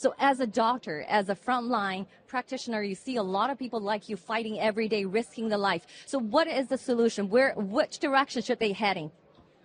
[0.00, 4.08] So, as a doctor, as a frontline practitioner, you see a lot of people like
[4.08, 5.86] you fighting every day, risking the life.
[6.06, 7.28] So, what is the solution?
[7.28, 9.10] Where, which direction should they heading?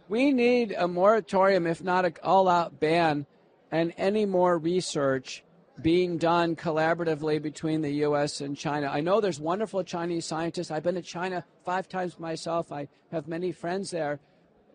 [0.10, 3.26] We need a moratorium, if not an all-out ban,
[3.72, 5.46] and any more research
[5.82, 8.41] being done collaboratively between the U.S.
[8.41, 8.90] and China.
[8.91, 10.70] I know there's wonderful Chinese scientists.
[10.70, 12.74] I've been to China five times myself.
[12.74, 14.20] I have many friends there.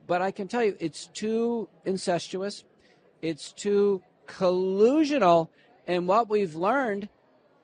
[0.07, 2.65] But I can tell you, it's too incestuous.
[3.21, 4.01] It's too
[4.37, 5.49] collusional.
[5.87, 7.09] And what we've learned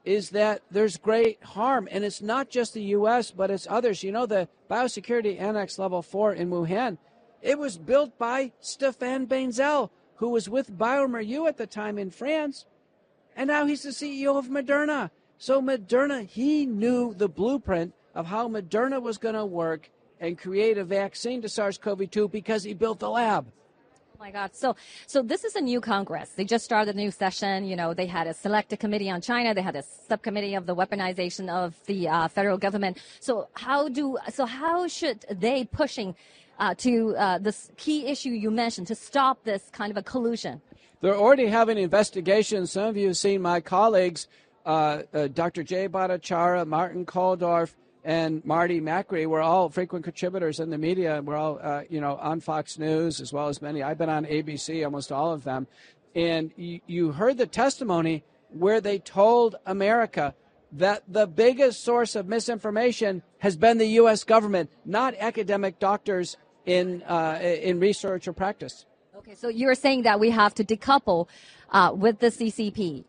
[0.05, 1.89] is that there's great harm.
[1.91, 4.03] And it's not just the U.S., but it's others.
[4.03, 6.99] You know, the Biosecurity Annex Level 4 in Wuhan,
[7.43, 12.67] it was built by Stéphane Bancel, who was with bioMérieux at the time in France.
[13.37, 15.11] And now he's the CEO of Moderna.
[15.39, 20.79] So Moderna, he knew the blueprint of how Moderna was going to work and create
[20.79, 23.53] a vaccine to SARS-CoV-2 because he built the lab.
[24.19, 24.57] Oh my God.
[24.57, 26.31] So, so this is a new Congress.
[26.31, 27.67] They just started a new session.
[27.67, 29.53] You know, they had a selected committee on China.
[29.53, 32.97] They had a subcommittee of the weaponization of the uh, federal government.
[33.21, 36.15] So how do, so how should they pushing
[36.59, 40.63] uh, to uh, this key issue you mentioned to stop this kind of a collusion?
[41.03, 42.73] They're already having investigations.
[42.73, 44.29] Some of you have seen my colleagues,
[44.65, 45.63] uh, uh, Dr.
[45.63, 47.75] Jay Bhattacharya, Martin Kulldorff,
[48.07, 51.21] and Marty Makary were all frequent contributors in the media.
[51.23, 53.83] We're all, uh, you know, on Fox News as well as many.
[53.83, 55.67] I've been on ABC, almost all of them.
[56.15, 60.37] And you, you heard the testimony where they told America
[60.71, 64.23] that the biggest source of misinformation has been the U.S.
[64.23, 68.87] government, not academic doctors in, uh, in research or practice.
[69.19, 71.27] Okay, so you're saying that we have to decouple
[71.71, 73.03] uh, with the CCP.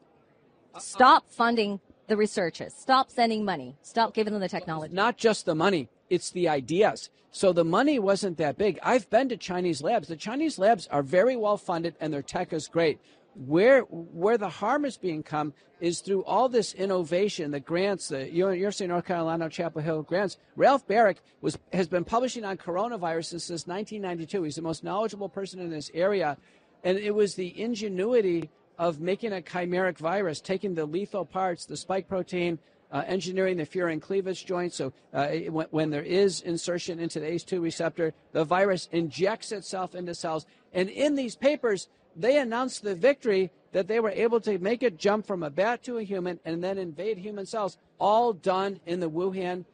[0.79, 2.73] Stop funding the researchers.
[2.73, 3.75] Stop sending money.
[3.81, 4.93] Stop giving them the technology.
[4.93, 7.09] Not just the money, it's the ideas.
[7.31, 8.79] So the money wasn't that big.
[8.81, 10.07] I've been to Chinese labs.
[10.07, 12.99] The Chinese labs are very well funded and their tech is great.
[13.35, 18.31] Where where the harm is being come is through all this innovation, the grants, the
[18.31, 20.37] University of North Carolina Chapel Hill grants.
[20.55, 24.41] Ralph Barrick was has been publishing on coronaviruses since 1992.
[24.41, 26.37] He's the most knowledgeable person in this area,
[26.83, 31.77] and it was the ingenuity of making a chimeric virus, taking the lethal parts, the
[31.77, 32.59] spike protein,
[32.91, 34.73] uh, engineering the furin cleavage joint.
[34.73, 39.95] So uh, when, when, there is insertion into the ACE2 receptor, the virus injects itself
[39.95, 40.45] into cells.
[40.73, 44.97] And in these papers, they announced the victory that they were able to make it
[44.97, 48.99] jump from a bat to a human and then invade human cells, all done in
[48.99, 49.65] the Wuhan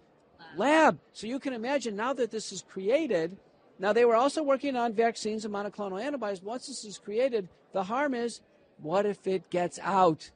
[0.57, 0.99] lab.
[1.13, 3.37] So you can imagine now that this is created.
[3.79, 6.41] Now they were also working on vaccines and monoclonal antibodies.
[6.41, 8.41] Once this is created, the harm is
[8.77, 10.29] what if it gets out?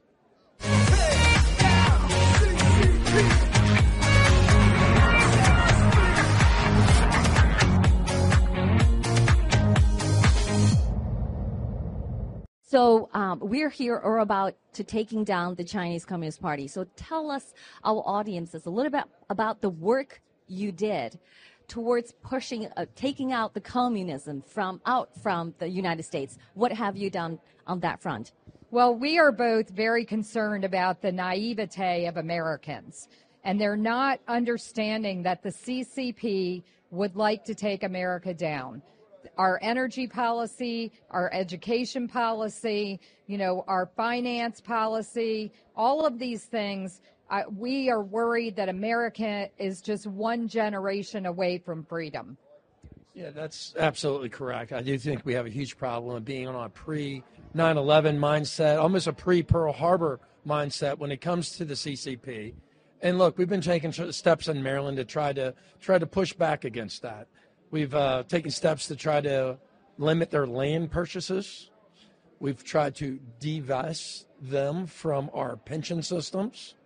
[12.70, 16.68] So um, we're here or about to taking down the Chinese Communist Party.
[16.68, 21.18] So tell us, our audiences, a little bit about the work you did
[21.66, 26.36] towards pushing, uh, taking out the communism from out from the United States.
[26.54, 28.32] What have you done on that front?
[28.70, 33.08] Well, we are both very concerned about the naivete of Americans,
[33.44, 38.82] and they're not understanding that the CCP would like to take America down.
[39.36, 47.00] Our energy policy, our education policy, you know, our finance policy, all of these things,
[47.30, 52.36] uh, we are worried that America is just one generation away from freedom.
[53.18, 54.72] Yeah, that's absolutely correct.
[54.72, 58.16] I do think we have a huge problem of being on a pre 9 11
[58.16, 62.54] mindset, almost a pre Pearl Harbor mindset when it comes to the CCP.
[63.02, 66.64] And look, we've been taking steps in Maryland to try to try to push back
[66.64, 67.26] against that.
[67.72, 69.58] We've uh, taken steps to try to
[69.98, 71.70] limit their land purchases.
[72.38, 76.76] We've tried to divest them from our pension systems.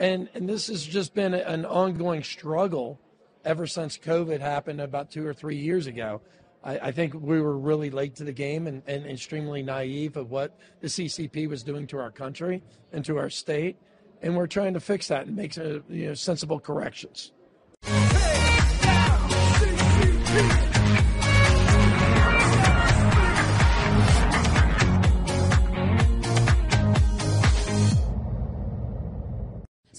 [0.00, 2.98] And, and this has just been an ongoing struggle
[3.44, 6.20] ever since COVID happened about two or three years ago.
[6.62, 10.30] I, I, think we were really late to the game and, and extremely naive of
[10.30, 13.76] what the CCP was doing to our country and to our state.
[14.22, 17.32] And we're trying to fix that and make uh, you know, sensible corrections.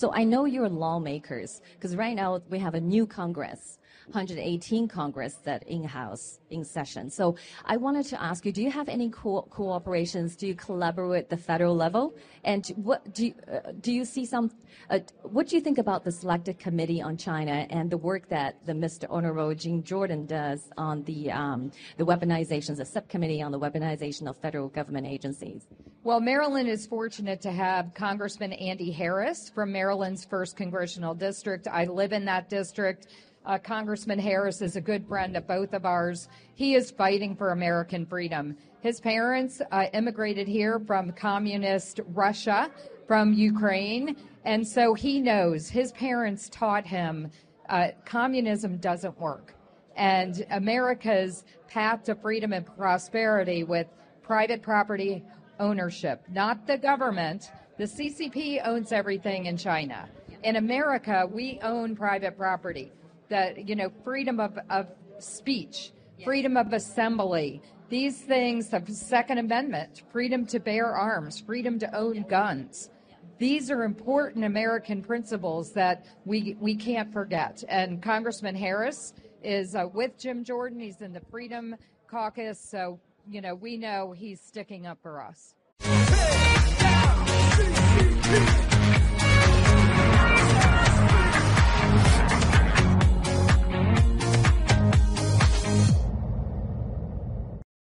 [0.02, 3.78] So I know you're lawmakers because right now we have a new Congress.
[4.14, 7.10] 118 Congress that in-house in session.
[7.10, 7.36] So
[7.66, 10.38] I wanted to ask you, do you have any co- cooperations?
[10.38, 12.14] Do you collaborate at the federal level?
[12.44, 14.52] And what do you, uh, do you see some?
[14.90, 18.66] Uh, what do you think about the Selected Committee on China and the work that
[18.66, 19.06] the Mr.
[19.10, 24.38] Honorable Jean Jordan does on the um, the weaponizations, the subcommittee on the weaponization of
[24.38, 25.68] federal government agencies?
[26.04, 31.68] Well, Maryland is fortunate to have Congressman Andy Harris from Maryland's 1st Congressional District.
[31.68, 33.08] I live in that district.
[33.44, 36.30] Uh, Congressman Harris is a good friend of both of ours.
[36.54, 38.56] He is fighting for American freedom.
[38.82, 42.70] His parents uh, immigrated here from communist Russia,
[43.08, 44.16] from Ukraine,
[44.46, 47.32] and so he knows his parents taught him
[47.70, 49.56] uh, communism doesn't work.
[49.96, 53.88] And America's path to freedom and prosperity with
[54.22, 55.24] private property
[55.60, 57.52] ownership, not the government.
[57.78, 60.08] The CCP owns everything in China.
[60.44, 62.92] In America, we own private property.
[63.32, 64.88] The you know freedom of, of
[65.20, 67.62] speech, freedom of assembly.
[67.88, 72.90] These things, the Second Amendment, freedom to bear arms, freedom to own guns.
[73.38, 77.64] These are important American principles that we we can't forget.
[77.70, 80.82] And Congressman Harris is uh, with Jim Jordan.
[80.82, 81.78] He's in the Freedom
[82.08, 83.00] Caucus, so
[83.30, 85.56] you know, we know he's sticking up for us.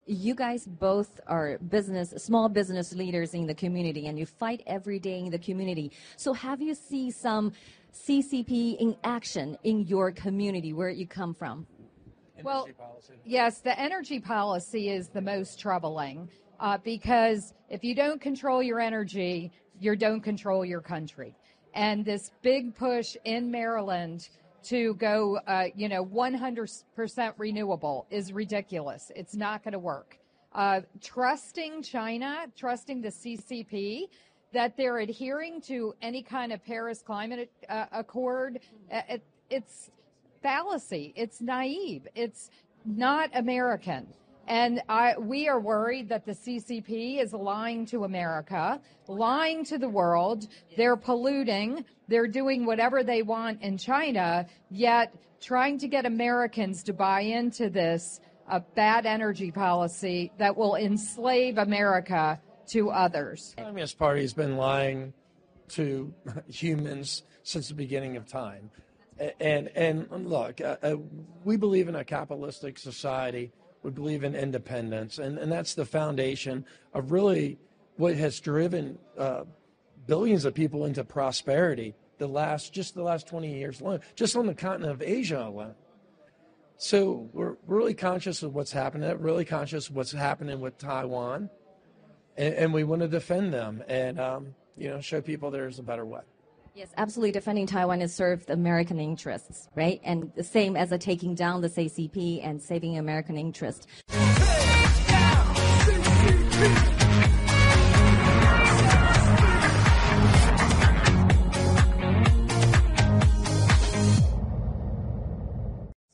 [0.07, 4.99] You guys both are business small business leaders in the community and you fight every
[4.99, 5.93] day in the community.
[6.17, 7.53] So have you seen some
[7.93, 11.67] ccp in action in your community where you come from?
[12.43, 12.69] Well,
[13.25, 18.81] yes, the energy policy is the most troubling uh, because if you don't control your
[18.81, 21.37] energy, you don't control your country.
[21.75, 24.29] And this big push in Maryland
[24.65, 29.11] to go, uh, you know, 100% renewable is ridiculous.
[29.15, 30.19] It's not going to work.
[30.53, 34.09] Uh, trusting China, trusting the CCP,
[34.53, 38.61] that they're adhering to any kind of Paris Climate uh, Accord,
[38.93, 39.91] uh, it, it's
[40.43, 41.13] fallacy.
[41.17, 42.09] It's naive.
[42.15, 42.51] It's
[42.85, 44.07] not American.
[44.51, 49.89] And I, we are worried that the CCP is lying to America, lying to the
[49.89, 50.49] world.
[50.77, 51.85] They're polluting.
[52.11, 57.71] They're doing whatever they want in China, yet trying to get Americans to buy into
[57.71, 62.39] this a bad energy policy that will enslave America
[62.73, 63.55] to others.
[63.57, 65.15] The Communist Party has been lying
[65.69, 66.13] to
[66.49, 68.71] humans since the beginning of time
[69.41, 70.97] and and look, uh, uh,
[71.45, 73.53] we believe in a capitalistic society.
[73.83, 76.65] We believe in independence, and and that's the foundation
[76.95, 77.59] of really
[77.97, 79.45] what has driven uh,
[80.07, 81.95] billions of people into prosperity.
[82.19, 85.75] The last just the last 20 years alone, just on the continent of Asia alone.
[86.77, 89.19] So we're really conscious of what's happening.
[89.19, 91.49] Really conscious of what's happening with Taiwan,
[92.37, 95.83] and, and we want to defend them and um, you know show people there's a
[95.83, 96.21] better way.
[96.75, 97.33] Yes, absolutely.
[97.33, 100.01] Defending Taiwan is served American interests, right?
[100.05, 103.87] And the same as a taking down the CCP and saving American interest.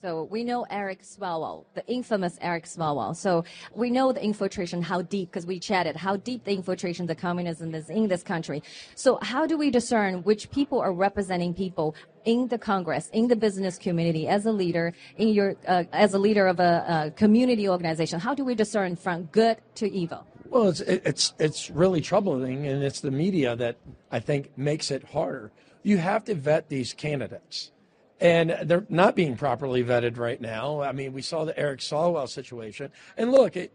[0.06, 3.16] So we know Eric Swalwell, the infamous Eric Swalwell.
[3.16, 3.44] So
[3.74, 7.74] we know the infiltration, how deep, because we chatted, how deep the infiltration, the communism
[7.74, 8.62] is in this country.
[8.94, 13.34] So how do we discern which people are representing people in the Congress, in the
[13.34, 17.68] business community, as a leader, in your, uh, as a leader of a, a community
[17.68, 18.20] organization?
[18.20, 20.24] How do we discern from good to evil?
[20.48, 23.78] Well, it's it's it's really troubling, and it's the media that
[24.12, 25.50] I think makes it harder.
[25.82, 27.72] You have to vet these candidates
[28.20, 30.80] and they're not being properly vetted right now.
[30.80, 33.72] I mean, we saw the Eric Swalwell situation, and look, it,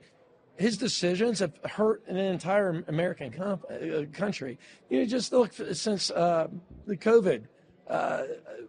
[0.57, 4.57] his decisions have hurt an entire American comp- uh, country.
[4.89, 6.47] You know, just look since uh,
[6.85, 7.43] the COVID.
[7.87, 8.23] Uh,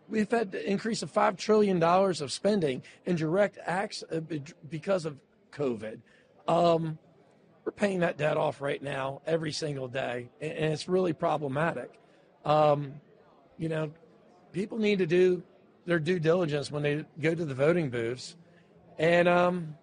[0.08, 4.20] we've had an increase of five trillion dollars of spending in direct acts uh,
[4.68, 5.16] because of
[5.52, 6.00] COVID.
[6.48, 6.98] Um,
[7.64, 11.92] we're paying that debt off right now every single day, and it's really problematic.
[12.44, 12.94] Um,
[13.56, 13.92] you know,
[14.52, 15.42] people need to do
[15.86, 18.36] their due diligence when they go to the voting booths.
[18.98, 19.74] And um,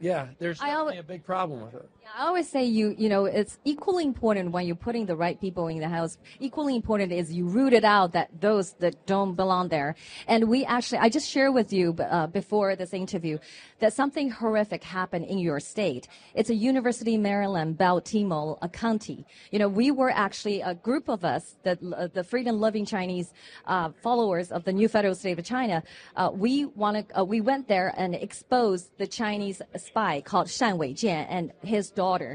[0.00, 1.88] yeah, there's definitely a big problem with it.
[2.16, 5.68] I always say you, you know, it's equally important when you're putting the right people
[5.68, 6.18] in the house.
[6.40, 9.94] Equally important is you root it out that those that don't belong there.
[10.26, 13.38] And we actually, I just shared with you uh, before this interview
[13.80, 16.08] that something horrific happened in your state.
[16.34, 19.26] It's a University Maryland, Baltimore a County.
[19.50, 23.32] You know, we were actually a group of us, the uh, the freedom-loving Chinese
[23.66, 25.82] uh, followers of the new federal state of China.
[26.16, 31.26] Uh, we wanted, uh, we went there and exposed the Chinese spy called Shan Weijian
[31.28, 32.32] and his daughter.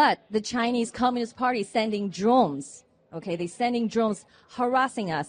[0.00, 2.84] But the Chinese Communist Party sending drones.
[3.18, 4.24] Okay, they sending drones
[4.58, 5.28] harassing us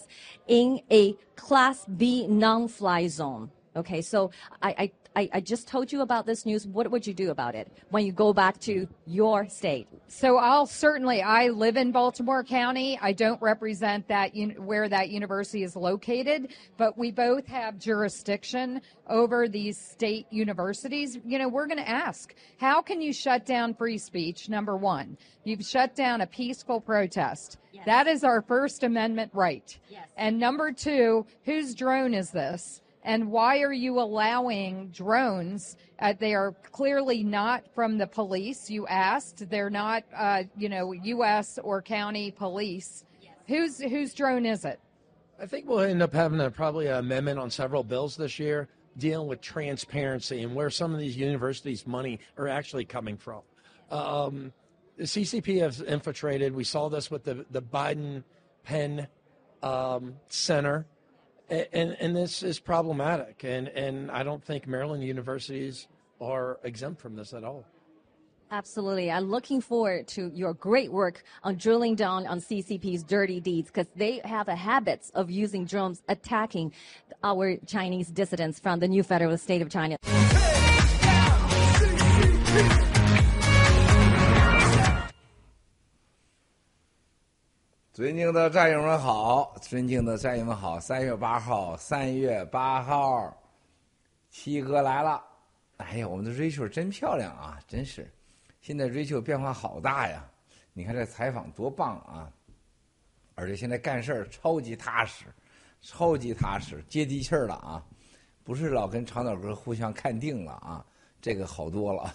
[0.58, 1.02] in a
[1.36, 4.30] Class B non-fly zone Okay, so
[4.62, 6.66] I, I, I just told you about this news.
[6.66, 9.88] What would you do about it when you go back to your state?
[10.08, 11.22] So I'll certainly.
[11.22, 12.98] I live in Baltimore County.
[13.00, 19.48] I don't represent that where that university is located, but we both have jurisdiction over
[19.48, 21.18] these state universities.
[21.24, 24.50] You know, we're going to ask, how can you shut down free speech?
[24.50, 27.56] Number one, you've shut down a peaceful protest.
[27.72, 27.86] Yes.
[27.86, 29.78] That is our First Amendment right.
[29.88, 30.08] Yes.
[30.18, 32.82] And number two, whose drone is this?
[33.06, 35.76] And why are you allowing drones?
[36.00, 38.68] Uh, they are clearly not from the police.
[38.68, 39.48] You asked.
[39.48, 41.60] They're not, uh, you know, U.S.
[41.62, 43.04] or county police.
[43.22, 43.32] Yes.
[43.46, 44.80] Whose whose drone is it?
[45.40, 48.68] I think we'll end up having a, probably an amendment on several bills this year
[48.98, 53.42] dealing with transparency and where some of these universities' money are actually coming from.
[53.88, 54.52] Um,
[54.96, 56.52] the CCP has infiltrated.
[56.56, 58.24] We saw this with the the Biden
[58.64, 59.06] Penn
[59.62, 60.86] um, Center
[61.48, 65.88] and and this is problematic, and and I don't think Maryland universities
[66.20, 67.64] are exempt from this at all.
[68.50, 69.10] Absolutely.
[69.10, 73.88] I'm looking forward to your great work on drilling down on CCP's dirty deeds because
[73.96, 76.72] they have a habit of using drones attacking
[77.24, 79.96] our Chinese dissidents from the new federal state of China.
[87.96, 90.78] 尊敬的战友们好，尊敬的战友们好。
[90.78, 93.34] 三月八号，三月八号，
[94.28, 95.24] 七哥来了。
[95.78, 98.06] 哎呀，我们的 Rachel 真漂亮啊，真是。
[98.60, 100.28] 现在 Rachel 变化好大呀，
[100.74, 102.30] 你看这采访多棒啊！
[103.34, 105.24] 而且现在干事儿超级踏实，
[105.80, 107.82] 超级踏实，接地气儿了啊，
[108.44, 110.84] 不是老跟长岛哥互相看定了啊，
[111.18, 112.14] 这个好多了。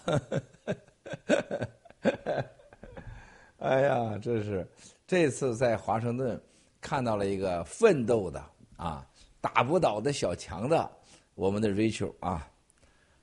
[3.57, 4.63] 哎呀，真是。
[5.11, 6.41] 这次在华盛顿
[6.79, 8.41] 看到了一个奋斗的
[8.77, 9.05] 啊，
[9.41, 10.89] 打不倒的小强的
[11.35, 12.49] 我们的 Rachel 啊，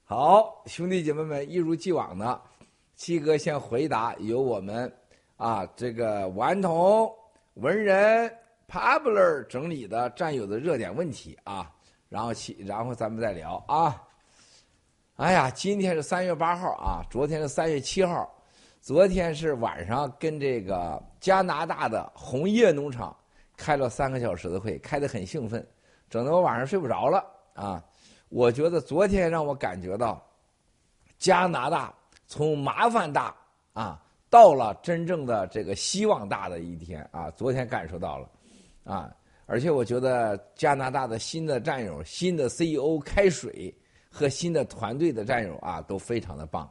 [0.04, 2.38] 好兄弟姐妹们，一如既往的，
[2.94, 4.92] 七哥先回答由我们
[5.38, 7.10] 啊这个顽童
[7.54, 8.30] 文人
[8.68, 11.74] Pabler 整理的战友的热点问题啊，
[12.10, 13.98] 然后七然后咱们再聊啊。
[15.16, 18.30] 哎呀，今天是三月八号啊，昨天是三月七号。
[18.88, 23.14] 昨天是晚上跟这个加拿大的红叶农场
[23.54, 25.62] 开了三个小时的会，开得很兴奋，
[26.08, 27.84] 整得我晚上睡不着了啊！
[28.30, 30.26] 我觉得昨天让我感觉到
[31.18, 31.92] 加拿大
[32.26, 33.36] 从麻烦大
[33.74, 37.30] 啊到了真正的这个希望大的一天啊！
[37.32, 38.30] 昨天感受到了
[38.84, 39.14] 啊，
[39.44, 43.70] 而且我觉得加拿大的新的战友、新的 CEO 开水
[44.10, 46.66] 和新的团队的战友啊都非常的棒。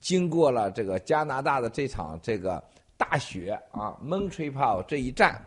[0.00, 2.62] 经过了这个加拿大的这场这个
[2.96, 5.44] 大雪啊，蒙吹泡这一战，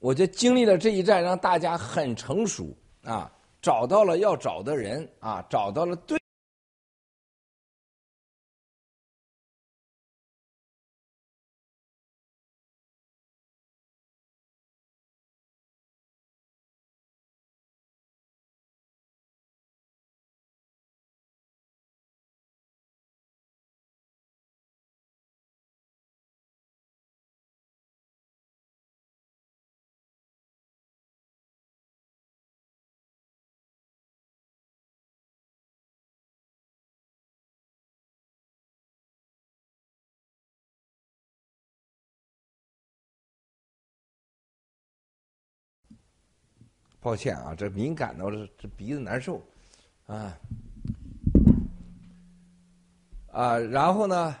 [0.00, 6.18] 我就经历了这一战，让大家很成熟啊，找到了要找的人啊，找到了对。
[47.06, 49.40] 抱歉啊，这敏感到这这鼻子难受，
[50.06, 50.36] 啊
[53.30, 54.34] 啊，然后呢，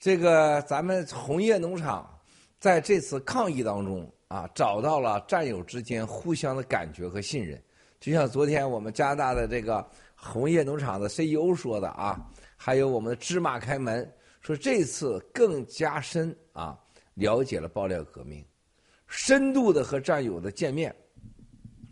[0.00, 2.10] 这个咱们红叶农场
[2.58, 7.62] 在这次抗疫当中啊，找到了战友之间互相的感觉和信任。
[8.00, 12.18] 就像昨天我们加拿大的这个红叶农场的 CEO 说的啊，
[12.56, 16.76] 还有我们的芝麻开门说，这次更加深啊，
[17.14, 18.44] 了解了爆料革命，
[19.06, 20.92] 深度的和战友的见面。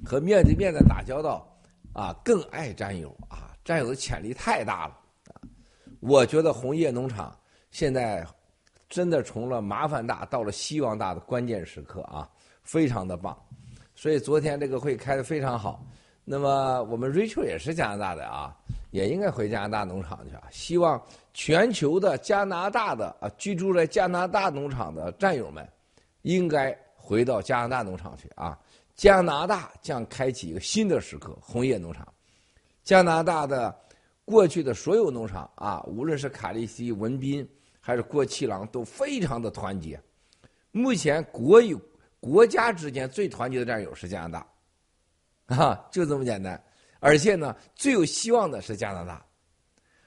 [0.04, 1.46] 和面对面的打交道，
[1.92, 4.94] 啊，更爱战友啊，战友的潜力太大了
[5.32, 5.40] 啊！
[6.00, 7.36] 我觉得红叶农场
[7.70, 8.26] 现在
[8.88, 12.28] 真的从了麻烦大到了希望大的关键时刻啊，
[12.62, 13.36] 非常的棒。
[13.94, 15.84] 所以昨天这个会开的非常好。
[16.24, 18.56] 那么我们 Rachel 也是加拿大的啊，
[18.90, 20.44] 也应该回加拿大农场去啊。
[20.50, 21.00] 希望
[21.34, 25.68] 全球的加拿大的啊居住在加拿大农场的战友们，
[26.22, 28.58] 应该回到加拿大农场去啊。
[29.00, 32.06] 加拿大将开启一个新的时刻，红叶农场。
[32.82, 33.74] 加拿大的
[34.26, 37.48] 过去的所有农场啊，无论是卡利西、文斌
[37.80, 39.98] 还是郭七郎都非常的团结。
[40.70, 41.80] 目前国有
[42.20, 44.38] 国家之间最团结的战友是加拿
[45.48, 46.62] 大， 啊，就这么简单。
[46.98, 49.24] 而且呢，最有希望的是加拿大，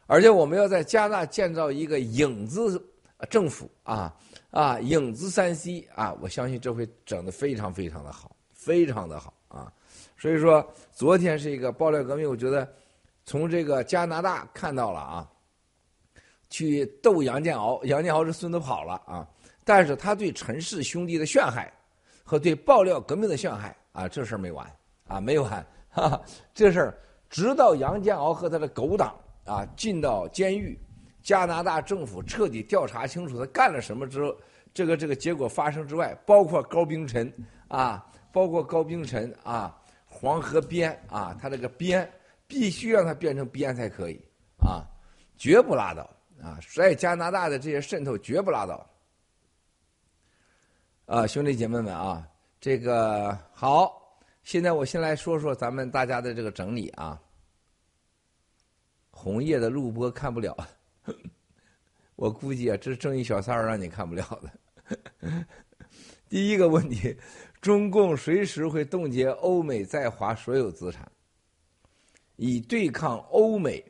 [0.05, 2.79] 而且我们要在加拿大建造一个影子
[3.27, 4.15] 政府啊
[4.51, 8.32] 啊，影子三 C 啊，我相信这会整得非常非常的好，
[8.63, 9.71] 非常的好啊。
[10.17, 12.71] 所以说，昨天是一个爆料革命，我觉得
[13.25, 15.29] 从这个加拿大看到了啊，
[16.49, 19.27] 去斗杨建豪，杨建豪这孙子跑了啊，
[19.65, 21.71] 但是他对陈氏兄弟的陷害
[22.23, 24.65] 和对爆料革命的陷害啊，这事儿没完
[25.07, 25.65] 啊，没有完。
[25.93, 26.19] 哈，
[26.53, 26.97] 这事儿
[27.29, 29.13] 直到杨建敖和他的狗党
[29.45, 30.79] 啊进到监狱，
[31.21, 34.35] 加拿大政府彻底调查清楚他干了什么之后，
[34.73, 37.31] 这个这个结果发生之外，包括高冰晨
[37.67, 38.03] 啊，
[38.33, 42.11] 包括高冰晨啊，黄河边啊，他这个边
[42.47, 44.19] 必须让他变成边才可以
[44.57, 44.83] 啊，
[45.37, 46.01] 绝不拉倒
[46.41, 46.59] 啊！
[46.75, 48.89] 在加拿大的这些渗透绝不拉倒
[51.05, 52.27] 啊，兄弟姐妹们啊，
[52.59, 54.01] 这个好。
[54.43, 57.21] 现在我先来说说咱们大家的这个整理啊。
[59.11, 60.57] 红叶的录播看不了，
[62.17, 64.51] 我估计啊，这正义小三儿让你看不了的。
[66.27, 67.15] 第一个问题，
[67.63, 71.09] 中共随时会冻结欧美在华所有资产，
[72.35, 73.81] 以对抗欧美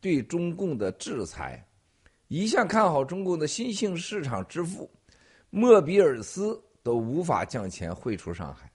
[0.00, 1.64] 对中共的制裁。
[2.26, 4.90] 一向看好中共的新兴市场之父，
[5.48, 8.68] 莫比尔斯都无法将钱汇出上海。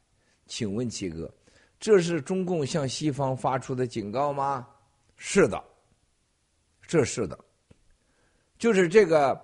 [0.46, 1.30] 请问七哥，
[1.78, 4.66] 这是中共向西方发出的警告吗？
[5.18, 5.62] 是的，
[6.88, 7.38] 这是的，
[8.58, 9.38] 就是这个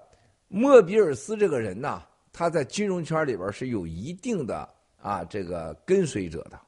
[0.48, 2.02] 莫比尔斯这个人呐，
[2.32, 6.60] 他在金融圈里边是有一定的啊这个跟随者的，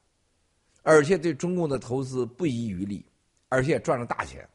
[0.81, 3.05] 而且对中共的投资不遗余力，
[3.49, 4.47] 而且赚了大钱，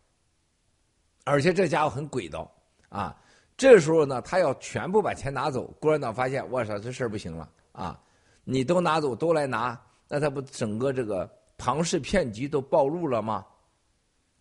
[1.24, 2.50] 而且这家伙很诡道
[2.88, 3.16] 啊。
[3.56, 8.00] 这时候呢，他要全部把钱拿走，共产党发现，我操，这事儿不行了啊。
[8.44, 13.44] 你都拿走，都来拿，那他不整个这个庞氏骗局都暴露了吗？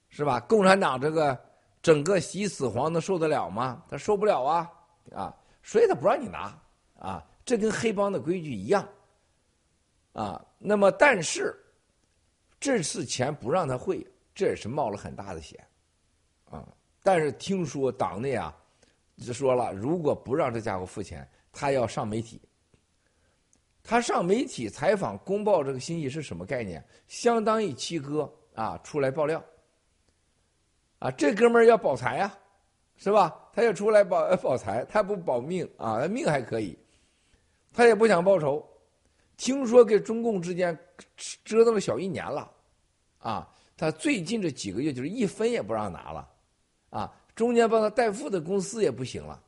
[0.09, 0.39] 是吧？
[0.41, 1.37] 共产党这个
[1.81, 3.83] 整个洗死黄能受得了吗？
[3.89, 4.71] 他受不了啊！
[5.15, 6.55] 啊，所以他不让你拿
[6.99, 8.87] 啊，这跟黑帮的规矩一样
[10.21, 10.43] 啊。
[10.57, 11.55] 那么，但是
[12.59, 15.63] 这次钱不让他汇，这也是冒了很大的险
[16.49, 16.67] 啊。
[17.03, 18.53] 但是听说党内啊，
[19.17, 22.41] 就说了，如果不让这家伙付钱，他要上媒体。
[23.83, 26.83] 他上媒体采访公报这个心意是什么概念？
[27.07, 29.41] 相当于七哥啊出来爆料，
[30.99, 32.37] 啊这哥们儿要保财呀，
[32.97, 33.33] 是吧？
[33.53, 36.77] 他要出来保保财，他不保命啊，他命还可以，
[37.71, 38.67] 他也不想报仇。
[39.37, 40.77] 听说跟中共之间
[41.45, 42.51] 折腾了小一年了，
[43.19, 43.47] 啊，
[43.77, 46.29] 他最近这几个月就是一分也不让拿了，
[46.89, 49.41] 啊，中间帮他代付的公司也不行了，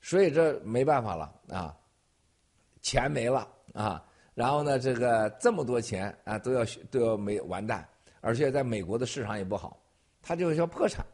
[0.00, 1.76] 所以这没办法了啊，
[2.82, 3.46] 钱没了。
[3.72, 4.04] 啊，
[4.34, 7.88] 然后呢，这个这么多钱啊，都要都要没完蛋，
[8.20, 9.80] 而且在美国的市场也不好，
[10.20, 11.06] 他就要破产，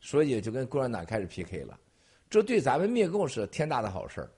[0.00, 1.78] 所以就跟共产党开始 PK 了。
[2.30, 4.30] 这对咱们灭共是天大的好事儿，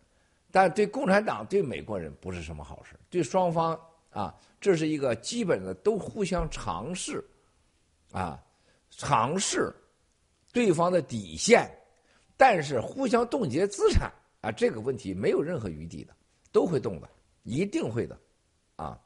[0.52, 3.76] 但对共产党、对美国人不是什么好事对双方
[4.10, 7.24] 啊，这是一个基本的都互相尝试，
[8.12, 8.40] 啊，
[8.90, 9.74] 尝试
[10.52, 11.68] 对方的底线，
[12.36, 14.12] 但是互相冻结资产
[14.42, 16.14] 啊，这个问题没有任何余地的，
[16.52, 17.08] 都会动的。
[17.44, 18.16] 一定会的，
[18.76, 19.00] 啊。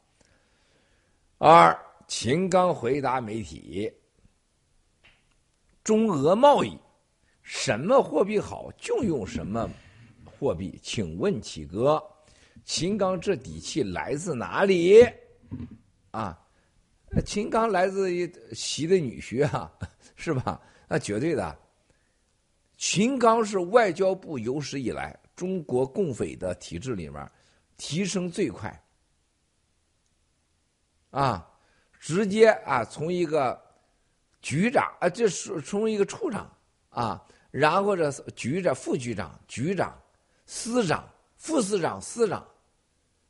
[1.38, 1.78] 二，
[2.08, 3.90] 秦刚回答媒体：
[5.84, 6.76] 中俄贸易，
[7.42, 9.70] 什么货币好就用什么
[10.38, 10.78] 货币。
[10.82, 12.02] 请问启哥，
[12.64, 15.04] 秦刚这底气来自哪里？
[16.10, 16.38] 啊，
[17.24, 19.70] 秦刚来自于习的女婿啊，
[20.16, 20.60] 是吧？
[20.88, 21.58] 那绝对的。
[22.76, 27.30] 秦刚是外交部有史以来中国共匪的体制里面。
[27.78, 28.82] 提升最快，
[31.10, 31.46] 啊，
[32.00, 33.62] 直接啊从一个
[34.40, 36.50] 局长啊，这是从一个处长
[36.88, 39.94] 啊，然后这局长、副局长、局长、
[40.46, 41.06] 司长、
[41.36, 42.46] 副司长、司长，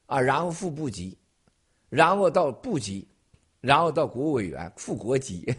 [0.06, 1.18] 啊，然后副部级，
[1.88, 3.08] 然后到部级，
[3.60, 5.52] 然后到国务委员、副国级。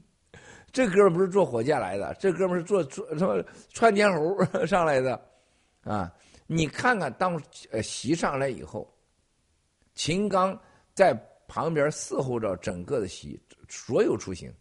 [0.72, 5.20] 这哥们不是坐火箭来的，这哥们是坐坐什么窜天猴 上来的，
[5.82, 6.10] 啊。
[6.46, 8.90] 你看看，当呃习上来以后，
[9.94, 10.58] 秦刚
[10.94, 11.14] 在
[11.46, 14.52] 旁边伺候着整个的席所有出行，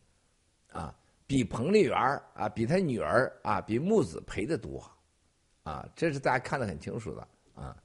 [0.71, 0.93] 啊，
[1.27, 1.97] 比彭丽媛
[2.33, 4.89] 啊，比他女儿啊，比木子陪的多，
[5.63, 7.75] 啊，这是大家看得很清楚的啊。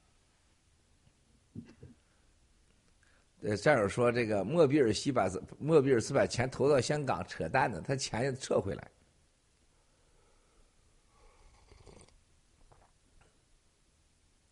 [3.41, 8.91] 呃，战友说这个莫比尔西把莫比尔斯把钱投到香港，扯淡的，他钱也撤回来。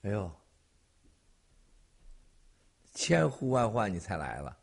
[0.03, 0.31] 哎呦，
[2.93, 4.55] 千呼万唤你才来了。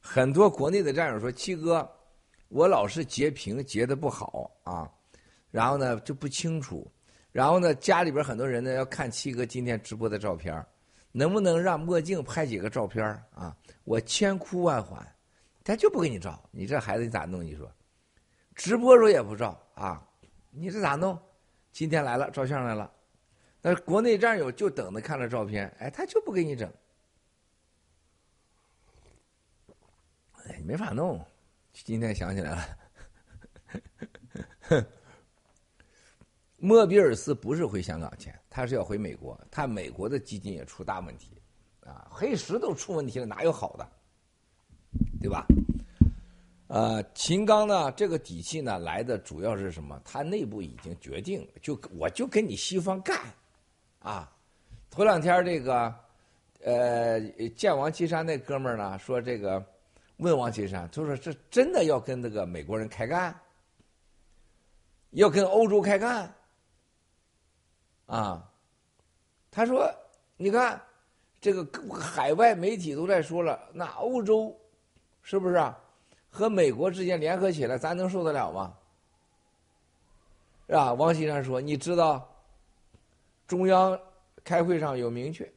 [0.00, 1.88] 很多国内的战友说：“七哥，
[2.48, 4.92] 我老是截屏截的不好啊，
[5.52, 6.90] 然后呢就不清楚，
[7.32, 10.64] 然后呢家里边很多人呢要看七哥今天直播的照片，
[11.10, 13.56] 能不能让墨镜拍几个照片啊？
[13.84, 15.04] 我千哭万唤，
[15.64, 17.42] 他就不给你照，你这孩子你咋弄？
[17.42, 17.68] 你说，
[18.54, 20.06] 直播时候也不照啊？
[20.50, 21.18] 你这咋弄？
[21.72, 22.92] 今天来了照相来了，
[23.60, 26.70] 那国内战友就等着看了照片，哎，他就不给你整。”
[30.44, 31.24] 哎，没法弄。
[31.72, 32.54] 今天想起来
[34.70, 34.84] 了，
[36.64, 39.36] 莫比尔斯不是回香港钱，他是要回美国。
[39.50, 41.42] 他美国的基金也出大问题，
[41.80, 43.88] 啊，黑石都出问题了，哪有好的？
[45.20, 45.44] 对吧？
[46.68, 50.00] 呃，秦刚呢，这个底气呢，来的主要是什么？
[50.04, 53.18] 他内部已经决定，就我就跟你西方干，
[53.98, 54.32] 啊，
[54.88, 55.92] 头两天这个，
[56.60, 57.20] 呃，
[57.56, 59.60] 见王岐山那哥们儿呢，说这个。
[60.18, 63.34] 问王岐山，他说：“这真的要跟那个美国人开干，
[65.10, 66.32] 要跟欧洲开干
[68.16, 68.48] 啊？”
[69.50, 69.92] 他说
[70.36, 70.80] ：“你看，
[71.40, 71.66] 这个
[71.98, 74.56] 海外媒体都在说了，那欧洲
[75.22, 75.78] 是不是啊？
[76.30, 78.74] 和美国之间联合起来，咱能受得了吗？
[80.66, 82.28] 是吧？”王岐山说：“你知道，
[83.46, 83.98] 中央
[84.44, 85.50] 开会上有明确，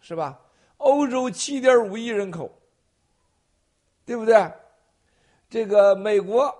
[0.00, 0.40] 是吧？
[0.78, 2.50] 欧洲七点五亿人口。”
[4.04, 4.52] 对不对？
[5.48, 6.52] 这个美国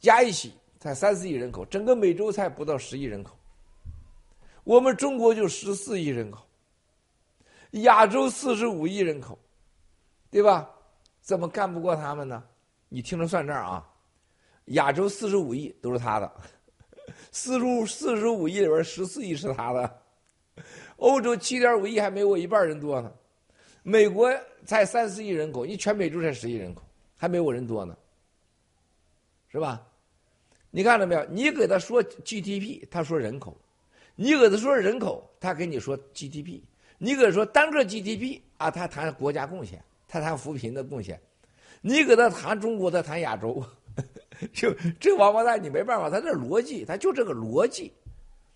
[0.00, 3.36] 加一起才三四亿人口，整个美洲才不到十亿人口，
[4.68, 6.46] 我们中国就十四亿人口，
[7.70, 9.38] 亚洲四十五亿人口，
[10.30, 10.68] 对吧？
[11.22, 12.44] 怎么干不过他们呢？
[12.90, 13.90] 你听着算账啊！
[14.66, 16.30] 亚洲四十五亿都是他的，
[17.32, 20.02] 四十四十五亿里边十四亿是他的，
[20.98, 23.10] 欧洲七点五亿还没我一半人多呢。
[23.82, 24.30] 美国
[24.66, 26.82] 才三四亿人口，你全美洲才十亿人口，
[27.16, 27.96] 还没我人多呢，
[29.50, 29.82] 是吧？
[30.70, 31.24] 你看到没有？
[31.30, 33.56] 你给他说 GDP，他说人口；
[34.20, 36.60] 你给他说人口，他跟你说 GDP；
[36.98, 41.16] 你给他说单个 GDP 啊，他谈国家贡献，他谈扶贫的贡献；
[41.80, 43.64] 你给他谈中国，他谈亚洲，
[44.52, 47.92] 就这王八蛋，你没办法，他这逻辑，他就这个逻辑，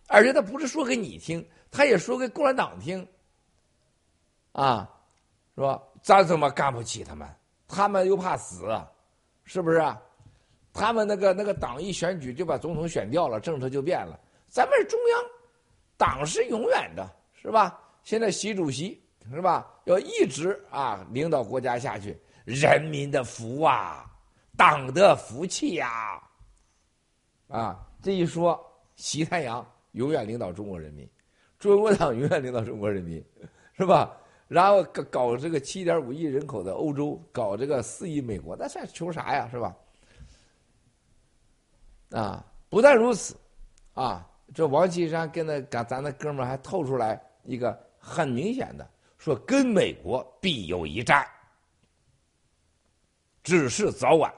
[0.09, 3.07] 而且他不是说给你听，他也说给共产党听，
[4.51, 4.91] 啊。
[5.55, 5.81] 是吧？
[6.03, 7.29] 咱怎么干不起他们？
[7.69, 8.67] 他们又怕死，
[9.45, 9.77] 是不是？
[9.77, 10.03] 啊
[10.73, 14.19] 他们那个那个党一选举就把总统选掉了，政策就变了。
[14.49, 15.23] 咱们是中央
[16.03, 17.79] 党是永远的，是吧？
[18.03, 19.73] 现在习主席是吧？
[19.85, 24.11] 要一直啊领导国家下去，人民的福啊，
[24.57, 26.21] 党的福气呀，
[27.47, 28.61] 啊，这一说，
[28.97, 31.09] 习太阳永远领导中国人民，
[31.61, 33.25] 中国党永远领导中国人民，
[33.79, 34.11] 是吧？
[34.49, 39.49] 然后搞搞这个七点五亿人口的欧洲，搞这个四亿美国，那算求啥呀？
[39.53, 39.77] 是吧？
[42.11, 43.37] 啊，不但如此，
[43.95, 51.27] 啊，这王岐山跟那咱咱那哥们还透出来一个很明显的，说跟美国必有一战，
[53.43, 54.33] 只是早晚。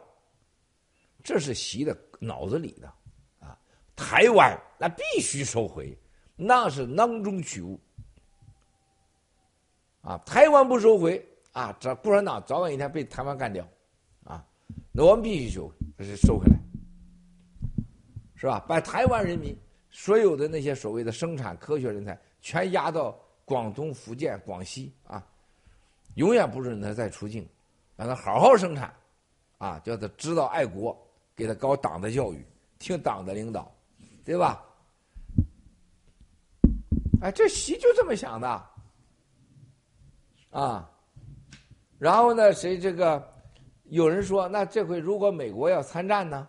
[1.23, 2.87] 这是习的脑子里的，
[3.41, 3.59] 啊，
[3.97, 5.99] 台湾那必须收回，
[6.37, 7.81] 那是囊中取物。
[10.03, 13.67] 啊，台湾不收回啊，这共产党早晚一天被台湾干掉，
[14.25, 14.45] 啊，
[14.93, 15.73] 那我们必须收，
[16.15, 16.59] 收回来，
[18.37, 18.63] 是吧？
[18.69, 19.59] 把台湾人民
[19.97, 25.25] 所有的那些所谓的生产科学人才全压到广东、福建、广西啊，
[26.17, 27.49] 永远不准他再出境，
[27.95, 28.93] 让他好好生产，
[29.59, 31.01] 啊，叫他知道爱国，
[31.37, 32.45] 给他搞党的教育，
[32.77, 33.73] 听党的领导，
[34.25, 34.65] 对吧？
[37.23, 38.67] 哎，这习就这么想的。
[40.51, 40.91] 啊，
[41.99, 42.53] 然后呢？
[42.53, 43.33] 谁这个？
[43.85, 46.49] 有人说，那这回如果美国要参战呢？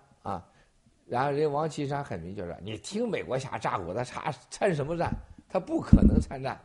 [1.05, 5.13] 然后人王岐山很明确说：“你听美国瞎炸鼓，他参参什么战？
[5.47, 6.59] 他不可能参战，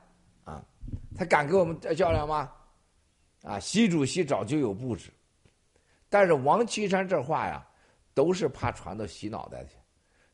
[0.44, 0.64] 啊，
[1.14, 2.50] 他敢跟我们较量吗？
[3.42, 5.10] 啊，习主席早就有布置，
[6.08, 7.64] 但是王岐山这话呀，
[8.14, 9.76] 都是怕传到习脑袋去，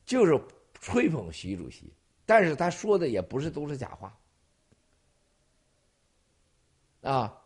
[0.04, 0.40] 就是
[0.80, 1.92] 吹捧习主席，
[2.24, 4.16] 但是他说的也不是都是假话。”
[7.02, 7.36] 啊，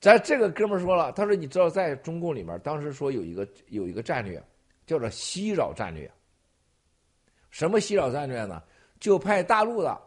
[0.00, 4.42] 咱这个哥们说了，他说：“你知道，在中共里面，当时说有一个有一个战略，
[4.88, 6.10] 叫做袭扰战略。
[7.50, 8.62] 什么袭扰战略呢？
[8.98, 10.00] 就派大陆的，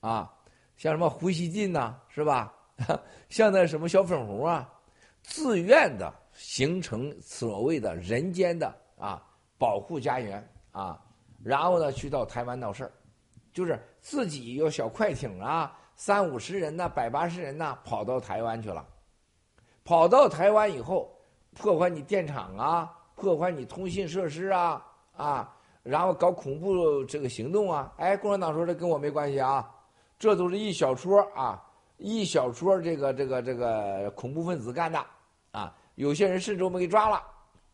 [0.00, 0.30] 啊，
[0.76, 2.52] 像什么胡锡进呐，是吧？
[3.30, 4.68] 像那什么小粉红啊，
[5.22, 9.22] 自愿的形成所谓的人间的啊
[9.56, 11.00] 保护家园啊，
[11.42, 12.92] 然后呢，去到台湾闹事儿，
[13.54, 18.86] 就是自己有小快艇啊，三五十人呐，百八十人呐，跑到台湾去了。
[19.82, 21.16] 跑到台湾以后，
[21.54, 27.92] 破坏你电厂啊，破坏你通信设施啊，啊，然后搞恐怖这个行动啊。
[27.96, 29.68] 哎，共产党说这跟我没关系啊，
[30.18, 31.60] 这都是一小撮啊，
[31.96, 35.04] 一小撮这个这个这个恐怖分子干的
[35.50, 35.74] 啊。
[35.94, 37.22] 有些人甚至我们给抓了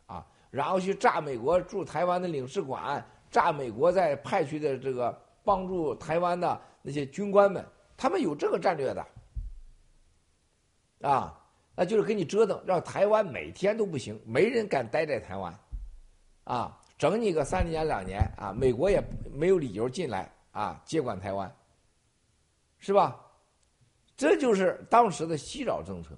[0.05, 7.63] 啊，然后去炸美国驻台湾的领事馆，炸美国在派去的这个帮助台湾的那些军官们，
[7.97, 9.05] 他们有这个战略的
[11.01, 11.37] 啊。
[11.75, 15.59] 那就是给你折腾，让台湾每天都不行，没人敢待在台湾，
[16.43, 21.51] 啊，整你个三年两年啊，美国也没有理由进来啊，接管台湾，
[22.77, 23.19] 是吧？
[24.15, 26.11] 这就是当时的西扰政策。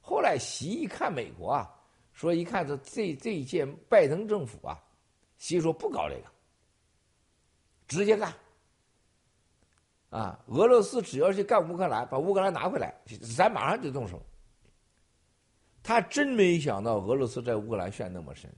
[0.00, 1.70] 后来习一看美国啊，
[2.14, 4.82] 说一看这这这一届拜登政府啊，
[5.36, 6.24] 习说不搞这个，
[7.86, 8.32] 直接干，
[10.08, 12.94] 啊，俄罗斯只要去干乌克兰，把乌克兰拿回来，
[13.36, 14.18] 咱马上就动手。
[15.82, 18.48] 他真没想到俄罗斯在乌克兰陷那么深，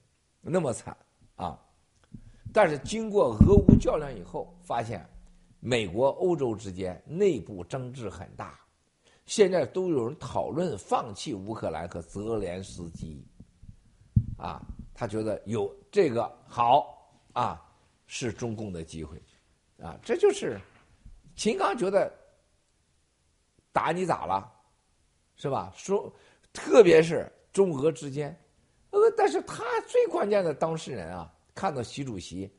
[0.42, 0.94] 那么惨
[1.36, 1.58] 啊！
[2.52, 5.08] 但是经过俄乌较量以后，发现
[5.58, 8.60] 美国、欧洲之间内部争执很大，
[9.24, 13.26] 现在都有人讨论放弃乌克兰和泽连斯基。
[14.36, 14.60] 啊，
[14.92, 17.64] 他觉得有这个好啊，
[18.06, 19.20] 是中共的机会
[19.80, 19.98] 啊！
[20.02, 20.60] 这就是
[21.34, 22.12] 秦刚觉得
[23.72, 24.52] 打你咋了，
[25.36, 25.72] 是吧？
[25.74, 26.12] 说。
[26.54, 28.34] 特别是中俄之间，
[28.90, 32.50] 呃，但是他最关键的当事人啊，看到习主席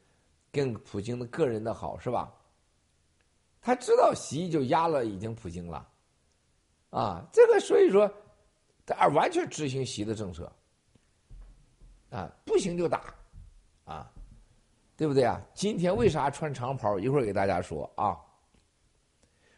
[0.51, 2.31] 跟普京的个人的好，是吧？
[3.61, 5.89] 他知道习就压了已经普京了，
[6.91, 8.07] 啊，这个所以说，
[8.85, 10.51] 他完全执行习的政策，
[12.11, 13.15] 啊，不行就打，
[13.85, 14.11] 啊，
[14.95, 15.41] 对不对啊？
[15.53, 16.99] 今天为啥穿长袍？
[16.99, 18.15] 一会儿给大家说啊。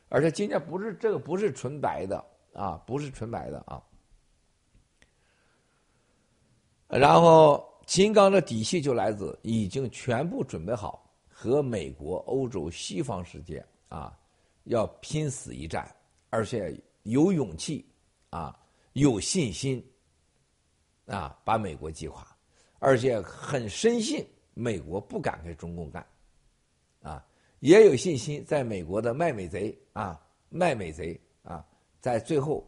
[0.10, 2.24] 而且今天不是这个不是纯白的
[2.54, 3.84] 啊，不是纯白的啊。
[6.90, 14.18] 然后，秦刚的底气就来自已经全部准备好和美国、欧洲、西方世界啊，
[14.64, 15.94] 要拼死一战，
[16.30, 16.74] 而且
[17.04, 17.86] 有勇气
[18.30, 18.58] 啊，
[18.94, 19.86] 有信心
[21.08, 22.26] 啊，把美国击垮，
[22.80, 26.08] 而且很深信美国不敢跟中共干，
[27.02, 27.26] 啊，
[27.60, 31.66] 也有信心在美国的卖美贼啊，卖美贼啊，
[32.00, 32.66] 在最后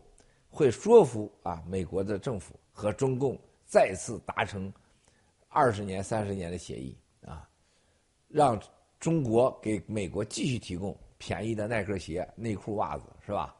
[0.49, 3.39] 会说服啊美国的政府和中共。
[3.69, 4.73] 再次达成
[5.47, 7.47] 二十年、三十年的协议啊，
[8.27, 8.59] 让
[8.99, 13.55] 中国给美国继续提供便宜的耐克鞋、内裤、袜子，是吧？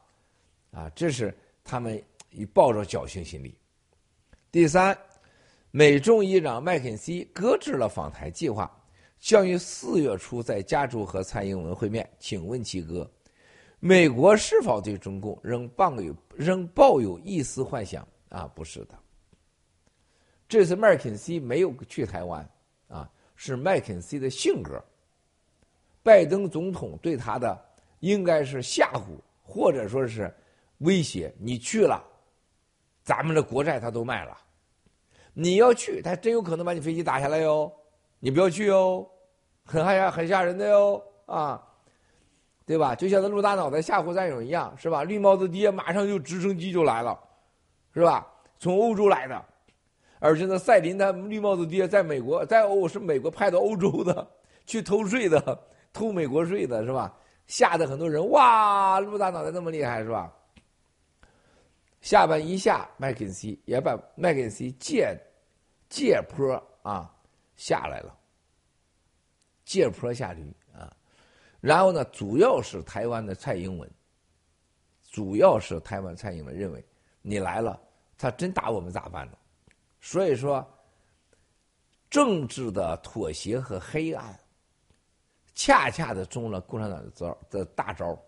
[0.72, 2.02] 啊，这是他们
[2.52, 3.56] 抱着侥幸心理。
[4.50, 4.98] 第三，
[5.70, 8.68] 美众议长麦肯锡搁置了访台计划，
[9.20, 12.08] 将于四月初在加州和蔡英文会面。
[12.18, 13.08] 请问齐哥，
[13.78, 18.06] 美国是否对中共仍抱有仍抱有一丝幻想？
[18.28, 18.98] 啊，不是的。
[20.50, 22.50] 这次麦肯锡没有去台湾，
[22.88, 24.82] 啊，是麦肯锡的性格。
[26.02, 27.56] 拜登总统对他的
[28.00, 30.34] 应该是吓唬，或者说是
[30.78, 31.32] 威胁。
[31.38, 32.02] 你去了，
[33.04, 34.36] 咱们的国债他都卖了。
[35.32, 37.72] 你要去，他真有可能把你飞机打下来哟。
[38.18, 39.08] 你不要去哟，
[39.64, 41.64] 很害吓，很吓人的哟，啊，
[42.66, 42.96] 对吧？
[42.96, 45.04] 就像那陆大脑袋吓唬战友一样，是吧？
[45.04, 47.16] 绿帽子爹马上就直升机就来了，
[47.94, 48.26] 是吧？
[48.58, 49.44] 从欧洲来的。
[50.20, 54.30] 而且呢，赛林他绿帽子爹在美国，在欧是美国派到欧洲的，
[54.66, 55.58] 去偷税的，
[55.92, 57.12] 偷美国税的是吧？
[57.46, 60.32] 吓得很多人哇，陆大脑袋那么厉害是吧？
[62.00, 65.18] 下边一下，麦肯锡也把麦肯锡借
[65.88, 67.12] 借坡啊
[67.56, 68.14] 下来了，
[69.64, 70.94] 借坡下驴啊，
[71.60, 73.90] 然后呢，主要是台湾的蔡英文，
[75.10, 76.84] 主要是台湾蔡英文认为
[77.20, 77.80] 你来了，
[78.16, 79.36] 他真打我们咋办呢？
[80.00, 80.66] 所以说，
[82.08, 84.40] 政治的妥协和黑暗，
[85.54, 88.18] 恰恰的中了共产党的招的大招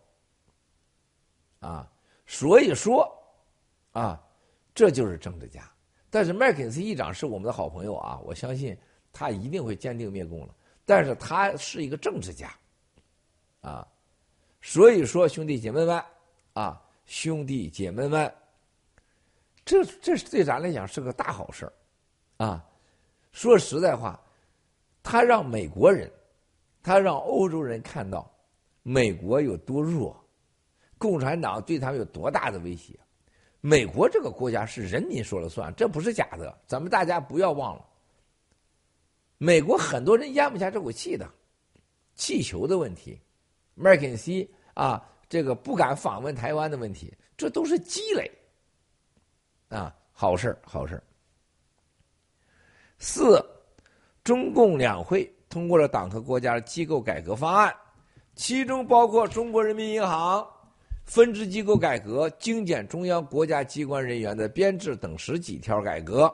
[1.61, 1.91] 啊！
[2.27, 3.11] 所以说，
[3.93, 4.23] 啊，
[4.75, 5.67] 这就是政治家。
[6.11, 8.77] 但是麦肯锡议长是我们的好朋友啊，我相信
[9.11, 10.55] 他一定会坚定灭共了。
[10.85, 12.55] 但是他是一个政治家，
[13.63, 13.89] 啊，
[14.61, 16.05] 所以说兄弟姐妹们，
[16.53, 18.33] 啊，兄弟姐妹们。
[19.73, 21.73] 这这是对咱来讲是个大好事儿，
[22.45, 22.63] 啊，
[23.33, 24.21] 说实在话，
[25.03, 26.13] 他让美国人，
[26.83, 28.31] 他让欧洲人看到
[28.83, 30.23] 美国有多弱，
[30.99, 32.99] 共产党对他们有多大的威胁。
[33.63, 36.55] 美国这个国家是人民说了算，这不是假的。
[36.67, 37.87] 咱们大家不要忘了，
[39.39, 41.27] 美国很多人咽不下这口气的，
[42.15, 43.19] 气球的问题，
[43.75, 48.31] 麦肯锡啊，这个不敢访问台湾的问题，这都是积累
[49.73, 51.03] 啊，好事好事
[52.99, 53.43] 四，
[54.23, 57.75] 中共两会通过了党和国家机构改革方案，
[58.37, 60.47] 其中包括中国人民银行
[61.05, 66.33] 分支机构改革、精简中央国家机关人员的编制等十几条改革。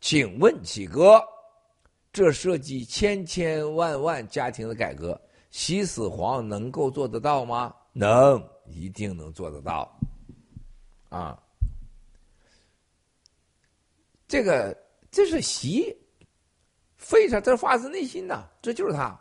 [0.00, 1.22] 请问启哥，
[2.12, 7.74] 这涉及千千万万家庭的改革，习死皇能够做得到吗？
[7.92, 9.96] 能，一定能做得到。
[11.10, 11.40] 啊，
[14.28, 14.76] 这个。
[15.16, 15.96] 这是习，
[16.96, 19.16] 非常，这发自内心的，这就是他，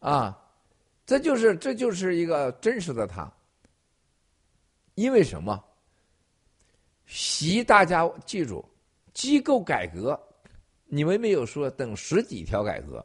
[0.00, 0.38] 啊，
[1.06, 3.32] 这就是这就是一个真实的他。
[4.96, 5.64] 因为什么？
[7.06, 8.62] 习，大家记住，
[9.14, 10.20] 机构改革，
[10.84, 13.02] 你们没有说等十几条改革，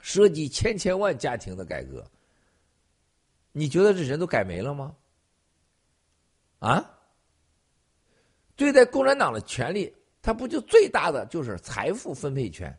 [0.00, 2.08] 涉及千千万家庭的改革，
[3.50, 4.94] 你觉得这人都改没了吗？
[6.60, 6.99] 啊？
[8.60, 9.90] 对待共产党的权利。
[10.20, 12.78] 他不就最大的就是财富分配权，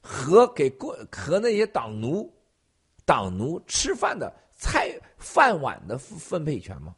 [0.00, 2.32] 和给过和那些党奴、
[3.04, 6.94] 党奴吃饭的菜饭碗的分配权吗？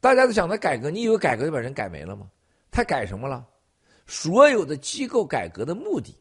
[0.00, 2.30] 大家都想他改革，你以为改革就把人改没了吗？
[2.70, 3.46] 他改什么了？
[4.06, 6.18] 所有的机构改革的目的，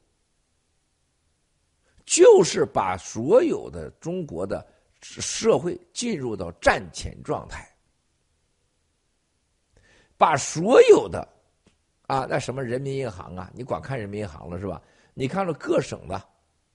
[2.06, 4.68] 就是把所有的中国的
[5.00, 7.69] 社会进入到战前状态。
[10.20, 11.26] 把所有的，
[12.08, 14.82] 啊，那什么人民银行啊，你光看人民银行了是吧？
[15.14, 16.22] 你看了各省的，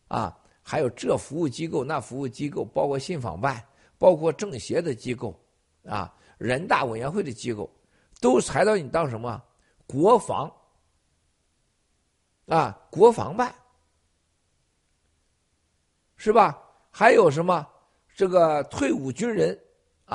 [0.08, 3.62] 啊，还有这服务机构、那服务机构，包括信访办，
[3.98, 5.38] 包括政协的机构，
[5.84, 7.70] 啊，人大委员会的机构，
[8.18, 9.42] 都裁到你当什么？
[9.86, 10.50] 国防，
[12.46, 13.54] 啊，国防办，
[16.16, 16.58] 是吧？
[16.90, 17.66] 还有什么？
[18.16, 19.60] 这个退伍军人。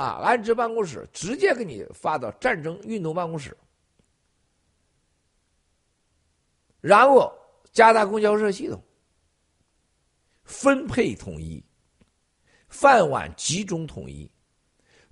[0.00, 3.54] 啊，安置办公室直接给你发到战争运动办公室，
[6.80, 7.30] 然后
[7.70, 8.82] 加大供销社系统，
[10.42, 11.62] 分配统一，
[12.70, 14.32] 饭碗集中统一，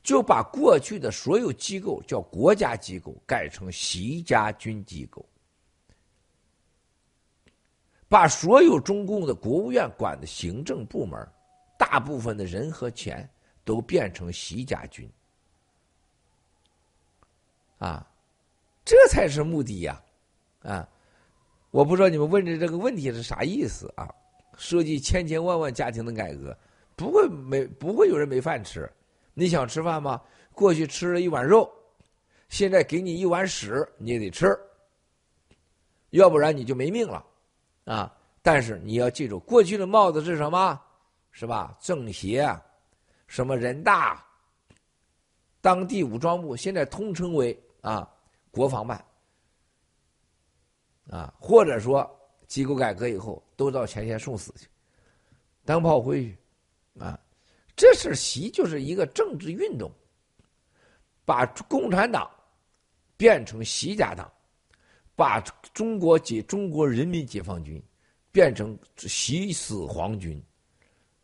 [0.03, 5.29] 就把过去的所有机构叫国家机构改成习家军机构，
[8.09, 11.31] 把所有中共的国务院管的行政部门
[11.79, 13.31] 大部分的人和钱。
[13.69, 15.07] 都变成习家军，
[17.77, 18.09] 啊，
[18.83, 20.03] 这才是目的呀，
[20.63, 20.89] 啊，
[21.71, 24.09] 我不知道你们问的这个问题是啥意思啊？
[24.57, 26.57] 涉及千千万万家庭的改革，
[26.97, 28.91] 不会没不会有人没饭吃？
[29.35, 30.19] 你想吃饭吗？
[30.55, 31.71] 过去吃了一碗肉，
[32.49, 34.59] 现在给你一碗屎，你也得吃，
[36.09, 37.23] 要不然你就没命了，
[37.85, 38.17] 啊！
[38.41, 40.81] 但是你要记住，过去的帽子是什么？
[41.33, 41.77] 是吧？
[41.79, 42.49] 政协。
[43.29, 44.25] 什么人大、
[45.61, 48.11] 当地武装部，现在通称为啊
[48.51, 49.05] 国防办，
[51.11, 52.11] 啊，或者说
[52.47, 54.67] 机构改革以后都到前线送死去，
[55.65, 56.39] 当炮灰去，
[56.99, 57.21] 啊，
[57.77, 59.93] 这是习就是一个政治运动，
[61.27, 62.29] 把共产党
[63.19, 64.33] 变成习家党，
[65.15, 65.39] 把
[65.75, 67.81] 中国解中国人民解放军
[68.33, 70.43] 变成习死皇军，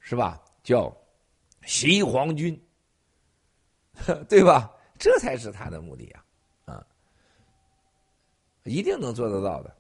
[0.00, 0.38] 是吧？
[0.62, 0.94] 叫。
[1.66, 2.60] 袭皇军，
[4.28, 4.70] 对吧？
[4.98, 6.24] 这才是他的目的啊！
[6.66, 6.86] 啊，
[8.62, 9.76] 一定能做得到的。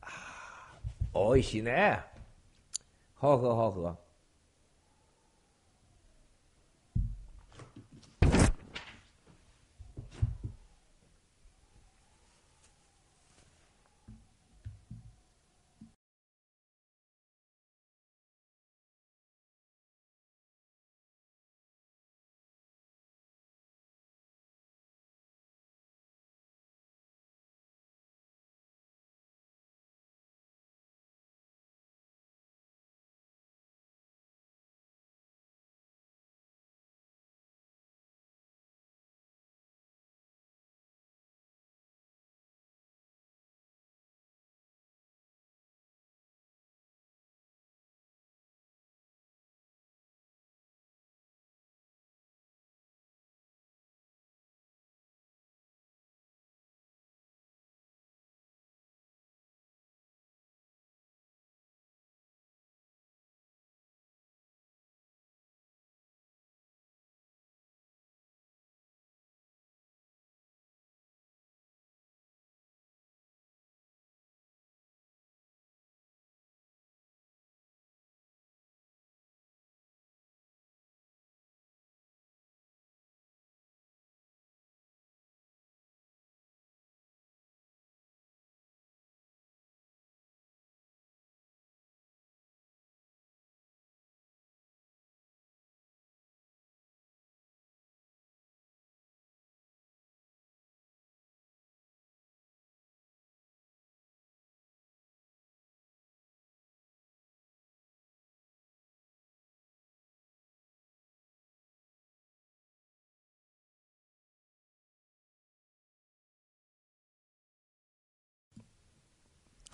[0.00, 0.10] 啊，
[1.12, 1.70] 哦，西呢？
[3.14, 3.96] 好喝，好喝。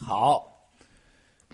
[0.07, 0.69] 好，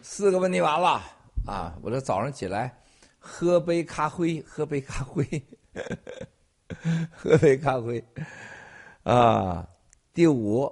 [0.02, 1.00] 四个问题完了
[1.46, 1.72] 啊！
[1.82, 2.76] 我这早上起来
[3.16, 5.42] 喝杯咖啡，喝杯咖啡，
[7.14, 8.04] 喝杯咖啡
[9.04, 9.64] 啊。
[10.12, 10.68] 第五，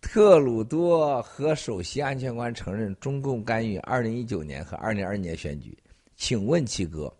[0.00, 5.76] 特鲁多和首席安全官承认中共干预二零一九年和二零二年选举，
[6.16, 7.14] 请问七哥，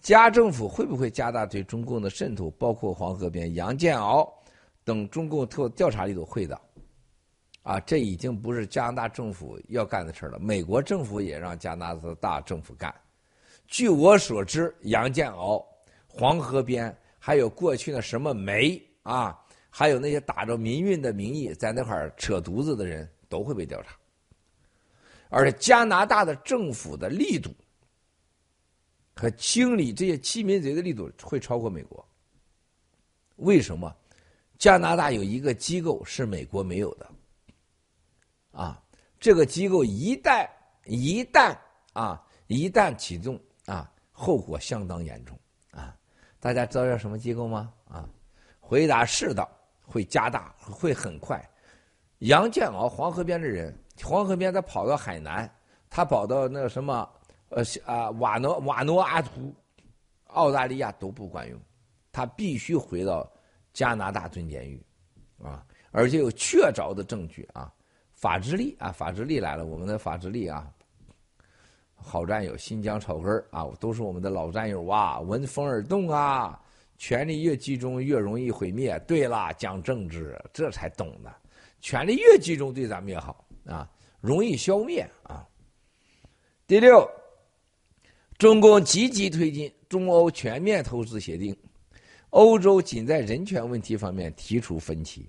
[0.00, 4.32] 加政府会不会加大对中共的渗透，包括黄河边杨建鳌
[4.84, 6.24] 等中共特调查力度？
[6.24, 6.58] 会的。
[7.62, 10.38] 啊，这已经不是加拿大政府要干的事了。
[10.38, 12.94] 美国政府也让加拿大政府干。
[13.66, 15.64] 据我所知，杨建鳌、
[16.08, 19.38] 黄河边还有过去的什么煤啊，
[19.68, 23.96] 还有那些打着民运的名义在那块儿扯犊子的人都会被调查。
[25.28, 27.54] 而且加拿大的政府的力度
[29.14, 32.04] 和清理这些欺民贼的力度会超过美国。
[33.36, 33.94] 为什么？
[34.58, 37.08] 加拿大有一个机构是美国没有的。
[38.52, 38.82] 啊，
[39.18, 40.48] 这个机构一旦
[40.84, 41.56] 一旦
[41.92, 45.38] 啊一旦启动啊，后果相当严重
[45.70, 45.96] 啊！
[46.40, 47.72] 大家知道叫什么机构吗？
[47.88, 48.08] 啊，
[48.58, 49.46] 回答是的，
[49.82, 51.40] 会加大，会很快。
[52.18, 53.72] 杨建鳌黄河边的人，
[54.02, 55.48] 黄河边他跑到海南，
[55.88, 57.08] 他跑到那个什么
[57.50, 59.54] 呃啊瓦诺瓦诺阿图，
[60.28, 61.60] 澳大利亚都不管用，
[62.10, 63.30] 他必须回到
[63.72, 64.84] 加拿大蹲监狱
[65.42, 67.72] 啊，而且有确凿的证据啊。
[68.20, 69.64] 法治力啊，法治力来了！
[69.64, 70.70] 我们的法治力啊，
[71.94, 75.20] 好战友，新疆草根啊，都是我们的老战友啊！
[75.20, 76.62] 闻风而动啊！
[76.98, 78.98] 权力越集中越容易毁灭。
[79.08, 81.34] 对了，讲政治这才懂的，
[81.80, 83.90] 权力越集中对咱们越好啊，
[84.20, 85.48] 容易消灭啊。
[86.66, 87.10] 第六，
[88.36, 91.56] 中共积极推进中欧全面投资协定，
[92.28, 95.26] 欧洲仅在人权问题方面提出分歧，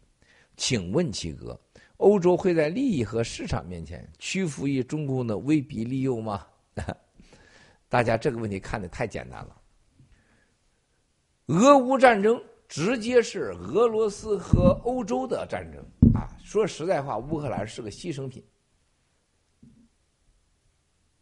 [0.57, 1.57] 请问七哥？
[2.01, 6.45] 欧洲会在利益和市场面前屈服于中共的威逼利诱吗？
[7.87, 9.61] 大家这个问题看的太简单了。
[11.47, 15.83] 俄乌战争直接是俄罗斯和欧洲的战争
[16.15, 16.25] 啊！
[16.43, 18.43] 说实在话，乌克兰是个牺牲品。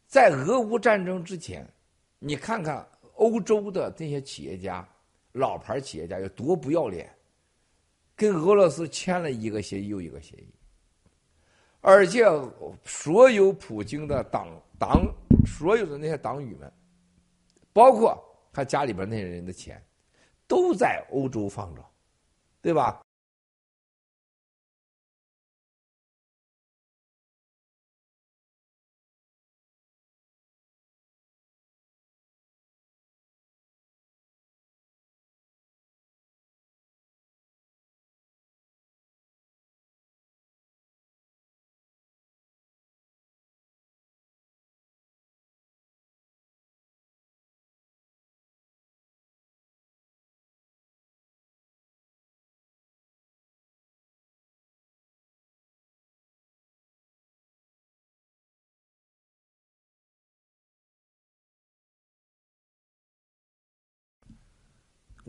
[0.08, 1.68] 在俄乌战争之前，
[2.20, 4.88] 你看看欧洲的这些企业家、
[5.34, 7.14] 老牌企业家有多不要脸，
[8.16, 10.54] 跟俄罗斯签了一个协议又一个协议。
[11.82, 12.26] 而且，
[12.84, 15.06] 所有普京的党党，
[15.46, 16.72] 所有的那些党羽们，
[17.72, 18.22] 包括
[18.52, 19.82] 他家里边那些人的钱，
[20.48, 21.82] 都在欧洲放着，
[22.62, 23.02] 对吧？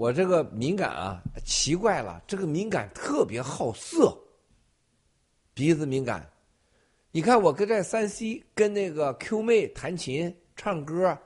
[0.00, 4.16] 我这个敏感啊，奇怪了，这个敏感特别好色，
[5.52, 6.26] 鼻子敏感。
[7.10, 11.18] 你看我跟这三 C 跟那个 Q 妹弹琴唱歌，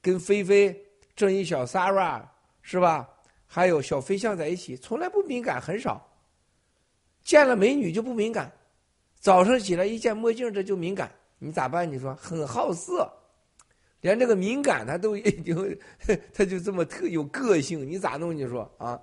[0.00, 0.74] 跟菲菲、
[1.14, 2.22] 正义小 Sara
[2.62, 3.06] 是吧？
[3.46, 6.02] 还有小飞象在一起，从来不敏感，很少。
[7.22, 8.50] 见了美女就不敏感，
[9.18, 11.86] 早上起来一见墨镜这就敏感，你咋办？
[11.92, 13.12] 你说很好色。
[14.00, 15.78] 连这个敏感他都已经，
[16.32, 18.34] 他就这么特有个性，你咋弄？
[18.34, 19.00] 你说啊？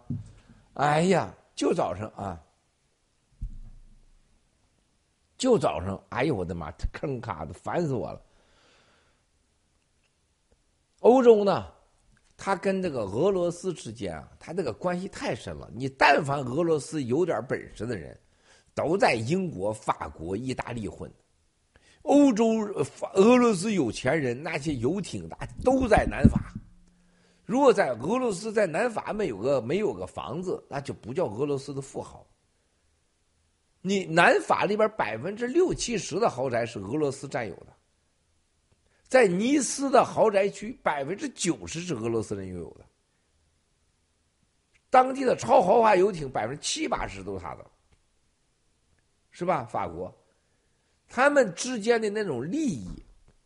[0.73, 2.39] 哎呀，就早上啊，
[5.37, 8.21] 就早上，哎呦我的妈，坑卡的烦死我了。
[11.01, 11.67] 欧洲呢，
[12.35, 15.69] 他跟这个俄罗斯之间啊，他这个关系太深了。
[15.73, 18.19] 你但凡俄罗斯有点本事的人，
[18.73, 21.11] 都在英国、法国、意大利混。
[22.07, 22.45] 欧洲、
[23.13, 26.53] 俄罗斯有钱人那些游艇大都在南法。
[27.45, 32.25] 如果在俄罗斯在南法没有个没有个房子，那就不叫俄罗斯的富豪。
[33.81, 37.67] 你南法里边百分之六七十的豪宅是俄罗斯占有的，
[39.07, 42.85] 在尼斯的豪宅区百分之九十是俄罗斯人拥有的，
[44.89, 47.65] 当地的超豪华游艇百分之七八十都是他的，
[49.31, 49.63] 是吧？
[49.65, 50.13] 法国。
[51.07, 52.87] 他们之间的那种利益、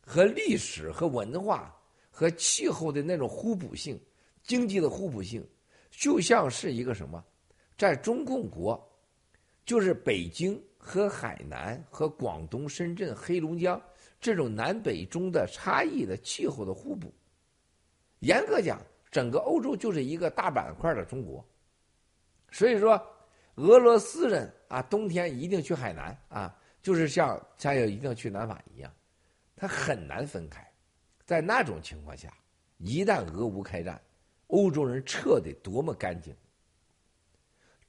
[0.06, 1.76] 和历史、和文化、
[2.10, 4.00] 和气候的那种互补性、
[4.44, 5.48] 经济的互补性，
[5.92, 7.24] 就像是一个什么，
[7.78, 8.82] 在中共国，
[9.66, 13.82] 就是北京和海南和广东、深圳、黑龙江
[14.20, 17.14] 这种南北中的差异的气候的互补。
[18.20, 18.82] 严格讲，
[19.12, 21.44] 整个欧洲就是一个大板块的中国。
[22.52, 23.02] 所以说，
[23.56, 28.92] 俄罗斯人啊，冬天一定去海南啊，就是像像要一定要去南法一样，
[29.56, 30.66] 他很难分开。
[31.26, 32.34] 在那种情况下，
[32.78, 34.02] 一旦俄乌开战，
[34.48, 36.36] 欧洲人撤得多么干净，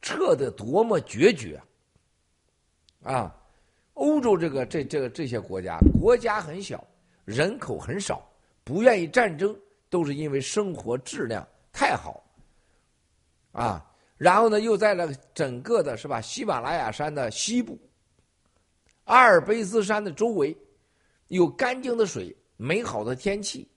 [0.00, 1.60] 撤得多么决绝
[3.02, 3.36] 啊！
[3.94, 6.86] 欧洲这个这这个这些国家，国家很小，
[7.24, 8.26] 人口很少，
[8.64, 9.54] 不愿意战争，
[9.90, 12.24] 都是因为生活质量太好
[13.52, 13.84] 啊。
[14.16, 16.20] 然后呢，又在了整个的是吧？
[16.20, 17.78] 喜马拉雅山的西部，
[19.04, 20.56] 阿尔卑斯山的周围，
[21.28, 23.68] 有干净的水，美好的天气，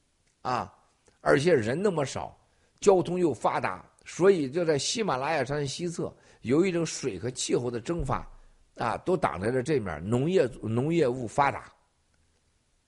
[0.42, 0.74] 啊，
[1.22, 2.38] 而且人那么少，
[2.80, 8.28] 交通又发达，所以就在喜马拉雅山西侧，由于这个水和气候的蒸发，
[8.76, 11.72] 啊，都挡在了这面，农业农业物发达，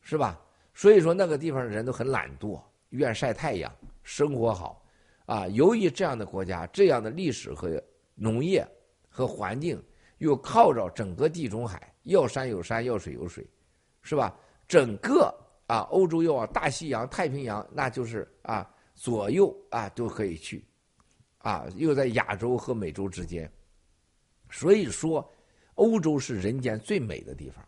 [0.01, 0.39] 是吧？
[0.73, 3.73] 所以说那个地方的人都很懒惰，愿晒太阳，
[4.03, 4.83] 生活好。
[5.25, 7.83] 啊，由于这样的国家，这样的历史和
[8.15, 8.65] 农业
[9.09, 9.83] 和环境，
[10.19, 13.47] 又靠着整个地中海，要山有山，要水有水，
[14.01, 14.37] 是吧？
[14.67, 15.33] 整个
[15.67, 20.65] 啊，欧洲要往大西洋、太平洋，那就是啊，左右啊都可以去，
[21.37, 23.49] 啊，又在亚洲和美洲之间，
[24.49, 25.31] 所以说，
[25.75, 27.63] 欧洲是人间最美的地方。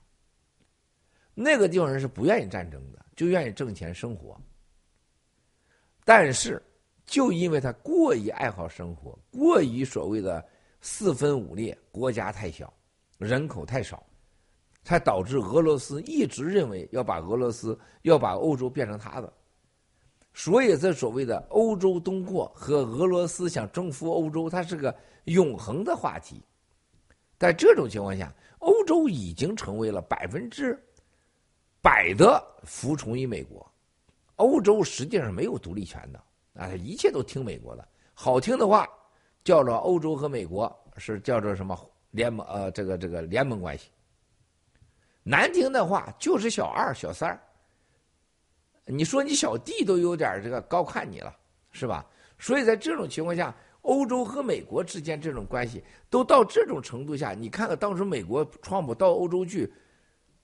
[1.33, 4.35] 那个地方人是不愿意战争的，就愿意挣钱生活，
[6.03, 6.61] 但是。
[7.05, 10.47] 就因为他过于爱好生活，过于所谓的
[10.79, 12.71] 四分五裂，国家太小，
[13.17, 14.05] 人口太少，
[14.83, 19.31] 才导致俄罗斯一直认为要把俄罗斯要把欧洲变成他的。
[20.33, 26.41] 所以，这所谓的欧洲东扩和俄罗斯想征服欧洲，它是个永恒的话题。
[27.37, 30.77] 在这种情况下，欧洲已经成为了百分之
[31.81, 33.69] 百的服从于美国，
[34.35, 36.23] 欧洲实际上没有独立权的。
[36.53, 38.87] 啊，一切都听美国的，好听的话
[39.43, 41.77] 叫做欧洲和美国是叫做什么
[42.11, 42.45] 联盟？
[42.47, 43.89] 呃，这个这个联盟关系。
[45.23, 47.39] 难听的话就是小二、小三儿。
[48.85, 51.35] 你说你小弟都有点这个高看你了，
[51.71, 52.05] 是吧？
[52.37, 59.71] 所以在这种情况下，欧洲和美国之间这种关系都到这种程度下，你看看当时美国川普到欧洲去，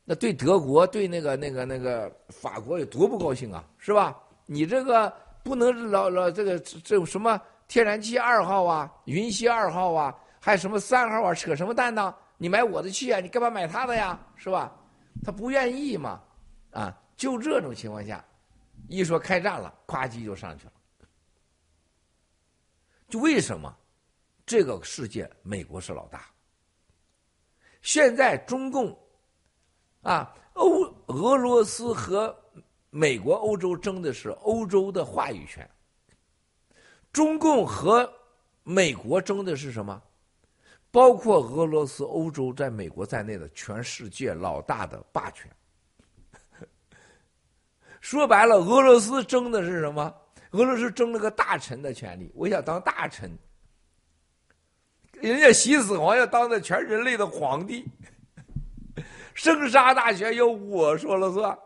[0.03, 4.17] 那对德国、对那个那个那个法国有多不高兴啊，是吧？
[4.45, 5.11] 你这个。
[5.45, 12.11] 不能老老这个这什么天然气二号啊，云溪二号啊，还有什么三号啊，扯什么淡呢？
[12.37, 14.19] 你买我的气啊，你干嘛买他的呀？
[14.35, 14.71] 是吧？
[15.23, 16.21] 他不愿意嘛，
[16.71, 18.23] 啊，就这种情况下，
[18.87, 20.73] 一说开战了，咵叽就上去了。
[23.07, 23.75] 就为什么
[24.45, 26.25] 这个世界美国是老大？
[27.81, 28.97] 现在中共
[30.01, 32.35] 啊，欧俄罗斯和。
[32.97, 35.69] 美国、欧洲争的是欧洲的话语权，
[37.11, 38.09] 中共和
[38.63, 40.01] 美国争的是什么？
[40.95, 45.51] 包括俄罗斯、欧洲在美国在内的全世界老大的霸权。
[47.99, 50.15] 说白了，俄罗斯争的是什么？
[50.51, 53.29] 俄罗斯争了个大臣的权利，我想当大臣。
[55.15, 57.85] 人家西子皇要当的全人类的皇帝，
[59.35, 61.59] 生杀大权由我说了算。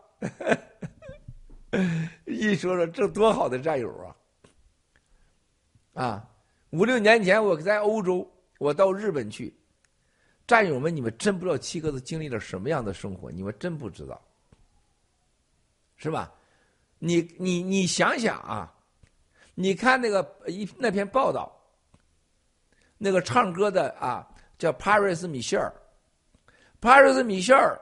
[2.26, 3.96] 一说说这多好的战友
[5.94, 6.02] 啊！
[6.02, 6.28] 啊，
[6.70, 8.28] 五六年前我在欧洲，
[8.60, 9.58] 我到日本去，
[10.46, 14.20] 战友们，你们真不知道七哥子经历了什么样的生活，你们真不知道，
[15.96, 16.30] 是吧？
[16.98, 18.70] 你你你想想啊，
[19.54, 21.50] 你看那个一那篇报道，
[22.98, 25.72] 那个唱歌的啊，叫帕瑞斯米歇尔，
[26.82, 27.80] 帕瑞斯米歇尔，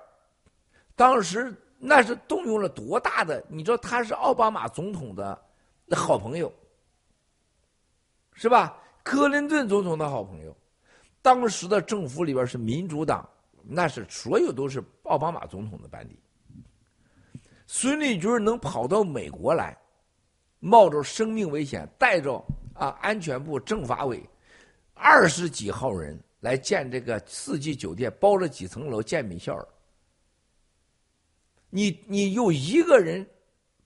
[0.95, 1.53] 当时。
[1.81, 3.41] 那是动用了多大的？
[3.49, 5.41] 你知道他是奥巴马总统的
[5.93, 6.53] 好朋友，
[8.33, 8.83] 是吧？
[9.05, 10.57] 克林顿总统的好朋友，
[11.21, 13.29] 当时的政府里边是民主党，
[13.62, 16.19] 那是所有都是奥巴马总统的班底。
[17.66, 19.77] 孙立军能跑到美国来，
[20.59, 22.43] 冒着生命危险，带着
[22.73, 24.23] 啊安全部、政法委
[24.95, 29.69] 二十几号人来建这个四季酒店，包了几层楼建米歇尔。
[31.69, 33.29] 你你有一个人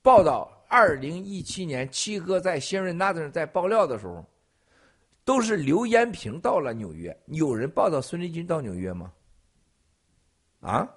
[0.00, 4.24] 报道，二零一七年七哥在新瑞纳顿在爆料的时候，
[5.24, 9.12] 都是刘延平到了纽约，有人报道孙立军到纽约吗？
[10.60, 10.88] 啊？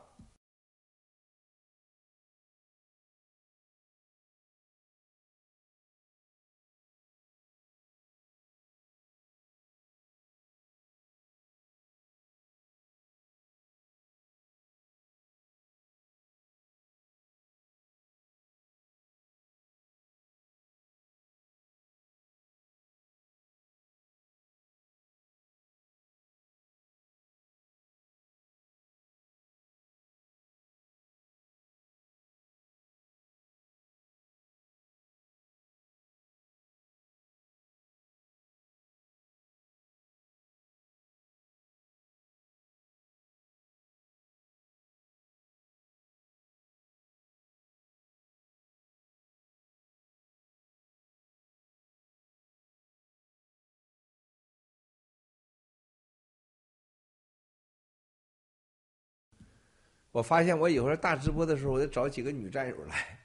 [60.16, 63.20] 我发现我以后大直播的时候，我得找几个女战友来，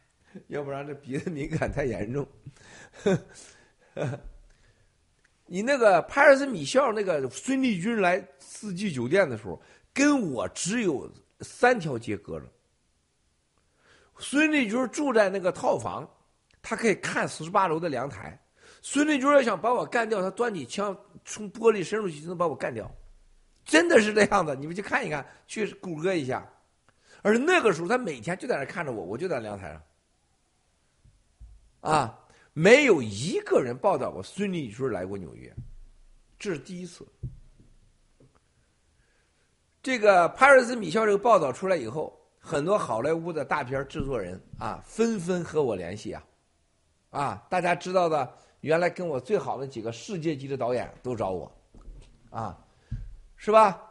[0.49, 2.27] 要不然这鼻子敏感太严重。
[5.47, 9.63] 你那个帕尔斯米肖那个孙立军来四季酒店的时候，
[9.95, 11.09] 跟我只有
[11.43, 12.47] 三条街隔着。
[14.19, 16.05] 孙立军住在那个套房，
[16.61, 18.37] 他可以看四十八楼的阳台。
[18.83, 22.91] 孙立军要想把我干掉，他端起枪从玻璃伸出去就能把我干掉，
[23.65, 24.57] 真的是这样的。
[24.57, 26.45] 你们去看一看，去谷歌一下。
[27.23, 29.83] 而那个时候，他每天就在那看着我，我就在阳台上。
[31.81, 32.19] 啊，
[32.53, 35.55] 没有一个人报道过孙立军来过纽约，
[36.39, 37.07] 这是第一次。
[39.83, 46.23] 这个帕尔斯米肖这个报道出来以后，很多好莱坞的大片制作人啊，纷纷和我联系啊，
[47.11, 51.51] 啊，大家知道的，原来跟我最好的几个世界级的导演都找我，
[52.29, 52.59] 啊，
[53.37, 53.90] 是吧？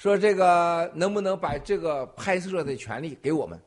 [0.00, 3.60] 说这个能不能把这个拍摄的权利给我们？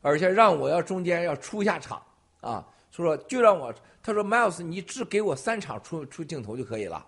[0.00, 2.00] 而且让我要中间要出一下场
[2.40, 7.04] 啊，说就让我他说 Miles，你只给我三场出出镜头就可以了，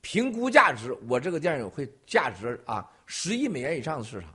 [0.00, 4.32] 评估价值，我这个电影会价值啊十亿美元以上的市场，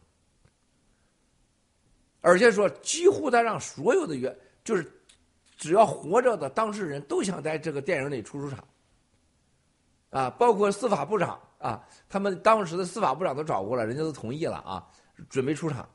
[2.21, 4.91] 而且说几乎他让所有的员就是
[5.57, 8.63] 只要活着的当事人都想在这个电影里出出场，
[10.11, 14.85] 啊，包括司法部长啊，他们当时的司法部长都找过了，人家都同意了啊，
[15.29, 15.87] 准备出场。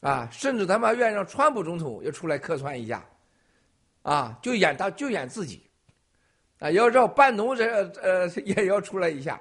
[0.00, 3.06] 啊，甚至他妈愿意让川普总统也出来客串一下，
[4.02, 5.70] 啊，就演他就演自己，
[6.58, 7.64] 啊，要让班农这
[8.02, 9.40] 呃也要出来一下。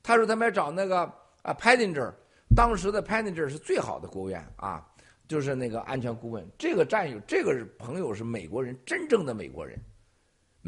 [0.00, 1.00] 他说他们找那个
[1.42, 2.14] 啊 p a d i n g e r
[2.54, 4.86] 当时的 p a d i n g e r 是最好的国务院啊，
[5.26, 6.48] 就是那个安全顾问。
[6.56, 9.76] 这个战友，这个朋友是美国人，真正的美国人，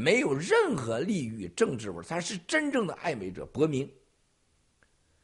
[0.01, 3.91] 没有任何利益政治味他是真正的爱美者，伯明。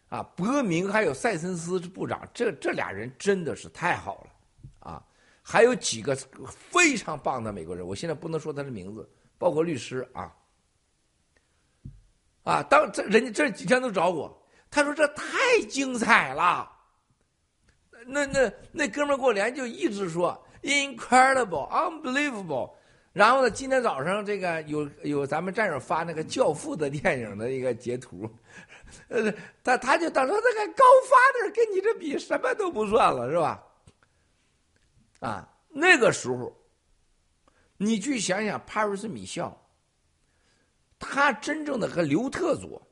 [0.09, 5.05] 啊，伯明还有塞森斯部长，这这俩人真的是太好了，啊，
[5.43, 10.33] 还有几个非常棒的美国人，我现在不能说他的名字，包括律师啊，
[12.45, 15.27] 啊，当这人家这几天都找我，他说这太
[15.69, 16.71] 精彩了，
[18.07, 22.73] 那那那哥们儿给我连就一直说 incredible unbelievable，
[23.17, 28.31] 然后呢，今天早上这个有有咱们战友发那个教父的电影的一个截图。
[29.09, 29.33] 呃，
[29.65, 33.65] 他他就当时那个高发的跟你这比什么都不算了，是吧？
[35.21, 36.55] 啊，那个时候，
[37.79, 39.67] 你去想想帕瑞斯米肖，
[40.99, 42.87] 他真正的和刘特佐，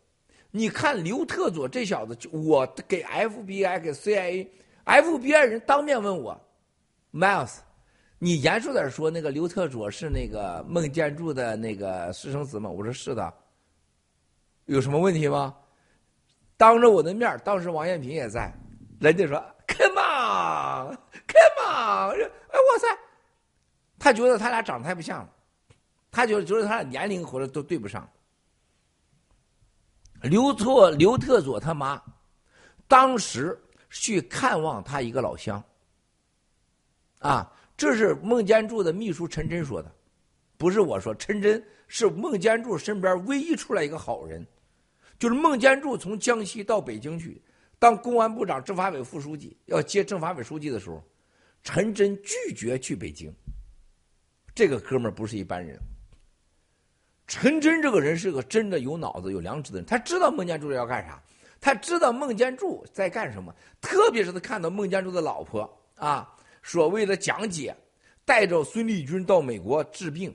[0.50, 6.40] 你看刘特佐这小子，我给 FBI 给 CIA，FBI 人当面问我
[7.12, 7.58] ，Miles，
[8.18, 12.70] 你严肃点说，那个刘特佐是那个孟建柱的那个私生子吗？
[12.70, 13.34] 我说是的，
[14.66, 15.54] 有什么问题吗？
[16.56, 18.50] 当着我的面当时王艳平也在，
[19.00, 19.36] 人家说
[19.66, 20.96] “come on，come
[21.66, 22.86] on”， 哎，哇塞，
[23.98, 25.30] 他觉得他俩长得太不像了，
[26.10, 28.08] 他觉得觉得他俩年龄或者都对不上。
[30.22, 32.00] 刘错刘特佐他妈，
[32.88, 33.60] 当时
[33.90, 35.62] 去看望他一个老乡，
[37.18, 39.92] 啊，这是孟建柱的秘书陈真说的，
[40.56, 44.46] 不是我说，陈真是孟建柱身边唯一出来一个好人。
[45.18, 47.40] 就是孟建柱从江西到北京去
[47.78, 51.02] 当公安部长、政法委副书记，要接政法委书记的时候，
[51.62, 53.32] 陈真拒绝去北京。
[54.54, 55.78] 这个哥们儿不是一般人。
[57.26, 61.22] 陈真这个人是个真的有脑子、有良知的人，他知道孟建柱要干啥，
[61.60, 63.54] 他知道孟建柱在干什么。
[63.80, 67.76] 特别是他看到孟建柱的老婆啊，所谓的讲解
[68.24, 70.34] 带着孙立军到美国治病，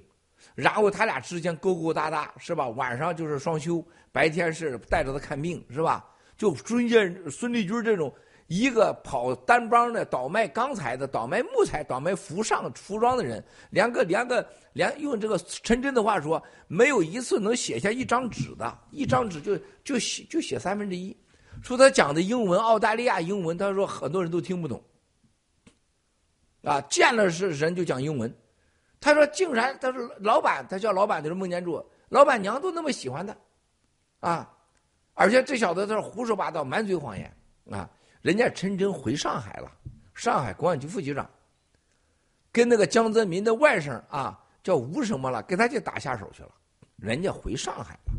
[0.53, 2.69] 然后他俩之间勾勾搭搭，是吧？
[2.69, 3.83] 晚上就是双休。
[4.11, 6.05] 白天是带着他看病是吧？
[6.37, 8.13] 就孙建孙立军这种
[8.47, 21.15] 一个跑单帮的倒卖钢材的、倒卖木材、倒卖服上服装的人，连个连个连用这个陈真的话说，没有一次能写下一张纸的，一张纸就就写就写三分之一。
[21.61, 24.83] 说他讲的英文，澳大利亚英文，他说很多人都听不懂。
[26.69, 28.31] 啊，见了是人就讲英文。
[29.01, 33.35] 他说竟然他说老板，他叫老板就是孟建柱，老板娘都那么喜欢他。
[34.19, 34.53] 啊，
[35.13, 37.33] 而且这小子他胡说八道，满嘴谎言
[37.71, 37.89] 啊！
[38.21, 39.71] 人家陈真回上海了，
[40.13, 41.27] 上海公安局副局长，
[42.51, 46.49] 跟那个江泽民的外甥啊，叫吴什么了，给他就打下手去了。
[46.97, 48.13] 人家回上海了，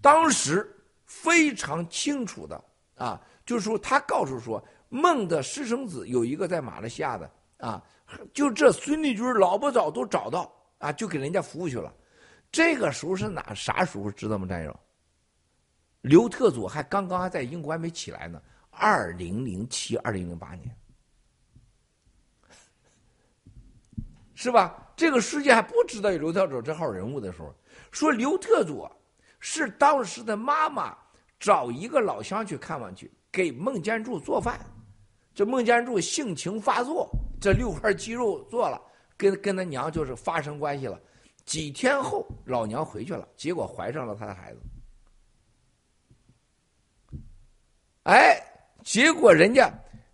[0.00, 0.66] 当时
[1.04, 2.64] 非常清楚的
[2.96, 7.82] 啊，就是说他告诉说，孟的私生子有一个在马来西亚的啊，
[8.32, 11.92] 就这孙立军老不早都找到啊，就给人家服务去了。
[12.52, 14.80] 这个时候是哪啥时候知道吗，战友？
[16.02, 20.76] 刘特佐还刚刚还在英国还没起来呢，二零零七、二零零八年，
[24.34, 24.92] 是吧？
[24.94, 27.52] 这个世界还不知道有刘特佐这号人物的时候，
[27.90, 28.90] 说刘特佐
[29.40, 30.96] 是当时的妈妈
[31.40, 34.58] 找一个老乡去看望去，给孟建柱做饭。
[35.36, 37.06] 这孟建柱性情发作，
[37.38, 38.80] 这六块肌肉做了，
[39.18, 40.98] 跟跟他娘就是发生关系了。
[41.44, 44.60] 几天后，老娘回去了，结果怀上了他的孩子。
[48.04, 48.42] 哎，
[48.82, 49.70] 结果人家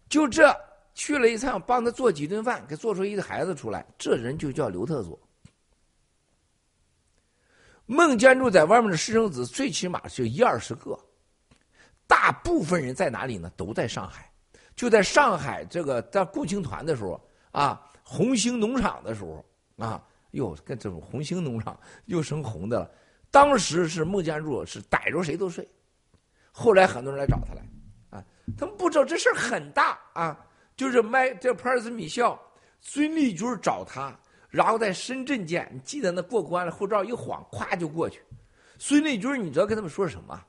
[0.09, 0.53] 就这
[0.93, 3.87] 去了一趟，帮他做几顿饭，给做出一个孩子出来。
[3.97, 5.17] 这人就叫刘特佐。
[7.87, 10.99] 孟建柱在外面的私生子最起码就一二十个，
[12.09, 13.49] 大部分人在哪里呢？
[13.57, 14.29] 都在上海。
[14.75, 17.21] 就在上海这个在共青团的时候
[17.53, 19.45] 啊，红星农场的时候
[19.77, 20.03] 啊，
[20.33, 22.91] 哟，跟这种红星农场又生红的了。
[23.31, 25.67] 当时是孟建柱是逮着谁都睡，
[26.51, 27.63] 后来很多人来找他来，
[28.11, 28.25] 啊，
[28.59, 30.47] 他们不知道这事儿很大啊。
[30.75, 32.41] 就是麦这帕尔斯米校，
[32.81, 34.19] 孙立军找他，
[34.49, 38.23] 然后在深圳见，你记得那过关了，护照一晃，咵就过去。
[38.79, 40.43] 孙立军，你知道跟他们说什么？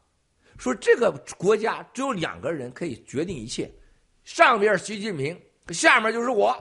[0.57, 3.69] 说这个国家只有两个人可以决定一切。
[4.23, 6.55] 上边习近平，下面就是我，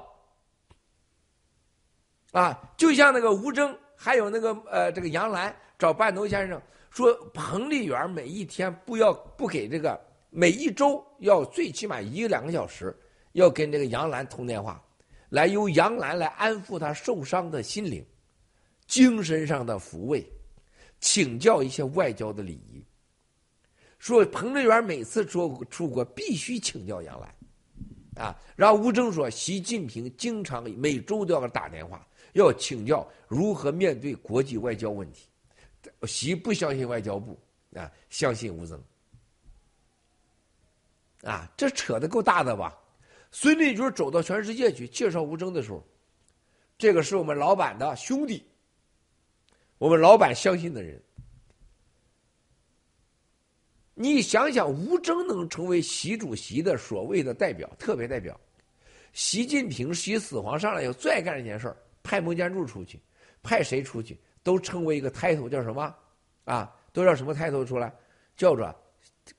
[2.32, 6.60] 啊，就像那个吴征，还有那个呃，这个杨澜找半头先生
[6.90, 10.00] 说，彭丽媛每一天不要不给这个，
[10.30, 12.96] 每一周要最起码一两个小时，
[13.32, 14.82] 要跟这个杨澜通电话，
[15.28, 18.04] 来由杨澜来安抚他受伤的心灵，
[18.86, 20.28] 精神上的抚慰，
[21.00, 22.84] 请教一些外交的礼仪。
[23.98, 27.32] 说彭丽媛每次出出国必须请教杨澜。
[28.22, 35.26] 啊，然后吴征说，习近平经常每周都要打电话，要请教如何面对国际外交问题。
[36.06, 37.36] 习不相信外交部
[37.74, 38.80] 啊，相信吴征。
[41.24, 42.78] 啊，这扯的够大的吧？
[43.32, 45.84] 孙立军走到全世界去介绍吴征的时候，
[46.78, 48.46] 这个是我们老板的兄弟，
[49.78, 51.02] 我们老板相信的人。
[53.94, 58.38] 你想想，吴征能成为习主席的所谓的代表、特别代表，
[59.12, 62.98] 习近平习死皇上来以后最爱干一件事儿，派孟建柱出去，
[63.42, 65.94] 派谁出去都称为一个 title 叫什么？
[66.44, 67.92] 啊，都叫什么 title 出来？
[68.34, 68.74] 叫做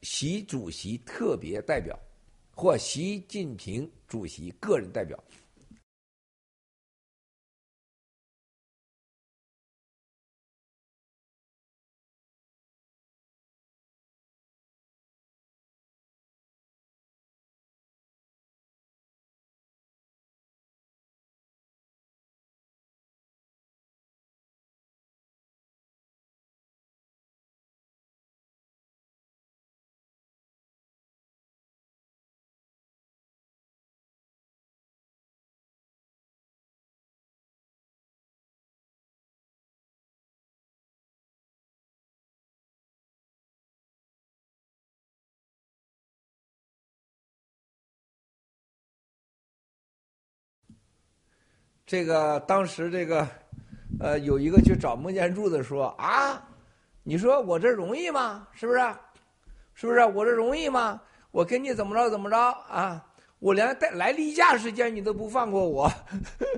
[0.01, 1.97] 习主席特别代表，
[2.53, 5.21] 或习近平主席个人代表。
[51.93, 53.27] 这个当时这个，
[53.99, 56.43] 呃，有一个去找孟建柱的说啊，
[57.03, 58.47] 你说我这容易吗？
[58.51, 58.79] 是不是？
[59.75, 60.03] 是不是？
[60.03, 60.99] 我这容易吗？
[61.29, 63.05] 我跟你怎么着怎么着啊？
[63.37, 65.87] 我连带来例假时间你都不放过我，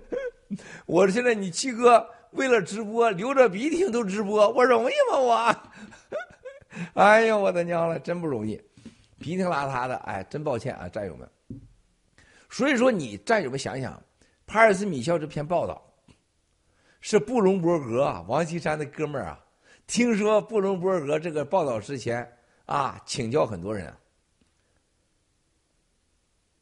[0.87, 5.19] 我现在你七哥为了直播流着鼻涕都直播，我容易吗？
[5.19, 5.55] 我，
[6.95, 8.55] 哎呀，我的娘了，真不容易，
[9.19, 11.29] 鼻涕邋遢的，哎，真抱歉啊，战友们。
[12.49, 14.01] 所以说，你战友们想想。
[14.45, 15.81] 帕尔斯米肖这篇报道，
[17.01, 19.41] 是布隆伯格啊，王岐山的哥们儿啊。
[19.87, 22.27] 听说布隆伯格这个报道之前
[22.65, 23.93] 啊，请教很多人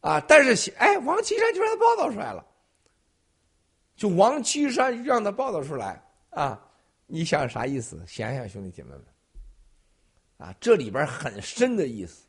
[0.02, 2.46] 啊，但是哎，王岐山就让他报道出来了，
[3.96, 6.62] 就王岐山让他报道出来啊，
[7.06, 8.04] 你想啥意思？
[8.08, 9.06] 想想兄弟姐妹们，
[10.38, 12.26] 啊，这里边很深的意思，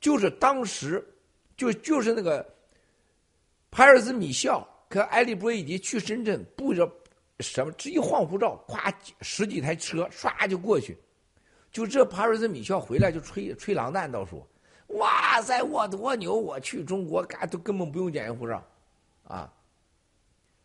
[0.00, 1.04] 就是当时
[1.56, 2.46] 就就是那个
[3.70, 4.67] 帕尔斯米肖。
[4.88, 6.90] 可埃利波伊迪去深圳，不知道
[7.40, 10.96] 什么，只一晃护照，咵，十几台车唰就过去。
[11.70, 14.48] 就这帕瑞斯米肖回来就吹吹狼蛋，到说
[14.96, 16.34] ：“哇塞，我多牛！
[16.34, 18.66] 我去中国，嘎都根本不用检验护照，
[19.24, 19.52] 啊，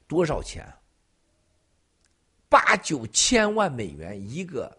[0.08, 0.66] 多少钱？
[2.48, 4.76] 八九千万美元一个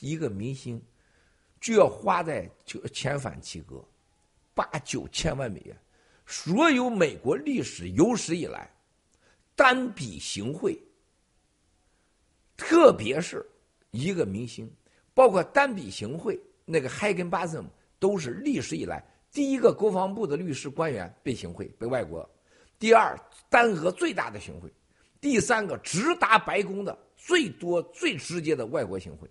[0.00, 0.82] 一个明星，
[1.60, 3.84] 就要花在就遣返七哥，
[4.54, 5.76] 八九千万美元，
[6.24, 8.68] 所有美国历史有史以来。”
[9.58, 10.80] 单笔行贿，
[12.56, 13.44] 特别是
[13.90, 14.72] 一个明星，
[15.12, 22.24] 包括单笔行贿那个海根巴森，都是历史以来第一个国防部的律师官员被行贿，被外国；
[22.78, 23.18] 第二，
[23.50, 24.70] 单额最大的行贿；
[25.20, 29.28] 第三个，直达白宫的最多、最直接的外国行贿。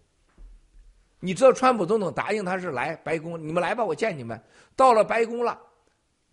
[1.22, 4.44] 你知道川普总统答应他是来白宫，你们来吧，我见你们。
[4.76, 5.58] 到了白宫了，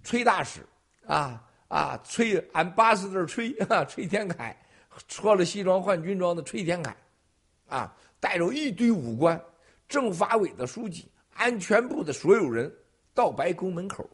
[0.02, 0.66] 崔大使
[1.06, 4.56] 啊啊，崔俺巴斯特崔啊，崔天凯，
[5.08, 6.96] 穿了西装换军装的崔天凯，
[7.68, 9.40] 啊，带着一堆武官，
[9.88, 12.72] 政法委的书记，安全部的所有人。
[13.16, 14.04] 到白宫门口，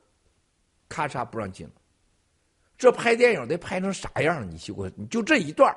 [0.87, 1.73] 咔嚓不让进了。
[2.77, 4.47] 这拍电影得拍成啥样？
[4.51, 4.91] 你去过？
[4.95, 5.75] 你就这一段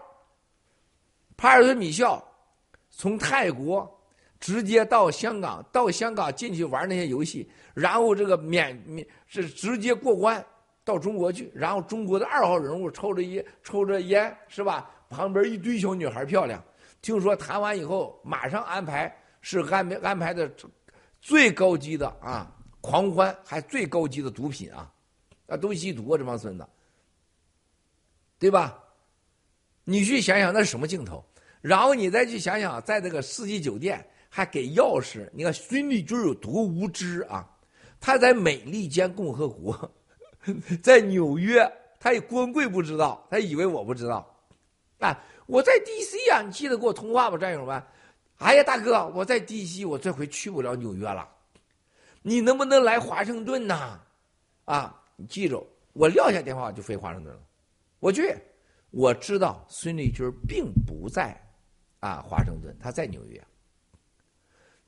[1.38, 2.22] 帕尔顿米校
[2.90, 3.90] 从泰国
[4.42, 10.46] 直接到香港，到香港进去玩那些游戏，然后这个免免是直接过关
[10.84, 14.90] 到中国去，然后中国的二号人物抽着烟抽着烟是吧？
[15.10, 16.64] 旁边一堆小女孩漂亮。
[17.02, 20.52] 听说谈完以后，马上安排是安排安排的
[21.22, 22.50] 最高级的啊。
[22.82, 24.92] 狂欢还最高级的毒品啊，
[25.48, 26.68] 啊都吸毒啊这帮孙子，
[28.38, 28.78] 对吧？
[29.86, 31.24] 你去想想那是什么镜头，
[31.62, 37.50] 然后你再去想想，在这个四季酒店还给钥匙，你看孙立军有多无知啊！
[38.02, 39.90] 他在美利坚共和国，
[40.84, 44.28] 在纽约，他也光贵不知道，他以为我不知道，
[45.00, 46.30] 啊，我在 D.C.
[46.32, 47.82] 啊，你记得给我通话吧，战友们。
[48.38, 49.86] 哎呀，大哥，我在 D.C.
[49.86, 51.30] 我这回去不了纽约了。
[52.22, 54.00] 你能不能来华盛顿呐？
[54.66, 57.42] 啊，你记住，我撂下电话就飞华盛顿了。
[58.00, 58.36] 我去，
[58.92, 61.40] 我知道孙立军并不在
[62.00, 63.42] 啊华盛顿，他在纽约。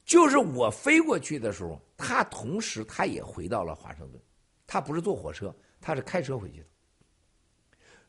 [0.03, 4.21] 就是我飞过去的时候，他同时他也回到了华盛顿，
[4.67, 6.67] 他不是坐火车，他是开车回去的，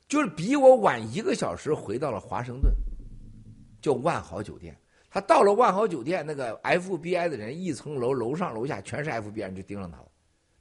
[0.09, 2.73] 就是比我晚一个小时回到了华盛顿，
[3.81, 4.77] 叫万豪酒店。
[5.09, 10.09] 他到了万豪酒店，那个 FBI 的人一层楼楼上楼下全是 FBI 人，就盯上他了。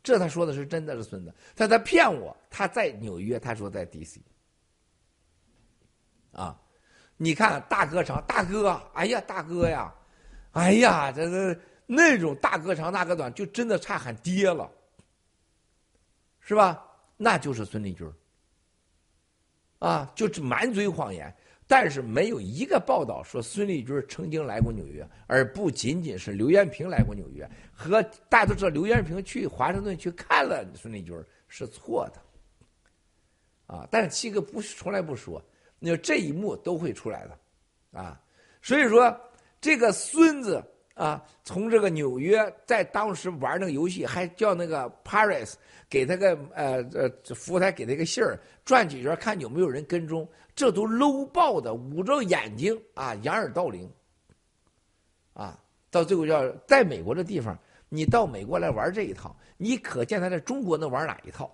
[0.01, 4.19] 这他说的是真的是孙子，但他骗我，他在纽约，他说在 DC。
[6.31, 6.57] 啊，
[7.17, 9.93] 你看大哥长大哥，哎呀大哥呀，
[10.51, 14.71] 哎呀这这那种大哥长大哥短，就真的差喊爹了，
[16.47, 16.85] 是吧？
[17.17, 18.07] 那就是孙立军
[19.79, 21.35] 啊，就是满嘴谎言。
[21.65, 27.49] 但是没有一个报道说孙立军曾经来过纽约，而不仅仅是刘延平来过纽约。
[27.73, 33.87] 和大家都知道，刘延平去华盛顿去看了孙立军是错的，啊！
[33.89, 35.43] 但是七哥不从来不说，
[35.79, 38.21] 那这一幕都会出来的，啊！
[38.61, 39.19] 所以说
[39.59, 40.63] 这个孙子。
[40.95, 45.53] 啊，从这个纽约在当时玩那个游戏，还叫那个 Paris
[45.89, 53.91] 给他个呃呃服务台给他一个信儿，转几圈看有没有人跟踪，这都搂爆的，捂着眼睛啊，掩耳盗铃。
[55.33, 55.59] 啊，
[55.91, 61.53] 到最后叫在美国这地方，你到美国来玩这一套，你可见他在中国能玩哪一套？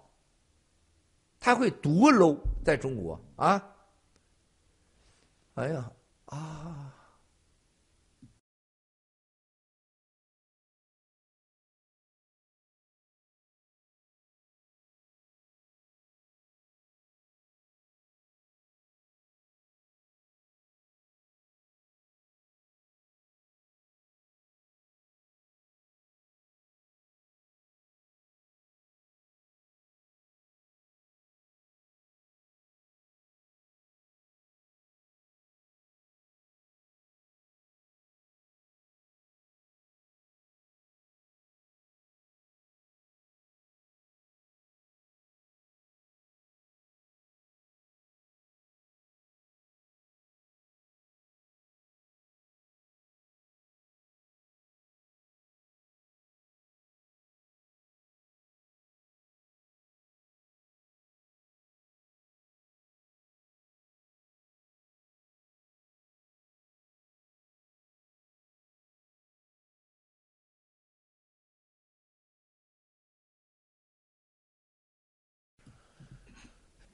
[1.39, 3.60] 他会多搂在中国啊？
[5.56, 5.92] 哎呀
[6.26, 6.91] 啊！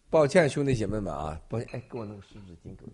[0.10, 2.91] 抱歉，兄弟姐妹们啊，抱歉，哎，给我弄个湿纸巾，给我。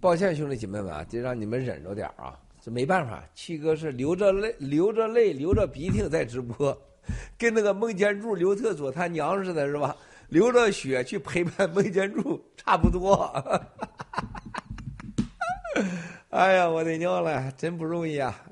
[0.00, 6.76] 抱歉，兄弟姐妹们啊，得让你们忍着点啊，这没办法，七哥是流着泪、流着泪、流着鼻涕在直播，
[7.38, 9.96] 跟那个孟建柱、刘特佐他娘似的，是吧？
[10.30, 13.14] 流着血去陪伴孟建柱，差不多。
[16.30, 18.44] 哎呀，我的娘嘞，真不容易啊！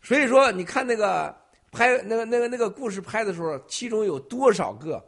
[0.00, 1.34] 所以说，你看那个
[1.72, 5.04] 拍那个那个那个故事拍的时候，其中有多少个？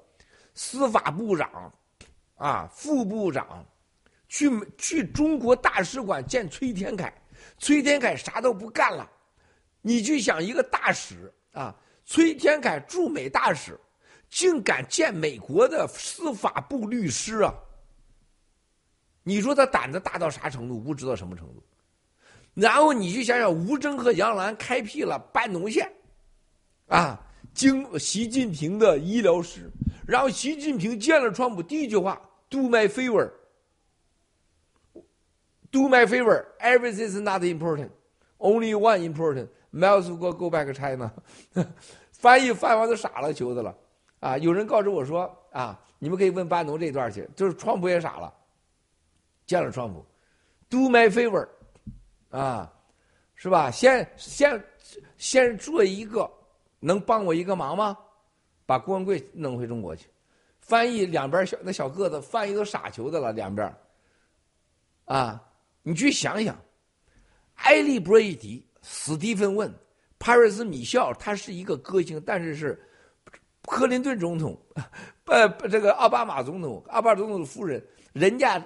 [0.63, 1.73] 司法部长，
[2.35, 3.67] 啊，副部长，
[4.29, 7.11] 去去中国大使馆见崔天凯，
[7.57, 9.11] 崔天凯啥都不干了，
[9.81, 13.81] 你去想一个大使啊，崔天凯驻美大使，
[14.29, 17.55] 竟敢见美国的司法部律师啊！
[19.23, 20.79] 你说他胆子大到啥程度？
[20.79, 21.65] 不知道什么程度。
[22.53, 25.91] 然后你去想想，吴征和杨澜开辟了班农线，
[26.89, 27.19] 啊，
[27.55, 29.71] 经习近平的医疗师，
[30.11, 33.31] 然后习近平见了川普，第一句话：“Do my favor。”
[35.71, 36.47] Do my favor.
[36.59, 37.91] Everything is not important.
[38.39, 39.47] Only one important.
[39.71, 41.13] Miles go go back China.
[42.11, 43.73] 翻译翻完都傻了，球子了
[44.19, 44.37] 啊！
[44.39, 48.35] 有人告知我说啊，你们可以问班农这段去，就是川普也傻了，
[49.47, 50.05] 见了川普
[50.69, 51.49] ，Do my favor，
[52.31, 52.69] 啊，
[53.37, 53.71] 是吧？
[53.71, 54.61] 先先
[55.17, 56.29] 先做一个，
[56.81, 57.97] 能帮我一个忙吗？
[58.71, 60.07] 把郭文贵弄回中国去。
[60.61, 63.75] 翻译两边小那小个子翻译都傻球的了，两边
[65.07, 65.43] 啊。
[65.83, 66.57] 你去想想，
[67.55, 69.75] 埃利·布瑞迪、史蒂芬·问、
[70.21, 72.81] 帕瑞斯·米肖，他是一个歌星，但是是
[73.63, 74.57] 克林顿总统，
[75.25, 78.65] 呃，这个奥巴马总统、奥巴马总统的夫人，人家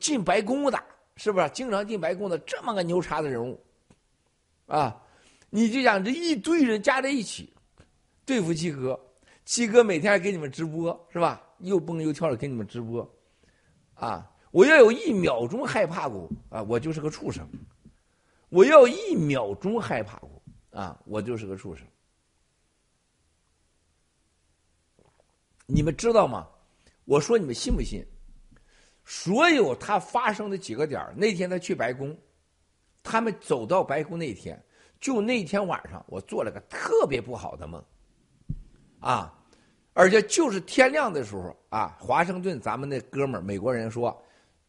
[0.00, 0.82] 进白宫的，
[1.16, 3.62] 是不是经常进白宫的这么个牛叉的人物？
[4.66, 4.96] 啊，
[5.50, 7.52] 你就想这一堆人加在一起
[8.24, 8.98] 对付七哥，
[9.46, 11.42] 七哥每天还给你们直播，是吧？
[11.60, 13.08] 又蹦又跳的给你们直播，
[13.94, 14.30] 啊。
[14.50, 17.44] 我要有一秒钟害怕过啊，我就是个畜生；
[18.48, 21.86] 我要一秒钟害怕过啊，我就是个畜生。
[25.66, 26.48] 你们知道吗？
[27.04, 28.04] 我说你们信不信？
[29.04, 32.16] 所有他发生的几个点那天他去白宫，
[33.02, 34.60] 他们走到白宫那天，
[35.00, 37.84] 就那天晚上，我做了个特别不好的梦，
[39.00, 39.32] 啊，
[39.92, 44.16] 而且就是天亮的时候啊，华盛顿咱们那哥们儿美国人说。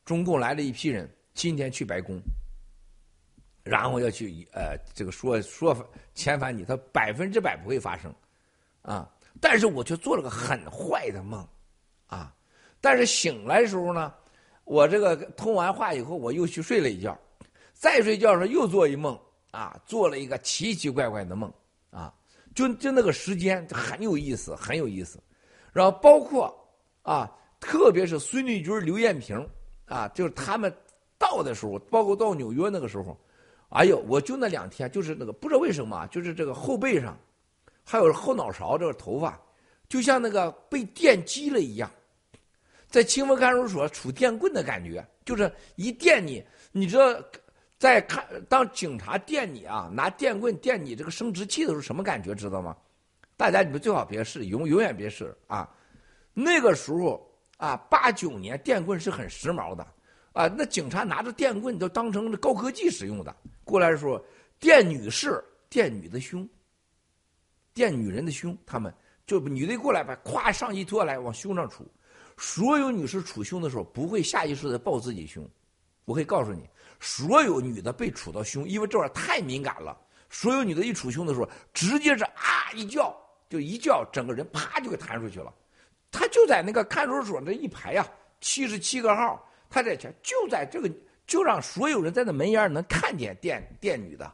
[0.05, 2.17] 中共来了一批人，今天去白宫，
[3.61, 5.75] 然后要去呃，这个说说
[6.15, 8.09] 遣返你，他百分之百不会发生，
[8.84, 9.11] 啊！
[9.41, 11.45] 但是我却做了个很坏的梦，
[12.05, 12.34] 啊！
[12.80, 14.13] 但是醒来的时候呢，
[14.63, 17.19] 我这个通完话以后，我又去睡了一觉，
[17.73, 19.19] 再睡觉的时候又做一梦，
[19.51, 21.53] 啊，做了一个奇奇怪怪的梦，
[21.91, 22.13] 啊，
[22.58, 25.20] 就就那个时间很有意思，很有意思，
[25.72, 26.51] 然后包括
[27.03, 29.47] 啊，特别是孙立军、刘艳萍。
[29.86, 30.70] 啊，就是他们
[31.18, 33.18] 到的时候，包括到纽约那个时候，
[33.70, 37.18] 哎呦，我就那两天，就是那个不知道为什么，就是这个后背上，
[37.86, 39.39] 还有后脑勺这个头发，
[39.88, 41.89] 就像那个被电击了一样，
[42.89, 46.43] 在清风看守所杵电棍的感觉，就是一电你，
[46.74, 47.05] 你知道，
[47.80, 52.75] 在看当警察电你啊，拿电棍电你这个生殖器的时候什么感觉，知道吗？
[53.36, 55.69] 大家你们最好别试，永永远别试啊，
[56.34, 57.25] 那个时候。
[57.57, 59.84] 啊，八九年电棍是很时髦的，
[60.32, 63.36] 啊，那警察拿着电棍都当成高科技使用的。
[63.63, 64.23] 过来的时候，
[64.59, 66.47] 电女士电女的胸，
[67.73, 68.93] 电女人的胸，他们
[69.25, 71.78] 就女的过来把咵上衣脱来往胸上杵。
[72.38, 75.43] 所有女士杵胸的时候不会下意识的抱自己胸，
[76.05, 76.69] 我可以告诉你，
[77.00, 79.98] 所有女的被杵到胸，因为这玩意儿太敏感了。
[80.30, 83.16] 所有女的一杵胸的时候，直接是啊一叫，
[83.50, 85.54] 就一叫，整个人啪就给弹出去了。
[86.12, 88.06] 他就在那个看守所那一排呀，
[88.41, 90.89] 七十七个号，他在前，就在这个，
[91.26, 94.30] 就让所有人在那门沿能看见电电女的，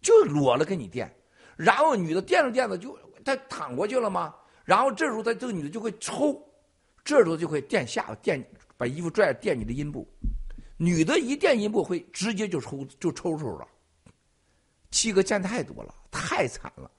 [0.00, 1.12] 就裸了给你电，
[1.56, 4.34] 然后女的电着电着就她躺过去了吗？
[4.64, 6.42] 然后这时候她这个女的就会抽，
[7.04, 8.42] 这时候就会电下电
[8.76, 10.08] 把衣服拽电你的阴部，
[10.76, 13.66] 女的一电阴部会直接就抽就抽抽了。
[14.90, 16.90] 七哥见太多了，太惨了，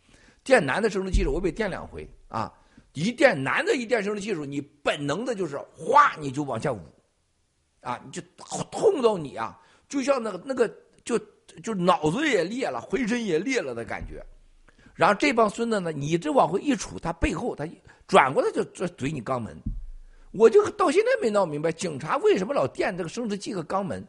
[0.43, 2.51] 电男的生殖器我被电两回啊。
[2.93, 6.79] 一电男的一电生殖器时，你本能的就是哗，你就往下捂，
[7.81, 8.21] 啊，你就
[8.71, 9.59] 痛到你啊，
[9.89, 10.73] 就像那个那个
[11.03, 11.19] 就
[11.61, 14.25] 就脑子也裂了，浑身也裂了的感觉。
[14.93, 17.67] 然后这帮孙子呢，你这往回一杵，他背后他
[18.07, 19.53] 转过来就就怼你肛门。
[20.37, 24.05] 我就到现在没闹明白，警察为什么老电这个生殖器和肛门？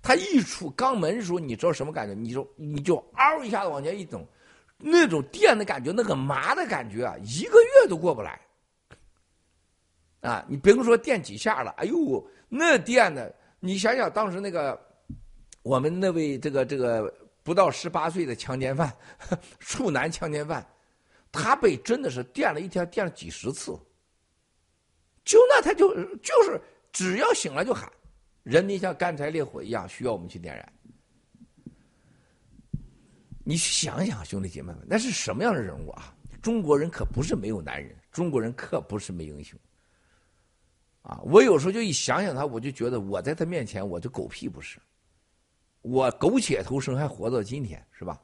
[0.00, 2.14] 他一杵肛门的时候，你知道什么感觉？
[2.14, 4.24] 你就你就嗷一下子往前一走。
[4.78, 8.40] 那种电的感觉，那个麻的感觉啊，一个月都过不来。
[10.20, 14.78] 啊，你甭说电几下了，哎呦，那电的，你想想当时那个，
[15.62, 17.12] 我们那位这个这个
[17.42, 18.92] 不到十八岁的强奸犯，
[19.58, 20.64] 处男强奸犯，
[21.32, 23.76] 他被真的是电了一天，电了几十次。
[25.26, 26.58] 就那他就就是
[26.92, 27.92] 只要醒了就喊，
[28.44, 30.72] 人民像干柴烈火一样，需要我们去点燃。
[33.44, 36.14] 你想想，兄弟姐妹们，那是什么样的人物啊？
[36.40, 39.58] 中国人可不是没有男人，中国人可不是没英雄。
[41.02, 44.78] 啊，我有时候就一想想他，我就觉得我在他面前，我就狗屁不是。
[45.82, 48.20] 我苟且偷生还活到今天，是吧？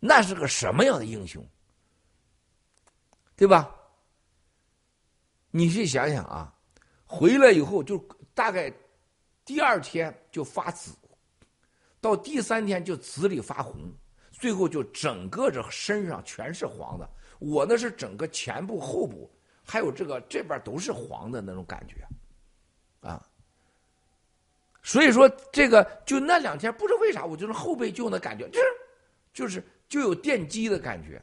[0.00, 1.46] 那是个什么样的英雄？
[3.36, 3.75] 对吧？
[5.56, 6.52] 你去想想啊，
[7.06, 7.96] 回来以后就
[8.34, 8.70] 大概
[9.42, 10.94] 第二天就发紫，
[11.98, 13.90] 到第三天就紫里发红，
[14.32, 17.08] 最后就整个这身上全是黄的。
[17.38, 19.30] 我那是整个前部、后部，
[19.64, 22.06] 还有这个这边都是黄的那种感觉，
[23.00, 23.26] 啊。
[24.82, 28.66] 所以说这个就那两天不知道为啥，我就是后背就那感觉，就是
[29.32, 31.18] 就是就有电击的感觉，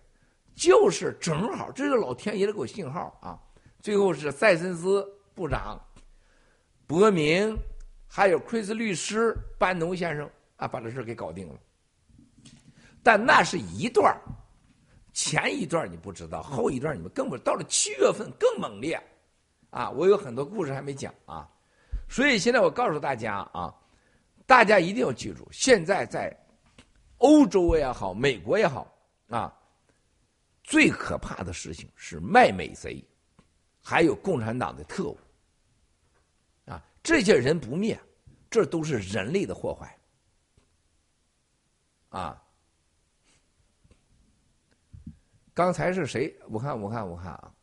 [0.55, 3.39] 就是正好这是老天爷的给我信号啊。
[3.84, 5.05] 最后是塞森斯
[5.36, 5.77] 部长、
[6.88, 7.53] 伯明，
[8.07, 11.59] 还有奎斯律师班农先生啊，把这事给搞定了。
[13.03, 14.17] 但那是一段
[15.11, 18.97] 前一段你不知道，后一段你们更不到了七月份更猛烈，
[19.69, 21.45] 啊，我有很多故事还没讲啊。
[22.07, 23.75] 所以现在我告诉大家啊，
[24.45, 26.34] 大家一定要记住，现在在
[27.17, 28.89] 欧洲也好，美国也好
[29.27, 29.53] 啊，
[30.63, 33.03] 最可怕的事情是卖美贼，
[33.84, 35.19] 还有共产党的特务
[36.65, 37.99] 啊，这些人不灭，
[38.49, 39.99] 这都是人类的祸害
[42.09, 42.41] 啊。
[45.53, 46.36] 刚才是谁？
[46.49, 47.53] 我看，我看，我看啊。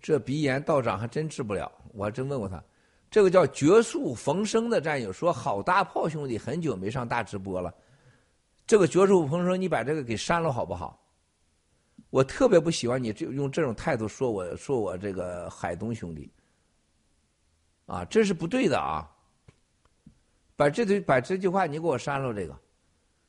[0.00, 2.62] 这鼻炎道长还真治不了，我还真问过他。
[3.10, 7.72] 这个叫绝处逢生的战友说：“好大炮兄弟，很久没上大直播了。”
[8.66, 11.02] 这个绝处逢生，你把这个给删了好不好？
[12.10, 16.30] 我特别不喜欢你这用这种态度说我说我这个海东兄弟，
[17.86, 19.10] 啊，这是不对的啊！
[20.54, 22.58] 把这句把这句话你给我删了，这个，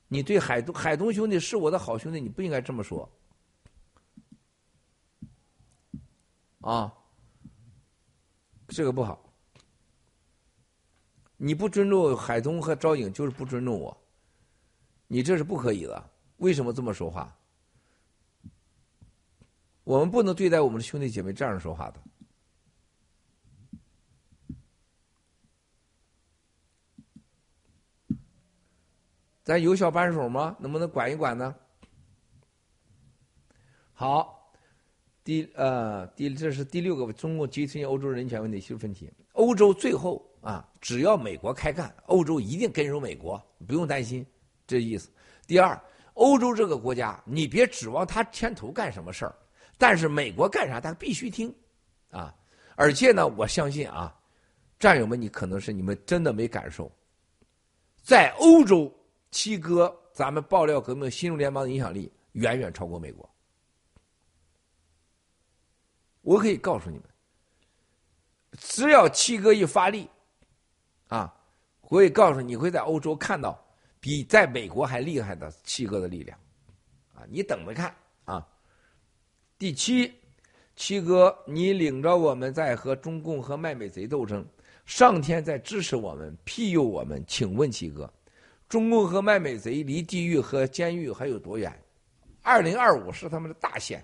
[0.07, 3.09] 你对海东海东兄弟是我的好兄弟，你不应该这么说。
[6.61, 6.93] 啊，
[8.67, 9.28] 这个不好。
[11.41, 13.97] 你不尊重海东和赵颖，就是不尊重我。
[15.07, 16.09] 你这是不可以的。
[16.37, 17.33] 为什么这么说话？
[19.85, 21.99] 我们不能对待我们的兄弟姐妹这样说话的。
[29.43, 30.55] 咱有小扳手吗？
[30.59, 31.55] 能不能管一管呢？
[33.93, 34.35] 好。
[35.23, 39.11] 第呃第这是第六个中共集体欧洲人权问题技术问题。
[39.33, 44.25] 欧洲最后啊，只要美国开干，欧洲一定跟随美国，不用担心
[44.65, 45.09] 这意思。
[45.45, 45.79] 第二，
[46.13, 49.35] 欧洲这个国家，你别指望他牵头干什么事儿，
[49.77, 51.53] 但是美国干啥他必须听，
[52.09, 52.33] 啊，
[52.75, 54.15] 而且呢，我相信啊，
[54.79, 56.89] 战友们，你可能是你们真的没感受，
[58.01, 58.93] 在欧洲，
[59.31, 63.29] 七哥咱们爆料革命新中联邦的影响力远远超过美国。
[66.21, 67.05] 我可以告诉你们，
[68.59, 70.07] 只要七哥一发力，
[71.09, 71.31] 啊，
[71.81, 73.59] 我会告诉你会在欧洲看到
[73.99, 76.39] 比在美国还厉害的七哥的力量，
[77.13, 77.93] 啊，你等着看
[78.25, 78.47] 啊。
[79.57, 80.13] 第七，
[80.75, 84.45] 七哥，你领着我们在和中共和卖美贼斗争，
[84.85, 88.09] 上天在支持我们庇佑我们，请问七哥，
[88.69, 91.77] 中共和卖美贼离地狱和监狱还有多远？
[92.41, 94.01] 二零二五是他们的大限，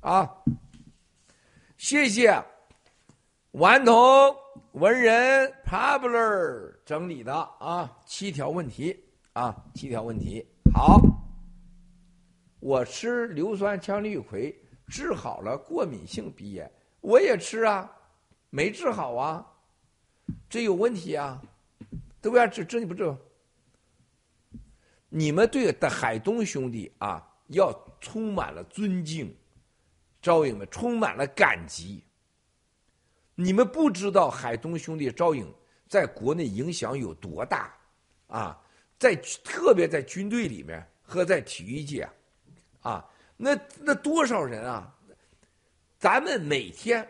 [0.00, 0.30] 啊。
[1.76, 2.38] 谢谢，
[3.52, 3.96] 顽童
[4.72, 10.46] 文人 Pablo 整理的啊，七条问题啊，七条问题。
[10.72, 11.00] 好，
[12.60, 14.54] 我吃硫酸羟氯喹
[14.86, 16.70] 治好了过敏性鼻炎，
[17.00, 17.90] 我也吃啊，
[18.50, 19.46] 没治好啊，
[20.48, 21.40] 这有问题啊，
[22.20, 22.48] 对不对？
[22.48, 23.16] 这这你不治？
[25.08, 29.36] 你们对的海东兄弟啊，要充满了尊敬。
[30.22, 32.04] 招影们充满了感激。
[33.40, 35.50] 你们不知道海东兄弟招影
[35.88, 37.74] 在国内影响有多大
[38.26, 38.60] 啊！
[38.98, 42.06] 在特别在军队里面和在体育界，
[42.80, 43.02] 啊，
[43.38, 44.94] 那那多少人啊！
[45.98, 47.08] 咱们每天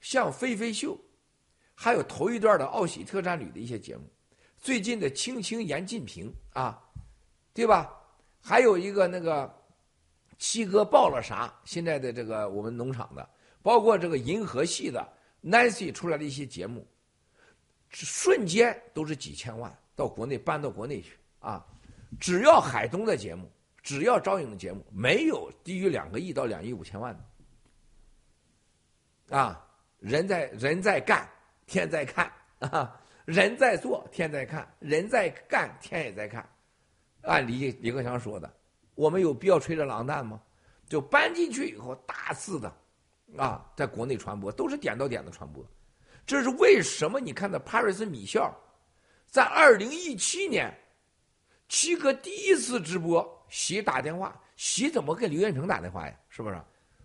[0.00, 0.96] 像飞飞秀，
[1.74, 4.04] 还有头一段的奥喜特战旅的一些节目，
[4.60, 6.80] 最近的青青严进平啊，
[7.52, 7.92] 对吧？
[8.40, 9.52] 还有一个那个。
[10.38, 11.54] 七哥报了啥？
[11.64, 13.28] 现在的这个我们农场的，
[13.62, 15.06] 包括这个银河系的
[15.42, 16.86] Nancy 出来的一些节目，
[17.90, 21.66] 瞬间都是几千万到国内搬到国内去啊！
[22.20, 23.50] 只要海东的节目，
[23.82, 27.16] 只要招影的节目，没有低于两个亿到两亿五千万
[29.28, 29.66] 的啊！
[29.98, 31.28] 人在人在干，
[31.66, 33.00] 天在看啊！
[33.24, 36.48] 人在做，天在看；人在干，天也在看。
[37.22, 38.52] 按李李克强说的。
[38.94, 40.42] 我们有必要吹着狼蛋吗？
[40.88, 42.76] 就搬进去以后，大肆的，
[43.36, 45.64] 啊，在国内传播都是点到点的传播，
[46.26, 47.18] 这是为什么？
[47.18, 48.54] 你看到帕瑞斯米校，
[49.26, 50.72] 在二零一七年，
[51.68, 56.14] 七哥第一次直播，习打电话，习怎么给刘彦平打电话呀？
[56.28, 56.60] 是不是？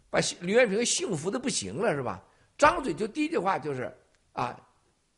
[0.10, 2.24] 把刘彦平幸福的不行了，是吧？
[2.58, 3.94] 张嘴就第一句话就是
[4.34, 4.58] 啊，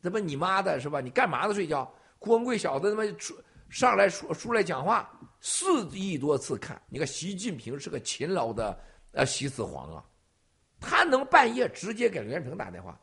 [0.02, 0.99] 他妈你妈的，是吧？
[0.99, 1.53] 你干嘛呢？
[1.53, 1.91] 睡觉？
[2.18, 3.34] 郭文贵小子他妈出
[3.69, 5.10] 上来说出来讲话，
[5.40, 6.81] 四亿多次看。
[6.90, 8.77] 你看习近平是个勤劳的
[9.14, 10.03] 呃习子皇啊，
[10.80, 12.99] 他能半夜直接给刘彦成打电话，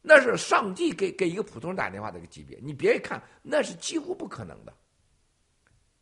[0.00, 2.58] 那是上帝给给一个普通人打电话的一个级别。
[2.62, 4.72] 你别看那是几乎不可能的，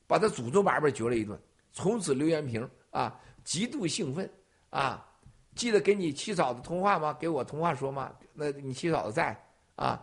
[0.07, 1.41] 把他祖宗八辈绝了一顿。
[1.73, 4.29] 从此刘元平啊极度兴奋
[4.71, 5.07] 啊，
[5.55, 7.17] 记得给你七嫂子通话吗？
[7.21, 8.13] 给我通话说吗？
[8.33, 9.41] 那你七嫂子在
[9.77, 10.03] 啊？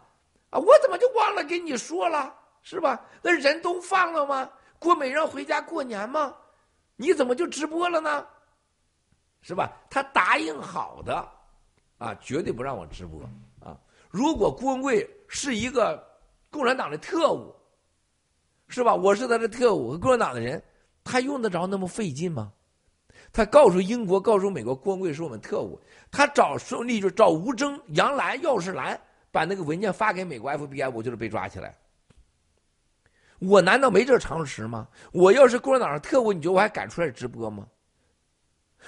[0.50, 2.34] 啊，我怎么就忘了跟你说了，
[2.64, 3.06] 是吧？
[3.22, 4.50] 那人都放了吗？
[4.80, 6.34] 郭美让回家过年吗？
[6.96, 8.26] 你怎么就直播了呢？
[9.48, 9.72] 是吧？
[9.90, 11.26] 他答应好的，
[11.98, 13.22] 啊，绝对不让我直播
[13.62, 13.80] 啊！
[14.10, 16.06] 如果郭文贵是一个
[16.50, 17.56] 共产党的特务，
[18.68, 18.94] 是吧？
[18.94, 20.62] 我是他的特务，和共产党的人，
[21.02, 22.52] 他用得着那么费劲吗？
[23.32, 25.80] 他告诉英国，告诉美国，郭文贵是我们特务，
[26.12, 29.00] 他找孙立就找吴征、杨澜、钥匙兰。
[29.32, 31.78] 把那个文件发给美国 FBI，我就是被抓起来。
[33.40, 34.88] 我难道没这常识吗？
[35.14, 37.66] 我要是共产党上特务，你觉得我还敢出来直播吗？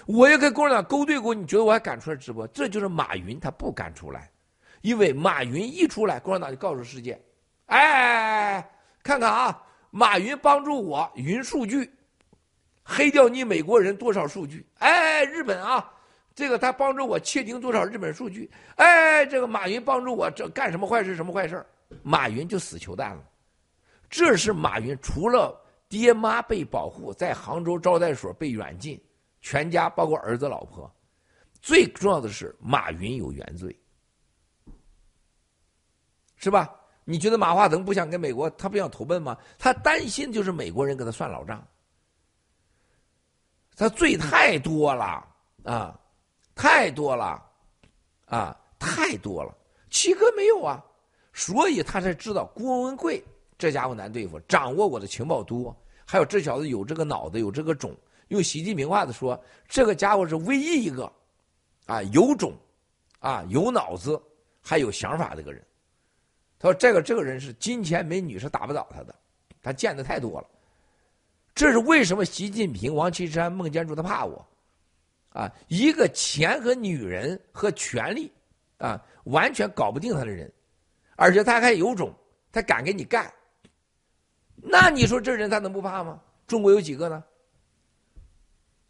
[0.06, 2.48] 我要跟共产党勾兑过，你觉得我还敢出来直播？
[2.48, 4.32] 这就是马云他不敢出来，
[4.82, 7.22] 因为马云一出来，共产党就告诉世界：
[7.68, 8.70] 哎，
[9.04, 9.62] 看看啊，
[9.92, 11.92] 马云帮助我云数据，
[12.84, 14.66] 黑掉你美国人多少数据？
[14.80, 15.94] 哎，日本啊。
[16.36, 18.50] 这个他帮助我窃听多少日本数据？
[18.78, 21.14] 哎，这个马云帮助我这干什么坏事？
[21.14, 21.66] 什么坏事？
[22.02, 23.22] 马云就死球蛋了。
[24.10, 25.54] 这是马云除了
[25.90, 28.98] 爹妈被保护，在杭州招待所被软禁，
[29.42, 30.92] 全家包括儿子老婆，
[31.62, 33.78] 最重要的是马云有原罪，
[36.36, 36.74] 是吧？
[37.06, 39.38] 你觉得马化腾不想跟美国，他不想投奔吗？
[39.58, 41.68] 他担心就是美国人跟他算老账，
[43.76, 45.28] 他罪太多了
[45.64, 46.00] 啊。
[46.56, 47.42] 太多了，
[48.26, 49.58] 啊，太多了。
[49.90, 50.84] 七哥没有啊，
[51.32, 53.24] 所以他才知道郭文贵
[53.58, 55.74] 这家伙难对付，掌握我的情报多，
[56.06, 57.96] 还有这小子有这个脑子，有这个种。
[58.30, 61.12] 用习近平话的说，这个家伙是唯一一个，
[61.86, 62.54] 啊，有种，
[63.20, 64.20] 啊，有脑子，
[64.62, 65.64] 还有想法的一个人。
[66.58, 69.16] 他说这个这个人是金钱美女是打不倒他的，
[69.62, 70.48] 他见的太多了。
[71.54, 74.46] 这是为什么习近平、王岐山、孟建柱他怕我。
[75.32, 78.32] 啊，一个钱和女人和权力，
[78.78, 80.52] 啊，完全搞不定他的人，
[81.16, 82.12] 而且他还有种，
[82.52, 83.32] 他敢跟你干。
[84.56, 86.20] 那你说这人他能不怕吗？
[86.48, 87.24] 中国有几个呢？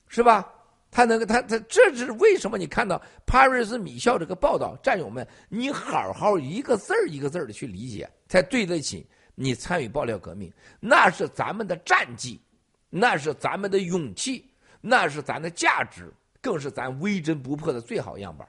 [0.10, 0.52] 是吧？
[0.92, 2.58] 他能他他这是为什么？
[2.58, 10.52] 你看到帕瑞斯米肖这个报道，战友们，你好好一个字儿一个字儿的去理解，才对得起你参与爆料革命。
[10.80, 12.42] 那是咱们的战绩，
[12.90, 14.44] 那是咱们的勇气，
[14.82, 16.12] 那是咱的价值。
[16.42, 18.48] 更是咱微针不破的最好样板。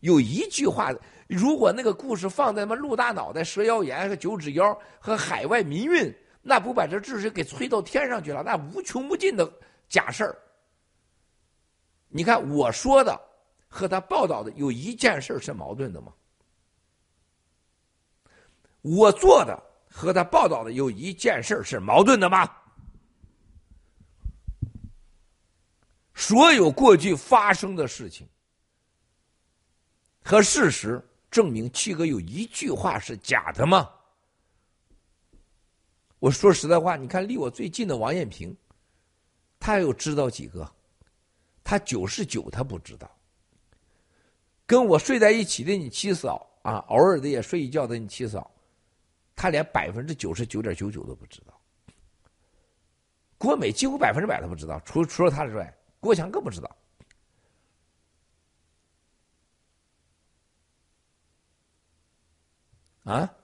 [0.00, 0.92] 有一句话，
[1.28, 6.12] 如果那个故事放在他妈陆大脑袋、蛇妖眼和九指妖和海外民运，
[6.42, 8.42] 那不把这知识给吹到天上去了？
[8.42, 9.50] 那无穷无尽的
[9.88, 10.36] 假事儿。
[12.16, 13.20] 你看我说的
[13.66, 16.14] 和他报道的有一件事是矛盾的吗？
[18.82, 19.60] 我做的
[19.90, 22.48] 和他报道的有一件事是矛盾的吗？
[26.14, 28.28] 所有过去发生的事情
[30.22, 33.90] 和事实证明，七哥有一句话是假的吗？
[36.20, 38.56] 我说实在话，你看离我最近的王艳平，
[39.58, 40.72] 他又知道几个？
[41.64, 43.10] 他九十九，他不知道。
[44.66, 48.48] 跟我睡在一起的你七嫂啊，偶尔的也睡一觉的你七嫂，
[49.34, 51.58] 他连百分之九十九点九九都不知道。
[53.36, 55.76] 郭美几乎百分之百都不知道，除除了他之外。
[56.00, 56.76] 郭强更不知道
[63.04, 63.34] 啊，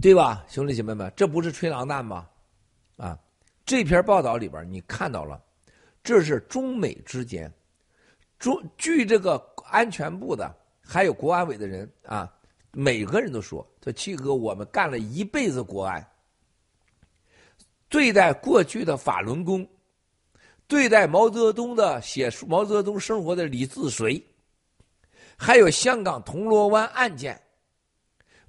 [0.00, 2.28] 对吧，兄弟姐妹们，这不是吹狼蛋吗？
[2.96, 3.18] 啊，
[3.64, 5.40] 这篇报道里边你看到了，
[6.02, 7.52] 这是中美之间，
[8.38, 12.32] 中据这个安全部的还有国安委的人啊。
[12.74, 16.02] 每个人都说：“这七哥，我们干了一辈子国安，
[17.90, 19.68] 对待过去的法轮功，
[20.66, 24.24] 对待毛泽东的写毛泽东生活的李自随，
[25.36, 27.38] 还有香港铜锣湾案件，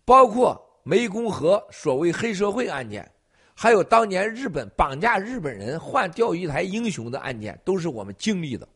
[0.05, 3.09] 包括湄公河所谓黑社会案件，
[3.55, 8.67] 还有当年日本绑架日本人换钓鱼台英雄的案件，都是我们经历的。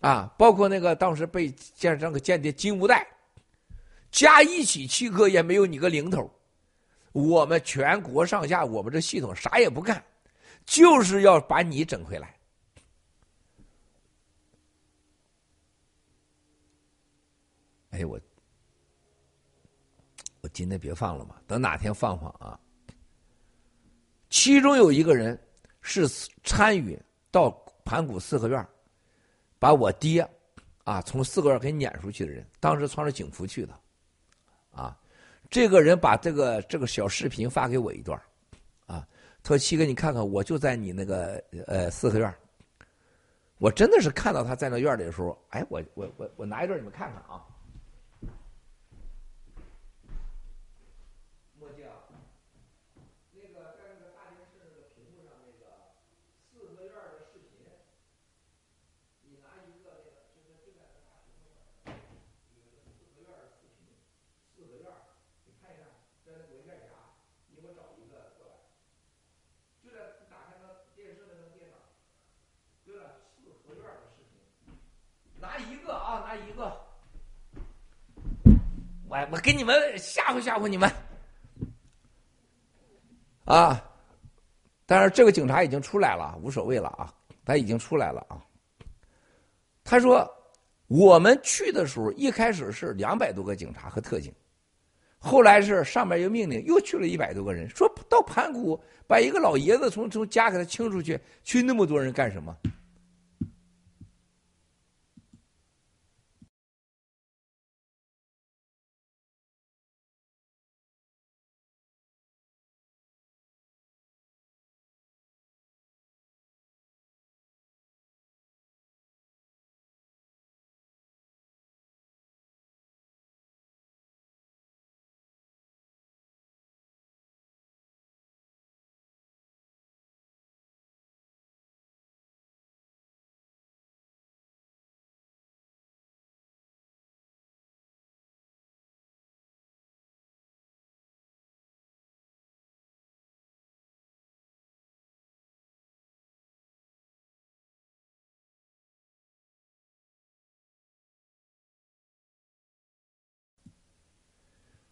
[0.00, 3.06] 啊，包括那个当时被见这个间谍金无代，
[4.10, 6.30] 加一起七个也没有你个零头。
[7.12, 10.02] 我们全国上下，我们这系统啥也不干，
[10.64, 12.34] 就是要把你整回来。
[17.90, 18.20] 哎，我我
[20.52, 22.58] 今天别放了嘛，等哪天放放啊。
[24.28, 25.38] 其中有一个人
[25.80, 26.06] 是
[26.44, 27.00] 参与
[27.30, 27.50] 到
[27.84, 28.66] 盘古四合院。
[29.58, 30.26] 把我爹，
[30.84, 33.78] 啊，从四合院给撵出去的人，当时穿着警服去的，
[34.72, 34.98] 啊，
[35.50, 38.18] 这个人把这个这个小视频发给我一段，
[38.86, 39.06] 啊，
[39.42, 42.34] 他说七哥你看看，我就在你那个呃四合院，
[43.58, 47.44] 我真的是看到他在那院里的时候，哎，我我我我拿一段你们看看啊。
[79.10, 80.88] 我我给你们吓唬吓唬你们，
[83.44, 83.84] 啊！
[84.86, 87.12] 但是这个警察已经出来了，无所谓了啊，
[87.44, 88.38] 他已经出来了啊。
[89.82, 90.32] 他说，
[90.86, 94.32] 我们去的时候一开始是两百多个警察和特警，
[95.18, 102.56] 后来是上面又命令又去了一百多个人，说到盘古把一个老爷子从从家给他清出去，去那么多人干什么？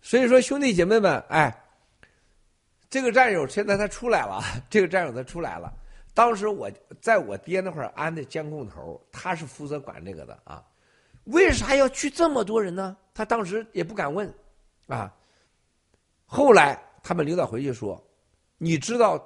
[0.09, 1.55] 所以说，兄弟姐妹们，哎，
[2.89, 4.41] 这个战友现在他出来了，
[4.71, 5.71] 这个战友他出来了。
[6.15, 10.65] 当时我在我爹那块安的监控头，他是负责管这个的啊。
[11.25, 12.97] 为啥要去这么多人呢？
[13.13, 14.33] 他当时也不敢问，
[14.87, 15.15] 啊。
[16.25, 18.03] 后来他们领导回去说
[18.57, 19.23] ：“你知道，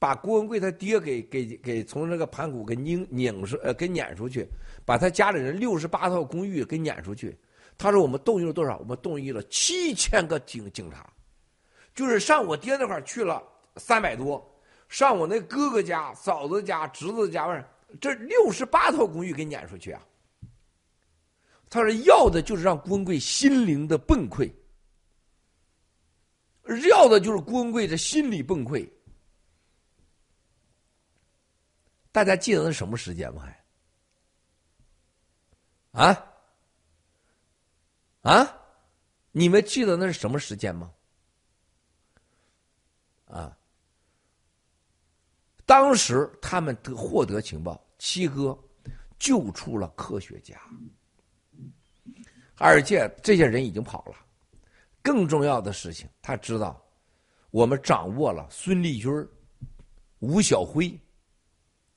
[0.00, 4.48] 把郭文贵他爹给给给从那个盘古给拧拧出呃给撵出去，
[4.84, 7.38] 把他家里人六十八套公寓给撵出去。”
[7.82, 8.78] 他说：“我们动用了多少？
[8.78, 11.12] 我们动用了七千个警警察，
[11.96, 13.42] 就是上我爹那块去了
[13.74, 14.40] 三百多，
[14.88, 17.68] 上我那哥哥家、嫂子家、侄子家，外
[18.00, 20.00] 这六十八套公寓给撵出去啊。”
[21.68, 24.48] 他说：“要的就是让郭文贵心灵的崩溃，
[26.88, 28.88] 要的就是郭文贵的心理崩溃。”
[32.12, 33.42] 大家记得那什么时间吗？
[35.92, 36.28] 还啊？
[38.22, 38.60] 啊，
[39.30, 40.92] 你们记得那是什么时间吗？
[43.26, 43.56] 啊，
[45.66, 48.56] 当时他们得获得情报，七哥
[49.18, 50.60] 救出了科学家，
[52.56, 54.14] 而且这些人已经跑了。
[55.02, 56.80] 更重要的事情，他知道
[57.50, 59.10] 我们掌握了孙立军、
[60.20, 60.96] 吴小辉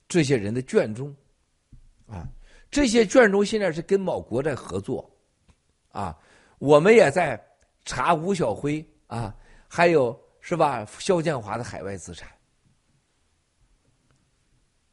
[0.08, 1.16] 这些人的卷宗，
[2.08, 2.28] 啊，
[2.72, 5.15] 这些卷宗现在是跟某国在合作。
[5.96, 6.14] 啊，
[6.60, 7.42] 我们也在
[7.86, 9.34] 查吴小辉啊，
[9.66, 10.86] 还有是吧？
[11.00, 12.30] 肖建华的海外资产，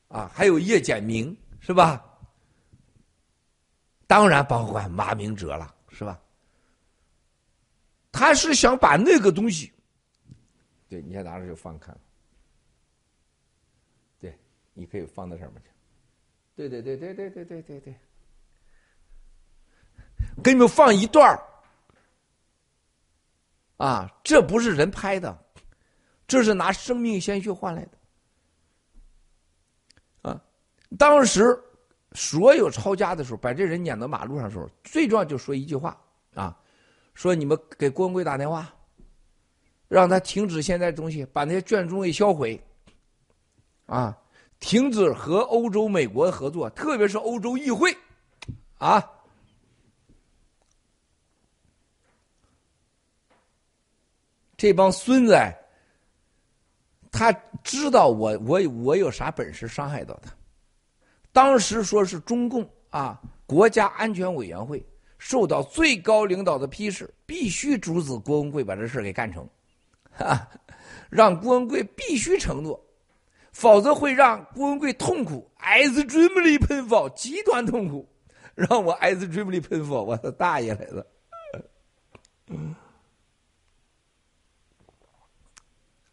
[0.07, 2.09] 啊，还有叶简明是吧？
[4.07, 6.23] 当然包括马明哲了，是吧？
[8.13, 9.73] 他是想把那个东西，
[10.89, 11.99] 对，你先拿着就放看，
[14.21, 14.39] 对，
[14.73, 15.69] 你可以放到上面去，
[16.55, 17.95] 对对对对对对对对对。
[20.43, 21.39] 给你们放一段
[23.77, 25.37] 啊，这不是人拍的，
[26.29, 30.41] 这是拿生命鲜血换来的，啊！
[30.97, 31.59] 当时
[32.13, 36.01] 所有抄家的时候，把这人撵到马路上的时候，最重要就说一句话
[36.35, 36.57] 啊，
[37.15, 38.73] 说你们给郭文贵打电话，
[39.89, 42.63] 让他停止现在东西，把那些卷宗给销毁，
[43.87, 44.17] 啊，
[44.61, 47.97] 停止和欧洲、美国的合作，特别是欧洲议会，
[48.79, 49.03] 啊，
[54.63, 55.37] 这帮孙子，
[57.11, 57.33] 他
[57.65, 60.31] 知道我我我有啥本事伤害到他。
[61.33, 64.81] 当时说是中共啊，国家安全委员会
[65.19, 69.45] 受到最高领导的批示，必须阻止郭文贵把这事给干成。
[70.17, 70.49] 啊，
[71.11, 72.81] 让郭文贵必须承诺，
[73.51, 78.09] 否则会让郭文贵痛苦，extremely painful，极端痛苦，
[78.55, 81.05] 让我 extremely painful，我的大爷来了！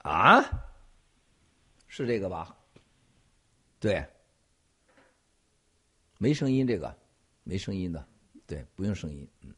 [0.09, 0.43] 啊，
[1.87, 2.55] 是这个吧？
[3.79, 4.05] 对，
[6.17, 6.93] 没声音，这个
[7.43, 8.05] 没声音的，
[8.47, 9.53] 对，不用声音，嗯。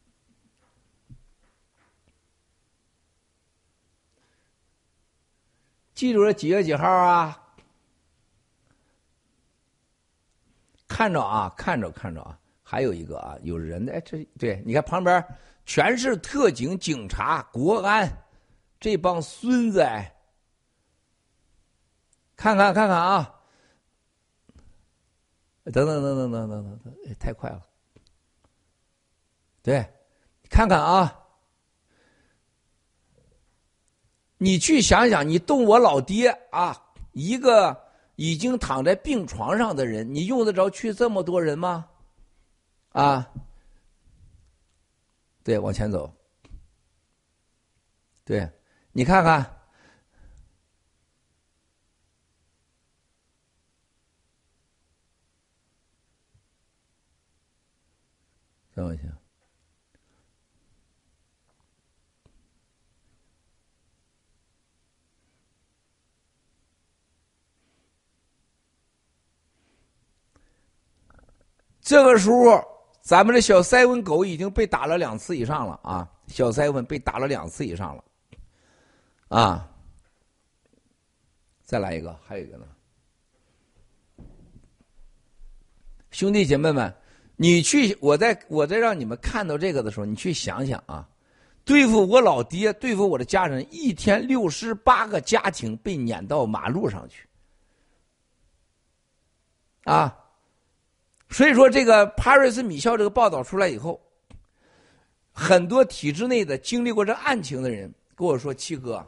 [5.93, 7.37] 记住了几月几号啊？
[10.87, 15.25] 看着啊，看着看着啊，还有一个啊，有人哎，这对，你看旁边
[15.65, 18.11] 全是特警、警察、国安，
[18.79, 20.13] 这帮孙子哎，
[22.41, 23.35] 看看看看啊，
[25.65, 27.61] 等等等等等等等等，太快了，
[29.61, 29.87] 对，
[30.49, 31.19] 看看啊。
[34.39, 36.75] 你去想想，你动我老爹啊，
[37.11, 37.79] 一个
[38.15, 41.87] 已经躺在病床上的人，你用得着去这么多人吗？
[42.93, 43.31] 啊，
[45.43, 46.11] 对，往前走，
[48.25, 48.51] 对，
[48.93, 49.60] 你看看，
[58.81, 59.15] 再往前。
[71.79, 72.63] 这个时候，
[73.01, 76.09] 咱们的小塞文狗已经被打了两次以上了啊！
[76.27, 78.03] 小塞文被打了两次以上了，
[79.27, 79.69] 啊！
[81.63, 82.65] 再来一个，还有一个呢，
[86.11, 86.93] 兄弟姐妹们，
[87.35, 91.07] 你去，我在我在让你们看到这个的时候，你去想想啊，
[91.65, 97.25] 对付我老爹，对付我的家人，一天六十八个家庭被撵到马路上去，
[99.85, 100.17] 啊！
[101.29, 103.99] 所以说，这个帕瑞斯米肖这个报道出来以后，
[105.31, 109.01] 很多体制内的经历过这案情的人跟我说：“七哥，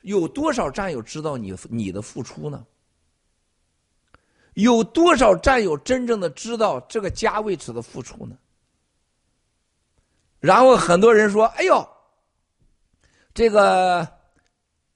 [0.00, 2.64] 有多少战友知道你你的付出呢？
[4.54, 8.36] 有多少战友真正的知道这个家为此的付出呢？”
[10.40, 11.88] 然后很多人说：“哎呦，
[13.32, 14.08] 这个，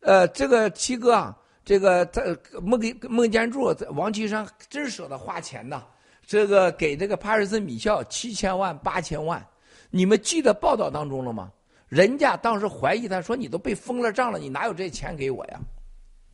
[0.01, 5.85] 呃，这个七哥啊，这个在孟给孟建柱、王岐山真舍得花钱呐。”
[6.27, 9.43] 这个给这个帕尔森米校七千万八千万，
[9.89, 11.51] 你们记得报道当中了吗？
[11.89, 15.61] 人家当时怀疑他说你都被封了账了，你哪有这钱给我呀？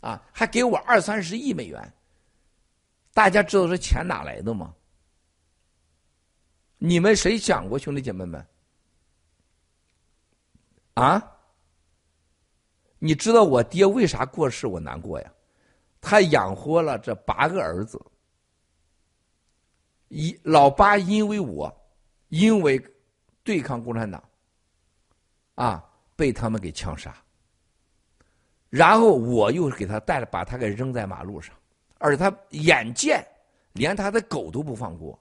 [0.00, 1.92] 啊，还给我二三十亿美元。
[3.14, 4.74] 大家知道这钱哪来的吗？
[6.76, 8.46] 你们谁想过，兄弟姐妹们？
[10.94, 11.30] 啊？
[12.98, 15.32] 你知道我爹为啥过世我难过呀？
[16.00, 17.98] 他养活了这八个儿子。
[20.08, 21.74] 一老八因为我，
[22.28, 22.78] 因为
[23.42, 24.22] 对抗共产党，
[25.54, 25.84] 啊，
[26.16, 27.16] 被他们给枪杀。
[28.68, 31.54] 然后我又给他带了，把他给扔在马路上，
[32.04, 33.26] 而且他眼见
[33.72, 35.18] 连他的狗都不放过，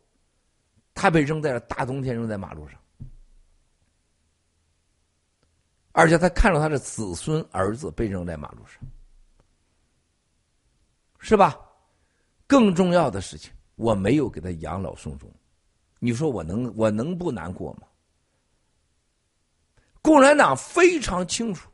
[0.94, 2.78] 他被扔在了大冬天扔在马路上，
[5.94, 8.82] 而且他看着他的子孙儿子被扔在马路上，
[11.20, 11.58] 是吧？
[12.46, 13.50] 更重要的事情。
[13.76, 15.32] 我没有给他养老送终，
[16.00, 17.88] 你说我能我能不难过吗？
[20.02, 21.70] 共产党非常清楚，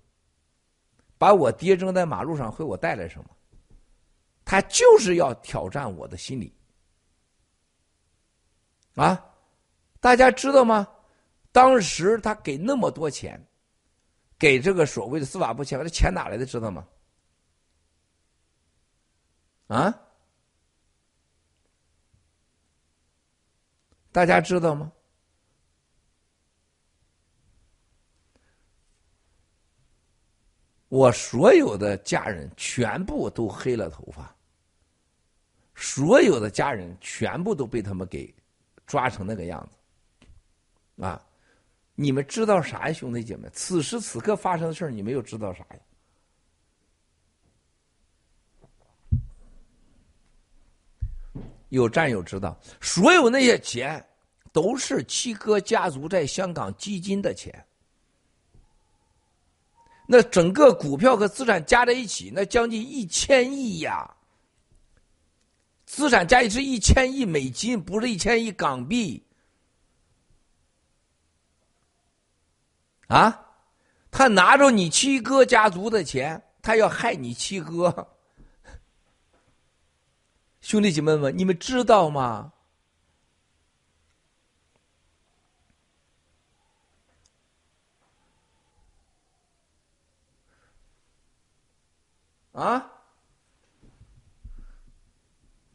[1.17, 3.29] 把我爹扔在马路上会我带来什么？
[4.49, 6.51] 他就是要挑战我的心理。
[8.95, 9.23] 啊，
[9.99, 10.87] 大家知道吗？
[11.51, 13.39] 当时他给那么多钱，
[14.39, 16.47] 给这个所谓的司法部钱，这钱哪来的？
[16.47, 16.87] 知道吗？
[19.67, 19.93] 啊？
[24.11, 24.91] 大家知道吗？
[30.87, 34.35] 我所有的家人全部都黑了头发，
[35.81, 38.31] 所有的家人全部都被他们给
[38.85, 39.77] 抓成那个样子
[41.05, 41.25] 啊！
[41.95, 43.49] 你们知道啥呀，兄弟姐妹？
[43.53, 45.79] 此时此刻发生的事儿，你们又知道啥呀？
[51.69, 54.05] 有战友知道，所有那些钱
[54.51, 57.65] 都是七哥家族在香港基金的钱。
[60.07, 64.13] 那整个股票和资产加在一起，那将近一千亿呀！
[65.89, 69.25] 资产加一起一千亿美金，不是一千亿港币
[73.07, 73.47] 啊！
[74.11, 78.15] 他拿着你七哥家族的钱，他要害你七哥。
[80.61, 82.53] 兄弟姐妹们，你们知道吗？
[92.51, 92.98] 啊，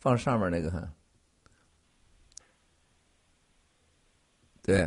[0.05, 0.93] 放上面那个，
[4.63, 4.83] 对，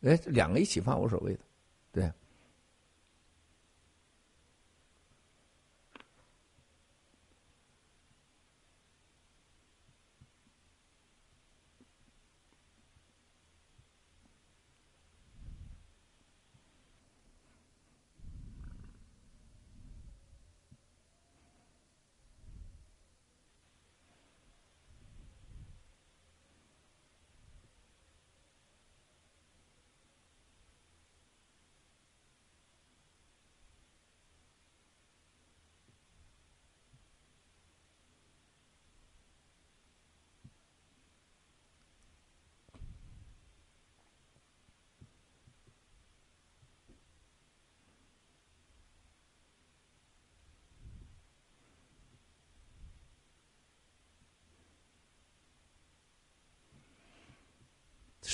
[0.00, 1.40] 哎，两个一起放无所谓的，
[1.92, 2.12] 对。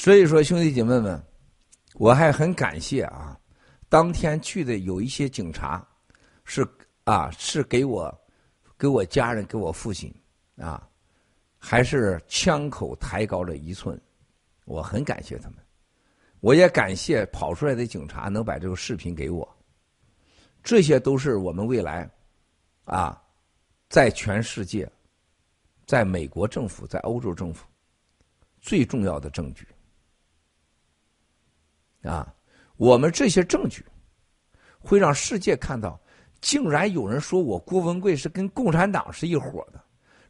[0.06, 1.20] 所以说，兄弟姐妹们，
[1.94, 3.36] 我还很感谢啊！
[3.88, 5.84] 当天去的有一些警察，
[6.44, 6.64] 是
[7.02, 8.16] 啊，是给我、
[8.78, 10.14] 给我家人、给我父亲
[10.58, 10.88] 啊，
[11.58, 14.00] 还是枪口抬高了一寸。
[14.64, 15.58] 我很感谢他们，
[16.38, 19.56] 我也感谢跑出来的警察能把这个视频给我。
[20.62, 22.08] 这些都是我们未来
[22.84, 23.20] 啊，
[23.88, 24.88] 在全世界，
[25.84, 27.66] 在美国政府、在欧洲政府
[28.60, 29.66] 最重要的证据。
[32.06, 32.32] 啊，
[32.76, 33.84] 我们这些证据
[34.78, 36.00] 会让世界看到，
[36.40, 39.82] 竟然有人说我郭文贵是跟共产党是一伙的，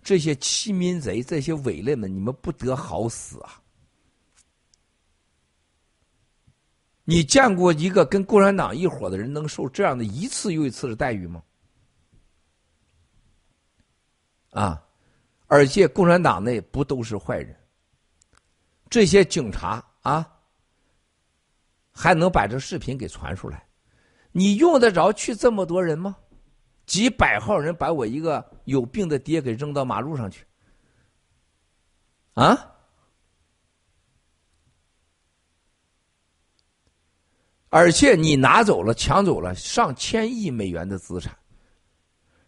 [0.03, 3.61] 这些欺民贼，这些伪类们，你们不得好死啊！
[7.05, 11.43] 你见过一个跟共产党一伙的人能受这样的一次又一次的待遇吗？
[14.51, 14.82] 啊，
[15.47, 17.55] 而且共产党内不都是坏人？
[18.89, 20.32] 这些警察啊！
[21.97, 23.66] 还能把这视频给传出来？
[24.31, 26.14] 你用得着去这么多人吗？
[26.85, 30.44] 几百号人把我一个有病的爹给扔到马路上去？
[32.35, 32.70] 啊？
[37.70, 41.35] 而且你拿走了、抢走了上千亿美元的资产，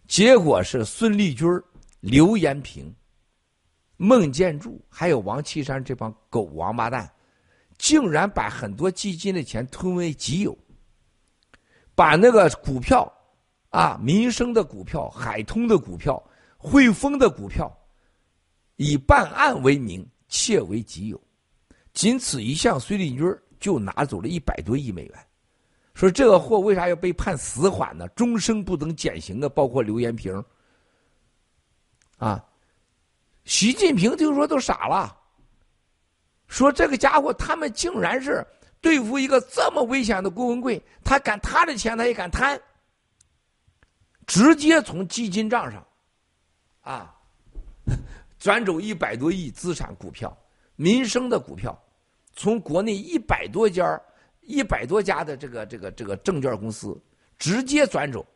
[0.07, 1.49] 结果是孙立军、
[2.01, 2.95] 刘延平、
[3.97, 7.11] 孟建柱还有王岐山这帮狗王八蛋。
[7.79, 10.59] 竟然把很多基金的钱吞为己有，
[11.95, 13.11] 把那个股票，
[13.71, 16.21] 啊，民生的股票、海通的股票、
[16.57, 17.73] 汇丰的股票，
[18.77, 21.21] 以办案为名窃为己有，
[21.93, 23.25] 仅此一项，孙立军
[23.61, 25.27] 就拿走了一百多亿美元。
[25.95, 28.07] 说这个货为啥要被判死缓呢？
[28.09, 30.45] 终生不能减刑的，包括刘延平，
[32.19, 32.45] 啊，
[33.45, 35.18] 习近平听说都傻了。
[36.49, 38.45] 说这个家伙，他们竟然是
[38.81, 42.61] 对付一个这么危险的郭文贵，他敢他的钱他也敢贪，
[44.27, 45.87] 直接从基金账上，
[46.81, 47.15] 啊，
[48.39, 50.37] 转走一百多亿资产股票，
[50.77, 51.79] 民生的股票，
[52.35, 54.01] 从国内一百多家
[54.41, 56.99] 一百多家的这个这个这个证券公司
[57.39, 58.27] 直接转走，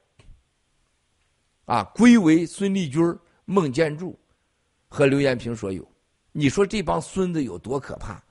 [1.64, 3.02] 啊，归为孙立军、
[3.47, 4.18] 孟建柱
[4.89, 5.91] 和刘延平所有。
[6.32, 8.22] 你说这帮孙子有多可怕？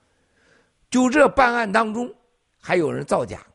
[0.89, 2.13] 就这办案当中，
[2.59, 3.45] 还有人造假，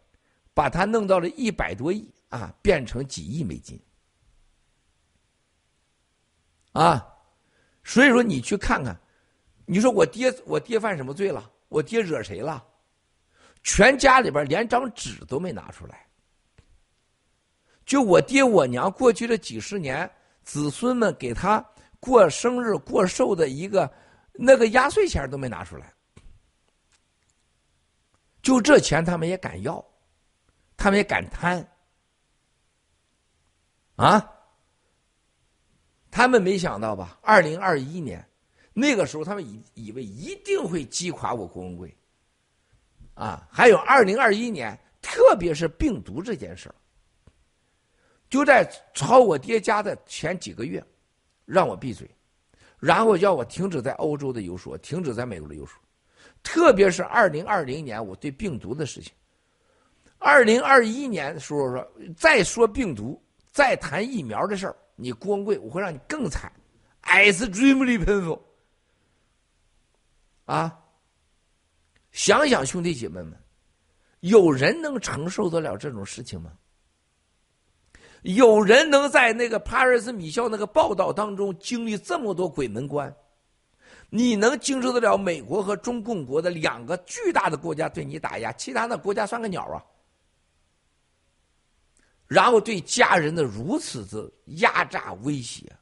[0.54, 3.78] 把他弄到了一百多亿啊，变成几亿美金
[6.72, 7.06] 啊！
[7.84, 8.98] 所以说你去看看，
[9.66, 11.50] 你说我爹我爹犯什么罪了？
[11.68, 12.64] 我爹惹谁了？
[13.62, 16.06] 全家里边连张纸都没拿出来，
[17.84, 20.10] 就我爹我娘过去这几十年，
[20.42, 21.62] 子孙们给他
[22.00, 23.92] 过生日过寿的一个。
[24.38, 25.92] 那个压岁钱都没拿出来，
[28.42, 29.84] 就这钱他们也敢要，
[30.76, 31.66] 他们也敢贪，
[33.96, 34.32] 啊！
[36.10, 37.18] 他们没想到吧？
[37.22, 38.26] 二零二一年，
[38.72, 41.94] 那个时候他们以以为一定会击垮我郭文贵。
[43.14, 46.74] 啊，还有二零二一年，特别是病毒这件事儿，
[48.30, 50.82] 就在抄我爹家的前几个月，
[51.44, 52.10] 让我闭嘴，
[52.78, 55.80] 然后叫我停止在欧洲的游说，停止在美国的游说，
[56.42, 59.12] 特别是二零二零年我对病毒的事情，
[60.18, 66.52] 二零二一年说说再说病毒，再谈疫苗的事儿，你郭文贵我会让你更惨
[67.02, 68.40] ice dreamly painful，
[70.44, 70.78] 啊。
[72.12, 73.38] 想想兄弟姐妹们，
[74.20, 76.50] 有人能承受得了这种事情吗？
[78.34, 83.14] 有人能在那个帕瑞斯米肖那个报道当中经历这么多鬼门关？
[84.10, 89.84] 你能经受得了美国和中共国的两个巨大的国家对你打压，其他的国家算个鸟啊？
[92.26, 94.28] 然后对家人的如此的
[94.58, 95.72] 压榨威胁，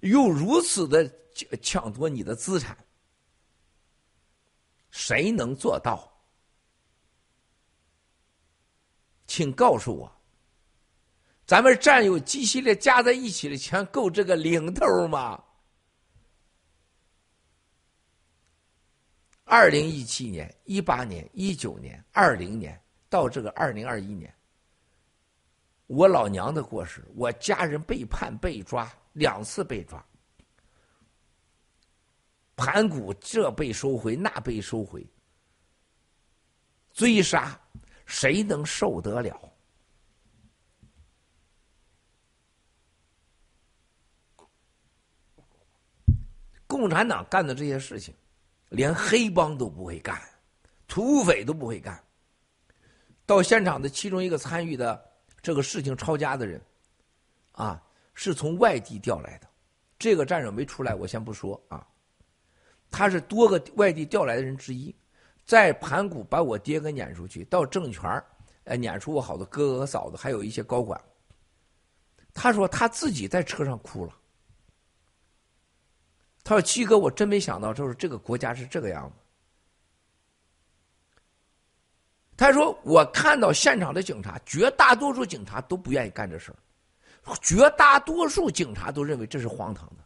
[0.00, 1.08] 又如此的
[1.62, 2.76] 抢夺你的资产。
[4.90, 6.10] 谁能做到？
[9.26, 10.12] 请告诉我，
[11.54, 15.40] 咱们战友几系列加在一起的钱够这个零头吗？
[19.44, 24.34] 二零一七年、一八年、一九年、二零年到这个二零二一年，
[25.86, 30.04] 我老娘的过失，我家人被判被抓两次被抓。
[32.56, 35.06] 盘古这被收回，那被收回，
[36.92, 37.56] 追杀，
[38.06, 39.53] 谁能受得了？
[46.76, 48.12] 共产党干的这些事情，
[48.70, 50.20] 连黑帮都不会干，
[50.88, 52.02] 土匪都不会干。
[53.24, 55.00] 到现场的其中一个参与的
[55.40, 56.60] 这个事情抄家的人，
[57.52, 57.80] 啊，
[58.12, 59.46] 是从外地调来的。
[60.00, 61.86] 这个战友没出来，我先不说啊。
[62.90, 64.92] 他是多个外地调来的人之一，
[65.44, 68.02] 在盘古把我爹给撵出去，到政权
[68.64, 71.00] 呃，撵出我好多哥哥和嫂子，还有一些高管。
[72.32, 74.12] 他说他自己在车上哭了。
[76.44, 79.16] 他说：“七哥，我真没想到，就是这个国家是这个样子。”
[82.36, 86.58] 他说：“我看到现场的警察，绝大多数警察都不愿意干这事儿，
[87.40, 90.04] 绝大多数警察都认为这是荒唐的。”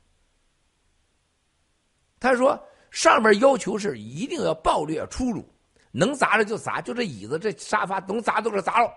[2.18, 2.58] 他说。
[2.90, 5.46] 上面要求是一定要暴虐粗鲁，
[5.90, 8.90] 能砸的就砸，就这椅子、这沙发能砸都给砸了。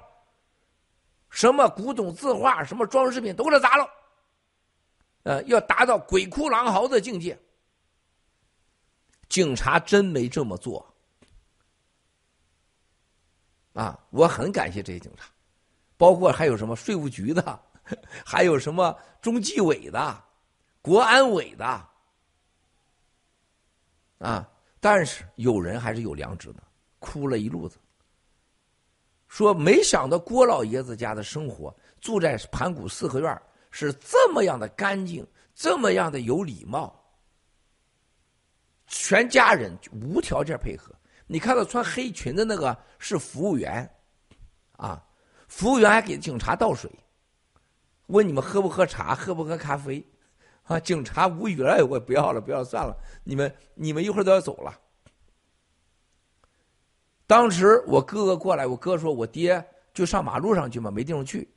[1.29, 3.85] 什么古董字画、什么装饰品都给它砸了。
[5.23, 7.37] 呃，要达到鬼哭狼嚎的境界。
[9.29, 10.85] 警察真没这么做。
[13.73, 15.25] 啊，我很感谢这些警察，
[15.97, 17.63] 包括还有什么税务局的，
[18.25, 20.23] 还有什么中纪委的、
[20.81, 21.87] 国安委的。
[24.19, 24.47] 啊！
[24.79, 26.63] 但是有人还是有良知的，
[26.99, 27.77] 哭了一路子，
[29.27, 33.41] 说没想到郭老爷子家的生活，住在盘古四合院
[33.71, 35.25] 是这么样的干净，
[35.55, 37.03] 这么样的有礼貌，
[38.85, 40.93] 全家人无条件配合。
[41.25, 43.89] 你看到穿黑裙的那个是服务员，
[44.73, 45.03] 啊，
[45.47, 46.91] 服务员还给警察倒水，
[48.07, 50.05] 问你们喝不喝茶，喝不喝咖啡。
[50.65, 50.79] 啊！
[50.79, 52.95] 警察无语了，我不要了，不要算了。
[53.25, 54.79] 你们，你们一会儿都要走了。
[57.27, 59.61] 当时我哥哥过来，我哥说：“我爹
[59.93, 61.51] 就上马路上去嘛，没地方去。”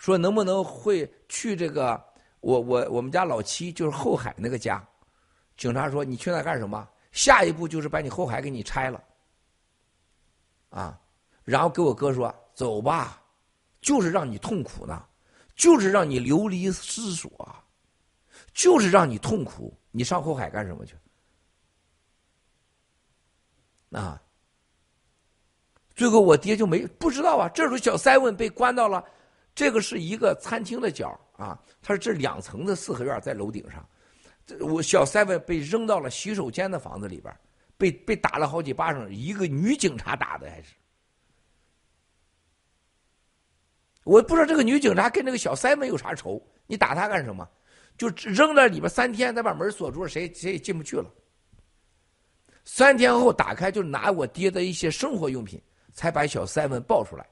[0.00, 2.02] 说能不能会去这个
[2.40, 4.82] 我我我们家老七就是后海那个家？
[5.58, 6.88] 警察说：“你去那干什么？
[7.12, 9.04] 下一步就是把你后海给你拆了。”
[10.70, 10.98] 啊！
[11.44, 13.22] 然后给我哥说：“走吧，
[13.82, 15.04] 就是让你痛苦呢，
[15.54, 17.30] 就是让你流离失所。”
[18.54, 20.96] 就是让你痛苦，你上后海干什么去？
[23.90, 24.18] 啊！
[25.94, 27.50] 最后我爹就没不知道啊。
[27.50, 29.04] 这时候小塞文被关到了，
[29.54, 31.58] 这个是一个餐厅的角啊。
[31.82, 33.88] 他说这两层的四合院在楼顶上，
[34.60, 37.34] 我小塞文被扔到了洗手间的房子里边，
[37.76, 40.74] 被被打了好几巴掌，一个女警察打的还是。
[44.04, 47.48] 我不知道这个女警察跟这个小塞文有啥仇，你打他干什么？
[47.98, 51.04] 就扔在里边三天，再把门锁住，谁谁也进不去了。
[52.64, 55.60] 三天后打开，就拿我爹的一些生活用品，
[55.92, 57.28] 才把小塞文抱出来。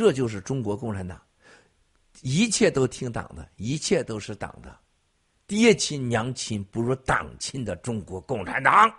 [0.00, 1.20] 这就是中国共产党，
[2.22, 4.74] 一切都听党的，一切都是党的，
[5.46, 8.90] 爹亲娘亲不如党亲的中国共产党。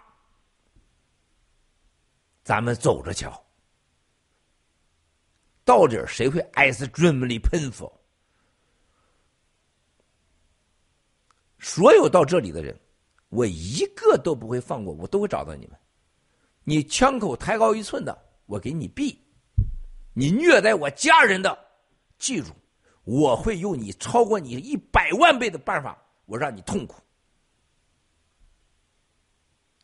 [2.43, 3.43] 咱们走着瞧。
[5.63, 7.91] 到底谁会挨死 dream 里喷否？
[11.57, 12.79] 所有到这里的人，
[13.29, 15.75] 我一个都不会放过，我都会找到你们。
[16.63, 18.15] 你枪口抬高一寸的，
[18.45, 19.17] 我给你毙；
[20.13, 21.57] 你虐待我家人的，
[22.17, 22.51] 记住，
[23.03, 27.01] 我会用你超过你一百万倍的办法，我让你痛苦。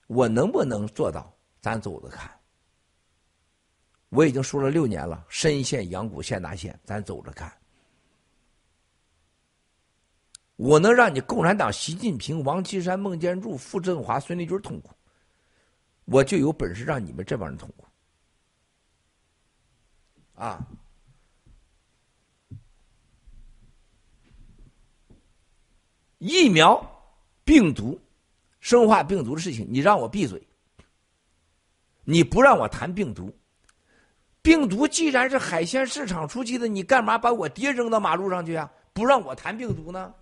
[0.07, 1.33] 我能不能做到？
[1.59, 2.31] 咱走着看。
[4.09, 7.51] 我已经说了六年了，深陷阳谷县大县，咱走着看。
[10.55, 14.91] 我能让你共产党习近平、王岐山、孟建柱、傅政华、孙立军痛苦，
[16.05, 17.85] 我就有本事让你们这帮人痛苦。
[20.37, 20.65] 啊！
[26.19, 26.83] 疫苗、
[27.43, 27.99] 病毒、
[28.59, 30.41] 生化病毒的事情，你让我闭嘴。
[32.03, 33.35] 你不让我谈病毒，
[34.41, 38.71] 病毒既然是海鲜市场出去的，你干嘛把我爹扔到马路上去啊？
[38.93, 40.13] 不让我谈病毒呢？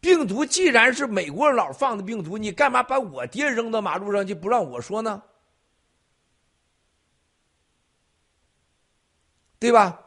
[0.00, 5.22] 病毒既然是美国佬放的病毒，你干嘛把我爹扔到马路上去不让我说呢？
[9.58, 10.00] 对吧？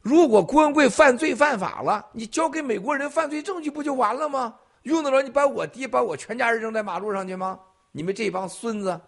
[0.00, 4.56] 如果郭文贵犯罪犯法了，你交给美国人犯罪证据不就完了吗？
[4.84, 7.60] 用得着你把我爹把我全家人扔在马路上去吗？
[7.92, 8.98] 你们这帮孙子！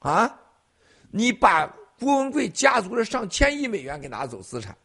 [0.00, 0.40] 啊，
[1.10, 1.66] 你把
[2.00, 4.76] 郭文贵家族的上千亿美元给拿走资产。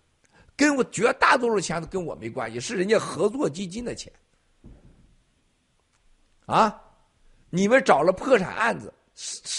[0.55, 4.13] 跟我绝大多数钱都跟我没关系，是人家合作基金的钱。
[6.45, 6.79] 啊，
[7.49, 8.93] 你们找了破产案子，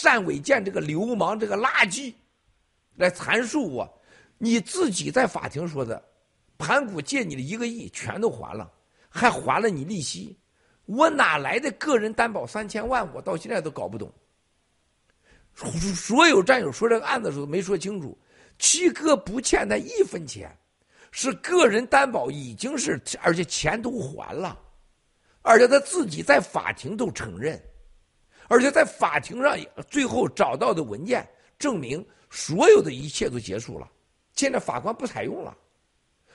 [0.03, 2.13] 单伟建这个流氓、这个垃圾，
[2.97, 4.03] 来阐述我，
[4.39, 6.03] 你自己在法庭说的，
[6.59, 8.71] 盘古借你的一个亿全都还了，
[9.09, 10.37] 还还了你利息，
[10.87, 13.09] 我哪来的个人担保三千万？
[13.15, 14.13] 我到现在都搞不懂。
[15.55, 18.19] 所有战友说这个案子的时候没说清楚，
[18.59, 20.51] 七哥不欠他一分钱。
[21.15, 24.59] 是个人担保已经是，而且钱都还了，
[25.43, 27.63] 而且他自己在法庭都承认，
[28.49, 29.57] 而且在法庭上
[29.89, 31.27] 最后找到的文件
[31.59, 33.91] 证明所有的一切都结束了，
[34.35, 35.57] 现在法官不采用了，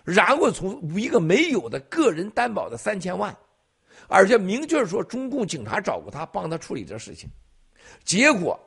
[0.03, 3.35] 然后从一个没有的个人担保的三千万，
[4.07, 7.29] 而且明确说中共警察找过他帮他处理这事情，
[8.03, 8.59] 结果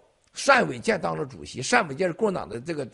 [0.46, 2.88] 单伟建当了主席，单伟建是共产党的这个。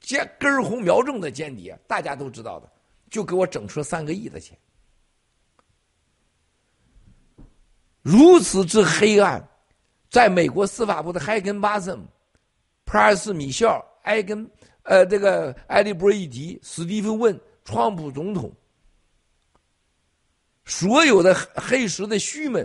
[0.00, 2.70] 间根红苗正的间谍，大家都知道的，
[3.08, 4.54] 就给我整出三个亿的钱，
[8.02, 9.42] 如此之黑暗，
[10.14, 12.00] 在美国司法部的海根巴森、
[12.84, 14.48] 普尔斯米肖、埃根、
[14.84, 18.48] 呃，这个艾利波伊迪、史蒂芬问、川普总统，
[20.64, 22.64] 所有的黑石的须们，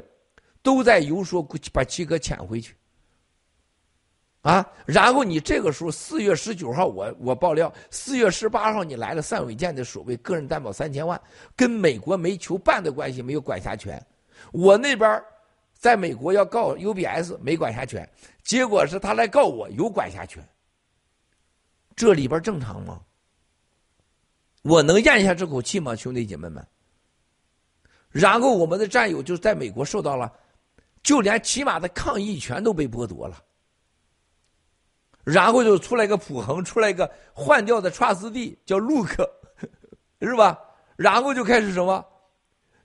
[0.62, 1.42] 都在游说
[1.74, 2.76] 把七哥遣回去。
[4.42, 11.20] 啊，然后你这个时候四月十九号，我我爆料，四月十八号你来了，单伟建的所谓个人担保三千万，
[11.56, 14.00] 跟美国没求办的关系没有管辖权，
[14.52, 15.20] 我那边
[15.80, 18.07] 在美国要告 UBS 没管辖权，
[18.43, 20.45] 结果是他来告我有管辖权，
[21.95, 23.01] 这里边正常吗？
[24.64, 26.68] 我能咽下这口气吗，兄弟姐妹们？
[28.10, 30.30] 然后我们的战友就在美国受到了，
[31.01, 33.41] 就连起码的抗议权都被剥夺了。
[35.23, 39.15] 然后就出来个普恒，出来一个换掉的 trust 叫 Look，
[40.19, 40.60] 是吧？
[40.97, 42.06] 然后就开始什么？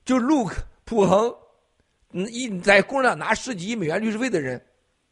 [0.05, 0.53] 就 Look
[0.85, 1.35] 普恒，
[2.23, 4.63] 一在共产党拿十几亿美元律师费的人，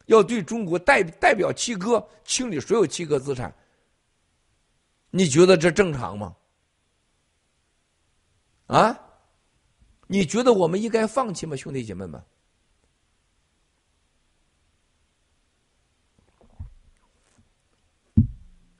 [0.06, 3.54] 要对中国代代表七哥清理所有七哥资产。
[5.10, 6.34] 你觉得这正常吗？
[8.66, 9.00] 啊？
[10.06, 12.22] 你觉得我们应该放弃吗，兄弟姐妹们？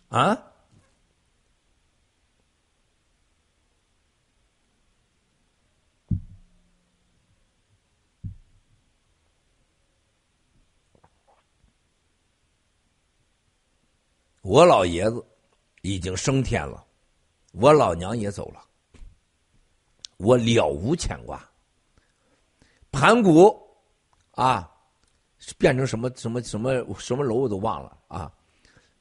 [0.08, 0.53] 啊！
[14.44, 15.24] 我老爷子
[15.80, 16.84] 已经升天了，
[17.52, 18.62] 我老娘也走了，
[20.18, 21.42] 我了无牵挂。
[22.92, 23.58] 盘古
[24.32, 24.70] 啊，
[25.56, 28.30] 变成什么什么什么什么楼我都忘了啊。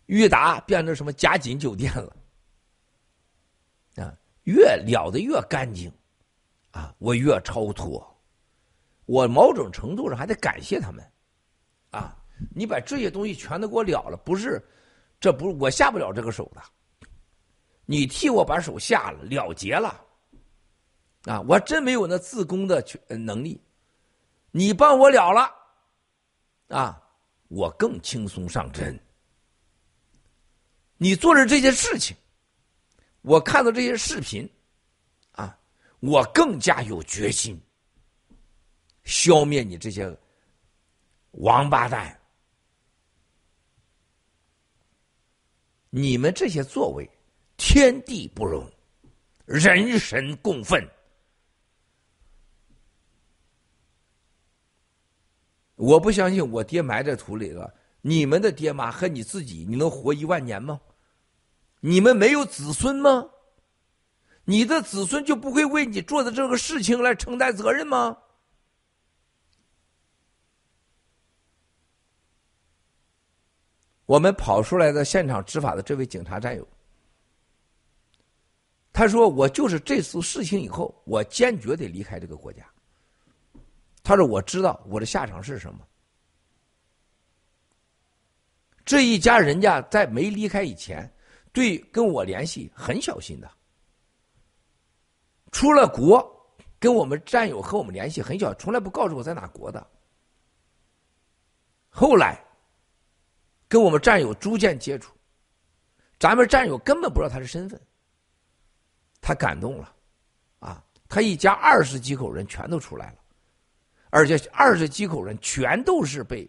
[0.06, 2.16] 裕达变成什么嘉锦酒店了？
[3.98, 5.92] 啊，越了的越干净，
[6.72, 8.02] 啊，我越超脱，
[9.08, 11.06] 我某种程度上还得感谢他们，
[11.92, 12.18] 啊，
[12.56, 14.66] 你把这些东西全都给我了了，不是，
[15.24, 16.62] 这不是我下不了这个手的，
[17.86, 20.06] 你替我把手下了了结了，
[21.24, 23.58] 啊，我真没有那自宫的能力，
[24.52, 25.50] 你帮我了了，
[26.68, 27.02] 啊，
[27.48, 29.00] 我更轻松上阵。
[30.98, 32.14] 你做的这些事情，
[33.22, 34.46] 我看到这些视频，
[35.32, 35.58] 啊，
[36.02, 37.58] 我更加有决心
[39.06, 40.14] 消灭你这些
[41.32, 42.20] 王八蛋。
[45.96, 47.08] 你们这些作为，
[47.56, 48.68] 天地不容，
[49.46, 50.84] 人神共愤。
[55.76, 57.72] 我不相信我爹埋在土里了，
[58.02, 60.82] 你们的爹妈和你自己，你能活一万年吗？
[61.80, 63.30] 你们没有子孙吗？
[64.46, 68.18] 你的子孙就不会为你做的这个事情来承担责任吗？
[74.14, 76.68] 我们跑出来的现场执法的这位警察战友，
[78.92, 82.64] 他说：“我就是这次事情以后，我坚决得离开这个国家。”
[84.04, 85.80] 他说：“我知道我的下场是什么。”
[88.86, 91.12] 这一家人家在没离开以前，
[91.52, 93.50] 对跟我联系很小心的。
[95.52, 96.24] 出了国，
[96.78, 99.84] 跟我们战友和我们联系很小，从来不告诉我在哪国的。
[101.90, 102.40] 后来。
[103.74, 105.12] 跟我们战友逐渐接触，
[106.20, 107.82] 咱们战友根本不知道他的身份，
[109.20, 109.96] 他感动了，
[110.60, 113.18] 啊，他一家二十几口人全都出来了，
[114.12, 116.48] 而且二十几口人全都是被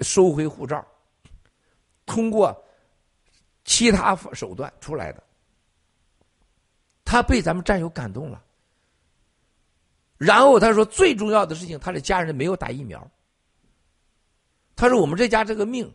[0.00, 0.86] 收回护照，
[2.06, 2.56] 通过
[3.64, 5.20] 其他手段出来的，
[7.04, 8.40] 他被咱们战友感动了，
[10.18, 13.10] 然后他说最重要的事情，他的家人没有打疫苗，
[14.76, 15.92] 他说我们这家这个命。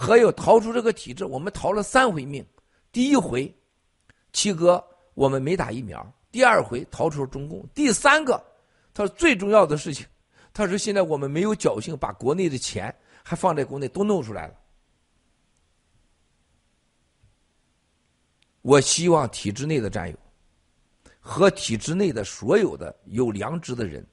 [0.00, 2.46] 还有逃出这个体制，我们逃了三回命。
[2.92, 3.52] 第一回，
[4.32, 4.82] 七哥
[5.14, 6.00] 我们没打疫苗；
[6.30, 8.40] 第二回逃出了中共；第三个，
[8.94, 10.06] 他说最重要的事情，
[10.54, 12.94] 他说现在我们没有侥幸把国内的钱
[13.24, 14.54] 还放在国内都弄出来了。
[18.62, 20.16] 我希望体制内的战友
[21.18, 24.06] 和体制内的所有的有良知的人，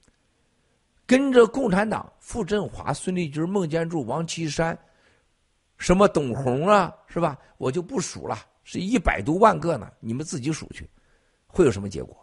[1.06, 4.76] 跟着共产党傅振华、孙立军、孟建柱、王岐山。
[5.78, 7.38] 什么董红啊，是吧？
[7.58, 9.92] 我就不数了，是一百多万个呢。
[10.00, 10.90] 你们自己数去，
[11.48, 12.18] 会有什么结果？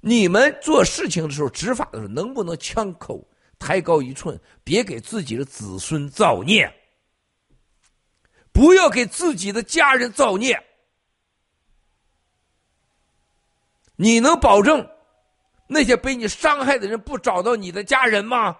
[0.00, 3.26] 你们做事情的时候，执法的时候，能不能枪口
[3.58, 6.72] 抬高一寸，别给自己的子孙造孽？
[8.52, 10.62] 不要给自己的家人造孽。
[13.96, 14.86] 你能保证
[15.66, 18.56] 那些被你伤害的人不找到你的家人吗？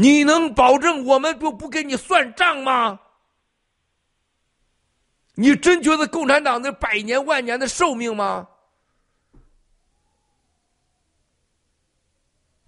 [0.00, 3.00] 你能保证我们就不给你算账吗？
[5.34, 8.48] 你真觉得共产党那百年万年的寿命吗？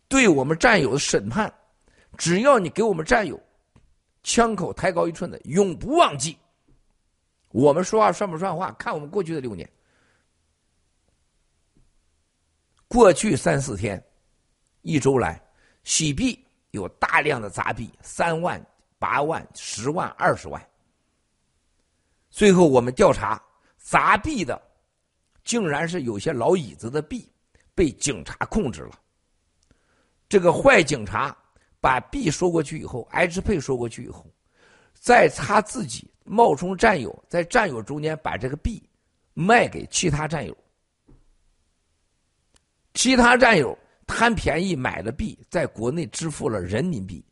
[0.09, 1.55] 对我们战友的审判，
[2.19, 3.40] 只要你给我们战友
[4.24, 6.36] 枪口抬高一寸的，永不忘记。
[7.51, 8.73] 我们说话算不算话？
[8.73, 9.70] 看我们过去的六年，
[12.89, 14.05] 过去三四天，
[14.82, 15.40] 一周来
[15.85, 16.44] 洗币。
[16.70, 18.64] 有大量的杂币，三万、
[18.98, 20.64] 八万、十万、二十万。
[22.30, 23.42] 最后我们调查
[23.76, 24.60] 杂币的，
[25.44, 27.28] 竟然是有些老椅子的币
[27.74, 28.98] 被警察控制了。
[30.28, 31.36] 这个坏警察
[31.80, 34.24] 把币收过去以后，H 配收过去以后，
[34.94, 38.80] 再他自己冒充战友，在战友中间把这个币
[39.34, 40.56] 卖给其他战友，
[42.94, 43.76] 其他战友。
[44.11, 47.24] 贪便宜买了币，在国内支付了人民币，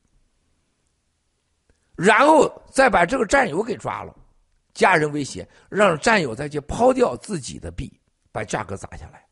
[1.96, 4.14] 然后再把这个战友给抓了，
[4.72, 7.92] 家人威胁让战友再去抛掉自己的币，
[8.30, 9.26] 把价格砸下来。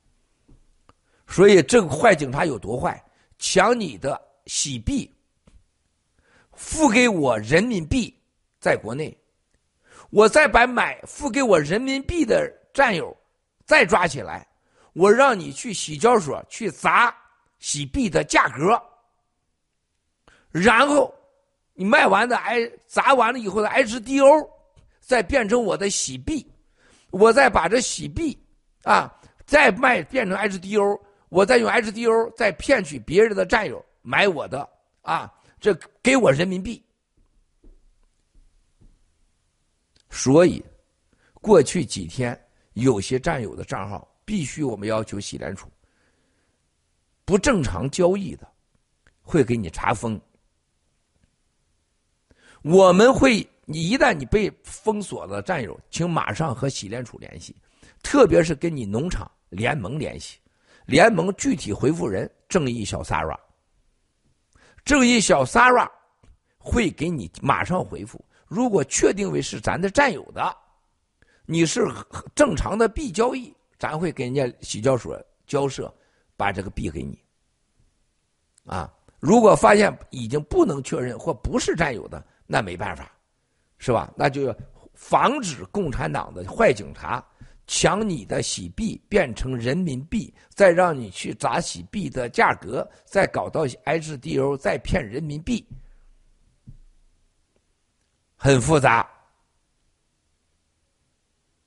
[1.29, 3.03] 所以这个坏警察有多坏？
[3.39, 5.11] 抢你的洗币，
[6.53, 8.15] 付给我人民币，
[8.59, 9.17] 在国内，
[10.11, 13.17] 我再把买付给我人民币的战友
[13.65, 14.47] 再抓起来，
[14.93, 17.17] 我让你去洗交所去砸。
[17.67, 18.81] 洗币的价格，
[20.53, 21.13] 然后
[21.75, 24.49] 你卖完的 I 砸完了以后的 HDO，
[25.01, 26.49] 再变成我的洗币，
[27.11, 28.41] 我再把这洗币
[28.85, 29.13] 啊
[29.47, 34.69] 再卖变成 HDO，我再用 HDO 再骗取别人的战友买我的
[35.03, 36.81] 啊，这给我人民币。
[40.09, 40.65] 所以
[41.33, 42.41] 过去几天
[42.75, 45.69] 有些战友的账号必须我们要求洗联储。
[47.27, 48.49] 不正常交易的，
[49.21, 50.19] 会给你查封。
[52.63, 57.55] 我们会，你一旦你被封锁了，战友，请马上和洗联储联系，
[58.01, 60.39] 特别是跟你农场联盟联系。
[60.87, 63.37] 联盟具体回复人：正义小 Sara。
[64.85, 65.91] 正义小 Sara
[66.59, 68.25] 会给你马上回复。
[68.47, 70.57] 如果确定为是咱的战友的，
[71.45, 71.85] 你是
[72.37, 75.93] 正常的币交易，咱会给人家洗交所交涉，
[76.37, 77.19] 把这个币给你。
[78.65, 83.11] 啊，如果发现已经不能确认或不是占有的，那没办法，
[83.79, 84.13] 是吧？
[84.17, 84.55] 那就
[84.95, 87.25] 防止共产党的坏警察
[87.67, 95.67] 抢你的洗币变成人民币，再让你去砸洗币的价格，再搞到 HDO，再骗人民币。
[98.37, 99.09] 很复杂，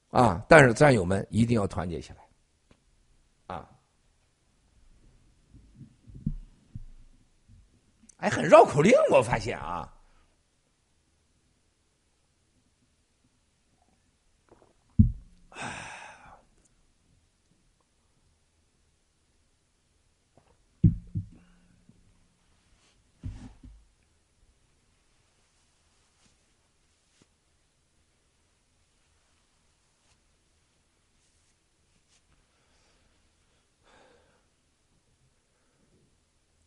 [0.09, 0.45] 啊！
[0.47, 2.19] 但是战友们一定要团结起来，
[8.19, 9.93] 哎，很绕口令，我发现啊。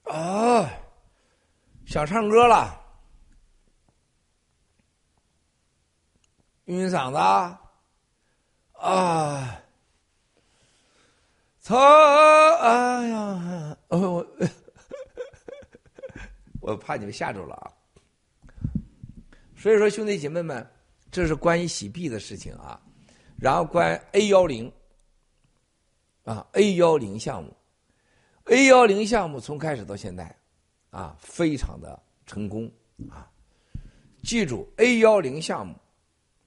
[0.04, 0.68] 啊，
[1.92, 2.80] 想唱歌了，
[6.64, 7.18] 晕嗓子
[8.78, 9.60] 啊！
[11.60, 11.76] 操！
[11.76, 14.26] 哎呀， 我
[16.62, 17.70] 我怕你们吓着了啊！
[19.54, 20.66] 所以说，兄弟姐妹们，
[21.10, 22.80] 这是关于洗币的事情啊。
[23.36, 24.72] 然后关于 A 幺零
[26.24, 27.54] 啊，A 幺零项目。
[28.46, 30.34] A 幺零项目从开始到现在，
[30.92, 32.70] 啊，非常的成功
[33.10, 33.26] 啊！
[34.22, 35.74] 记住 A 幺零项目，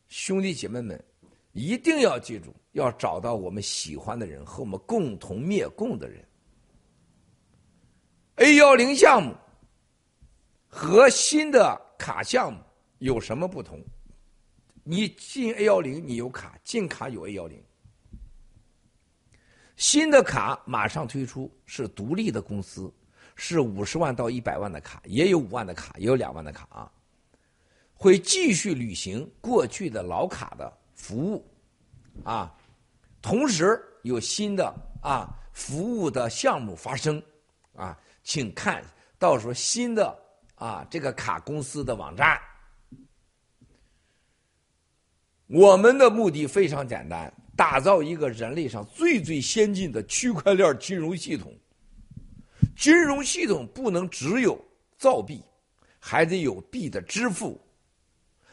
[0.08, 1.04] 兄弟姐妹们
[1.52, 6.24] 一定要记住，要找到我们喜欢的人和我们共同灭共的人。
[8.36, 9.36] A 幺零项目
[10.68, 12.60] 和新的卡项目
[13.00, 13.84] 有什么不同？
[14.84, 17.60] 你进 A 幺零，你有卡，进卡有 A 幺零。
[19.76, 22.94] 新的卡马上推出，是独立的公司，
[23.36, 26.92] 是五十万到一百万的卡，也有五万的卡，也有两万的卡啊。
[27.94, 31.46] 会继续履行过去的老卡的服务，
[32.24, 32.54] 啊，
[33.22, 37.22] 同时有新的啊服务的项目发生，
[37.76, 38.84] 啊，请看
[39.18, 40.18] 到时候新的
[40.56, 42.40] 啊这个卡公司的网站。
[45.48, 47.32] 我们的目的非常简单。
[47.58, 51.58] 打造一个人类上最最先进的区块链金融系统。
[52.76, 54.60] 金融系统不能只有
[54.98, 55.44] 造币，
[56.00, 57.60] 还得有币的支付，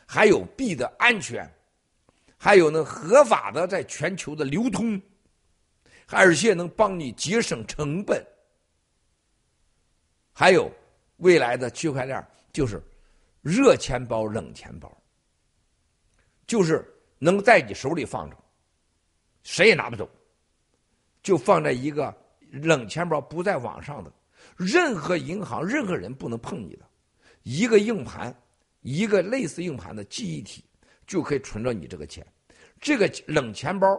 [0.06, 1.48] 还有币的安全，
[2.36, 5.00] 还有呢合法的在全球的流通，
[6.08, 8.24] 而且能帮你节省成本。
[10.32, 10.70] 还有
[11.18, 12.82] 未来的区块链就是
[13.42, 14.90] 热钱包、冷钱包，
[16.46, 16.86] 就是
[17.18, 18.36] 能在你手里放着。
[19.42, 20.08] 谁也拿不走，
[21.22, 22.14] 就放在一个
[22.52, 24.12] 冷钱包，不在网上的，
[24.56, 26.86] 任何银行、任何人不能碰你的，
[27.44, 28.34] 一个硬盘，
[28.82, 30.62] 一个类似硬盘的记忆体，
[31.06, 32.26] 就可以存着你这个钱。
[32.78, 33.98] 这个冷钱包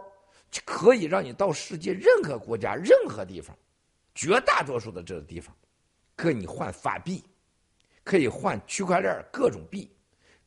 [0.66, 3.58] 可以让你到世界任何国家、任何地方，
[4.14, 5.56] 绝大多数的这个地方，
[6.16, 7.24] 可以换法币，
[8.04, 9.90] 可以换区块链各种币，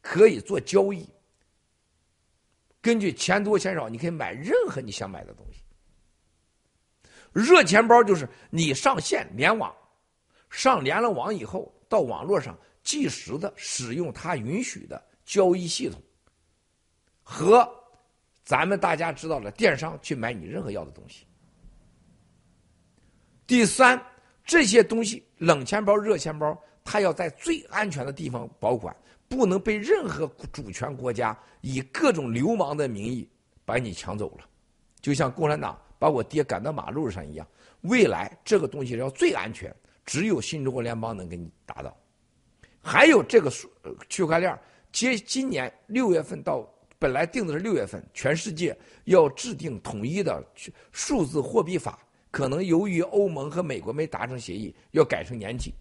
[0.00, 1.08] 可以做交易。
[2.80, 5.55] 根据钱多钱少，你可以买任何你想买的东西。
[7.36, 9.70] 热钱包就是你上线联网，
[10.48, 16.00] 上连了网以后，到网络上即时的使用它允许的交易系统，
[17.22, 17.68] 和
[18.42, 21.26] 咱们大家知道的电商去买你任何要的东西。
[23.46, 24.02] 第三，
[24.42, 28.96] 这些东西冷钱包、热钱包，它要在最安全的地方保管。
[29.28, 33.28] 不能被任何主权国家以各种流氓的名义
[33.64, 34.48] 把你抢走了，
[35.02, 37.46] 就像共产党把我爹赶到马路上一样。
[37.82, 39.74] 未来这个东西要最安全，
[40.04, 41.96] 只有新中国联邦能给你达到。
[42.80, 43.70] 还有这个数
[44.08, 44.58] 区块链，
[44.92, 46.68] 接今年六月份到，
[46.98, 50.44] 本来定的是六月份，全世界要制定统一的
[50.92, 51.98] 数字货币法，
[52.30, 55.74] 可能由于欧盟和美国没达成协议，要改成年底。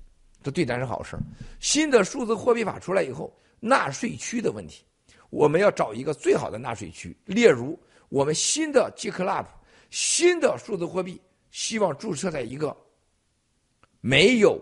[0.44, 1.18] 这对咱是好事
[1.60, 4.84] 新的数字货币法出来以后，纳税区的问题，
[5.30, 7.16] 我们要找一个最好的纳税区。
[7.26, 7.80] 例如，
[8.10, 9.46] 我们新的 G Club，
[9.95, 12.76] 新的数字货币，希望注册在一个
[14.01, 14.61] 没有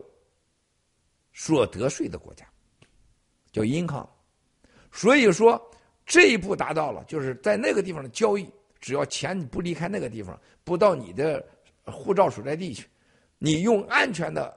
[1.34, 2.45] 所得税的国家，
[3.51, 4.07] 叫 income。
[4.91, 5.60] 所以说，
[6.05, 8.47] 这一步达到了，就是在那个地方的交易，
[8.80, 11.43] 只要钱不离开那个地方，不到你的
[11.85, 12.88] 护照所在地去，
[13.39, 14.55] 你用安全的。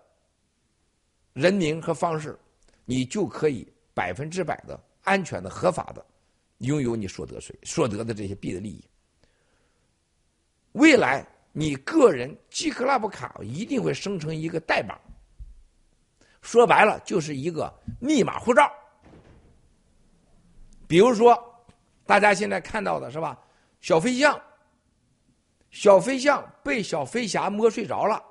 [1.32, 2.38] 人名和方式，
[2.84, 6.04] 你就可以百分之百的安全的、合法的
[6.58, 8.84] 拥有你所得税、所得的这些币的利益。
[10.76, 14.98] 未来你个人 G Club 卡一定会生成一个代码，
[16.42, 18.70] 说白了就是一个密码护照。
[20.86, 21.34] 比如说，
[22.04, 23.38] 大家现在看到的是吧？
[23.80, 24.38] 小飞象，
[25.70, 28.22] 小飞象被小飞侠摸睡着了，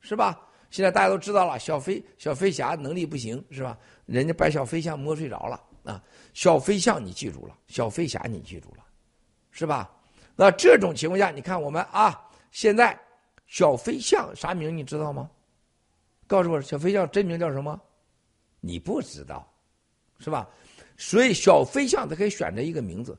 [0.00, 0.40] 是吧？
[0.70, 3.78] 现在大家都知道了，小飞小飞侠能力不行，是吧？
[4.06, 6.02] 人家把小飞象摸睡着了啊！
[6.34, 8.84] 小飞象你记住了，小飞侠你记住了，
[9.52, 9.88] 是吧？
[10.42, 12.20] 那这种情况下，你看我们啊，
[12.50, 12.98] 现在
[13.46, 15.30] 小飞象啥名你知道吗？
[16.26, 17.80] 告诉我，小飞象真名叫什么？
[18.58, 19.48] 你不知道，
[20.18, 20.48] 是吧？
[20.96, 23.16] 所以小飞象它可以选择一个名字，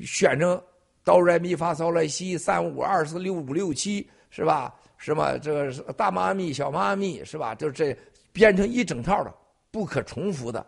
[0.00, 0.60] 选成
[1.04, 4.74] 哆来咪发嗦来西三五二四六五六七是吧？
[4.96, 7.54] 什么这个大妈咪小妈咪是吧？
[7.54, 7.96] 就这
[8.32, 9.32] 编成一整套的
[9.70, 10.66] 不可重复的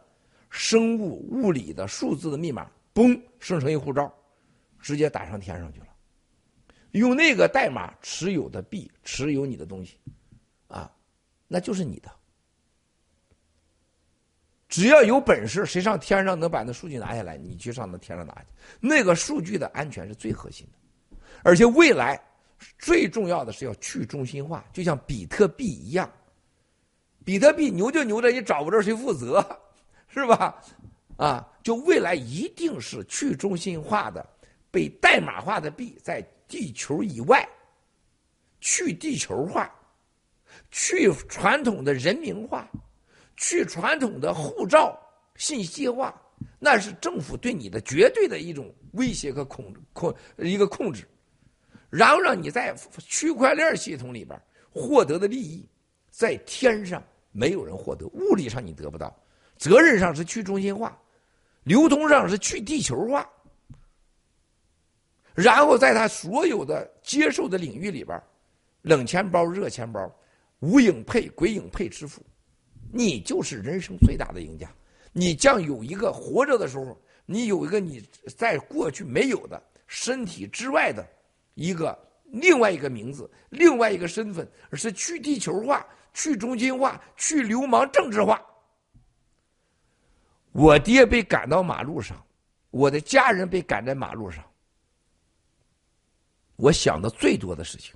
[0.51, 4.09] 生物物理的数字的密码，嘣生成一护照，
[4.81, 5.87] 直接打上天上去了。
[6.93, 9.97] 用那个代码持有的币，持有你的东西，
[10.67, 10.91] 啊，
[11.47, 12.11] 那就是你的。
[14.69, 17.37] 只要有本事，谁上天上能把那数据拿下来？
[17.37, 18.47] 你去上那天上拿去。
[18.79, 22.21] 那个数据的安全是最核心的，而且未来
[22.79, 26.09] 最重要的是要去中心化，就像比特币一样。
[27.25, 29.45] 比特币牛就牛在你找不着谁负责，
[30.09, 30.63] 是吧？
[31.17, 34.25] 啊，就未来一定是去中心化的、
[34.71, 37.49] 被代码化的币，在地球以外
[38.61, 39.71] 去地球化，
[40.71, 42.69] 去传统的人民化。
[43.43, 45.01] 去传统的护照
[45.35, 46.15] 信息化，
[46.59, 51.09] 那是政府对你的绝对的一种威胁和控控一个控制，
[51.89, 54.39] 然后让你在区块链系统里边
[54.71, 55.67] 获得的利益，
[56.11, 57.03] 在天上
[57.33, 59.19] 没有人获得，物理上你得不到，
[59.57, 60.95] 责任上是去中心化，
[61.63, 63.27] 流通上是去地球化，
[65.41, 68.21] 然后在他所有的接受的领域里边，
[68.83, 70.01] 冷钱包、热钱包、
[70.59, 72.23] 无影配、鬼影配支付。
[72.93, 74.69] 你就是人生最大的赢家，
[75.13, 78.03] 你将有一个活着的时候，你有一个你
[78.37, 81.07] 在过去没有的身体之外的
[81.55, 88.45] 一个另外一个名字，另外一个身份，而是去地球化、去中心化、去流氓政治化。
[90.51, 92.21] 我爹被赶到马路上，
[92.71, 94.45] 我的家人被赶在马路上，
[96.61, 97.95] 我想的最多的事情，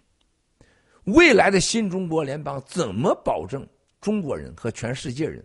[1.04, 3.66] 未来的新中国联邦怎么保证？
[4.00, 5.42] 中国人和全世界人，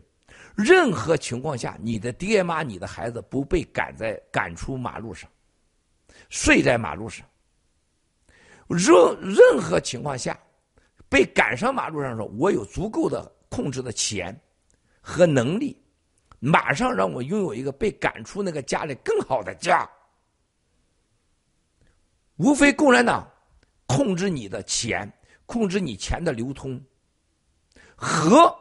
[0.56, 5.30] 任何情况下，你的爹妈、你的孩子不被赶在赶出马路上，
[6.30, 7.26] 睡在马路上。
[8.68, 8.88] 任
[9.22, 10.38] 任何情况下，
[11.08, 14.38] 被赶上马路上的时候，我有足够的控制的钱
[15.02, 15.82] 和能力，
[16.40, 19.90] 马上让我拥有一个被赶出那个家里更好的家。
[22.40, 23.30] 无非共产党
[23.86, 25.12] 控制你的钱，
[25.46, 26.82] 控制你钱的流通。
[28.02, 28.56] 和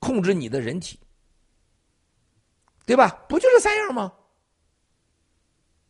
[0.00, 0.98] 控制你的人体，
[2.84, 3.08] 对吧？
[3.28, 4.12] 不就这三样吗？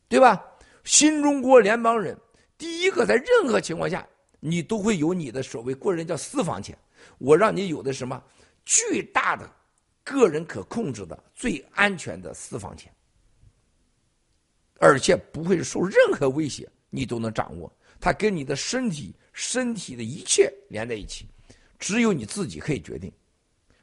[0.06, 0.44] 对吧？
[0.84, 2.14] 新中国联邦人，
[2.58, 4.06] 第一个在任何情况下，
[4.38, 6.76] 你都会有你的所谓个人叫私房钱。
[7.16, 8.22] 我让你有的什么
[8.66, 9.50] 巨大的
[10.04, 12.94] 个人可控制的最安全的私房钱，
[14.78, 17.72] 而且不会受任何威胁，你都能掌握。
[17.98, 21.26] 它跟你的身体、身体的一切连在一起。
[21.78, 23.12] 只有你自己可以决定，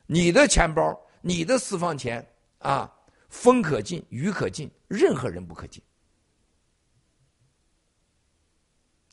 [0.06, 2.26] 你的钱包、你的私房钱
[2.60, 2.90] 啊，
[3.28, 5.84] 风可进，雨可进，任何人不可进。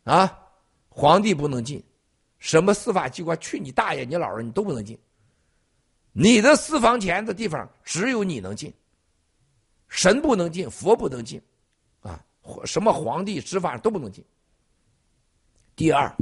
[0.04, 0.40] 啊，
[0.88, 1.82] 皇帝不能进，
[2.38, 4.96] 什么司法机关去你大爷、你姥姥，你都不能进。
[6.12, 8.72] 你的私房钱的地方只有你能进，
[9.88, 11.42] 神不能进，佛不能进，
[12.64, 14.24] 什么皇帝执法都不能进。
[15.74, 16.14] 第二。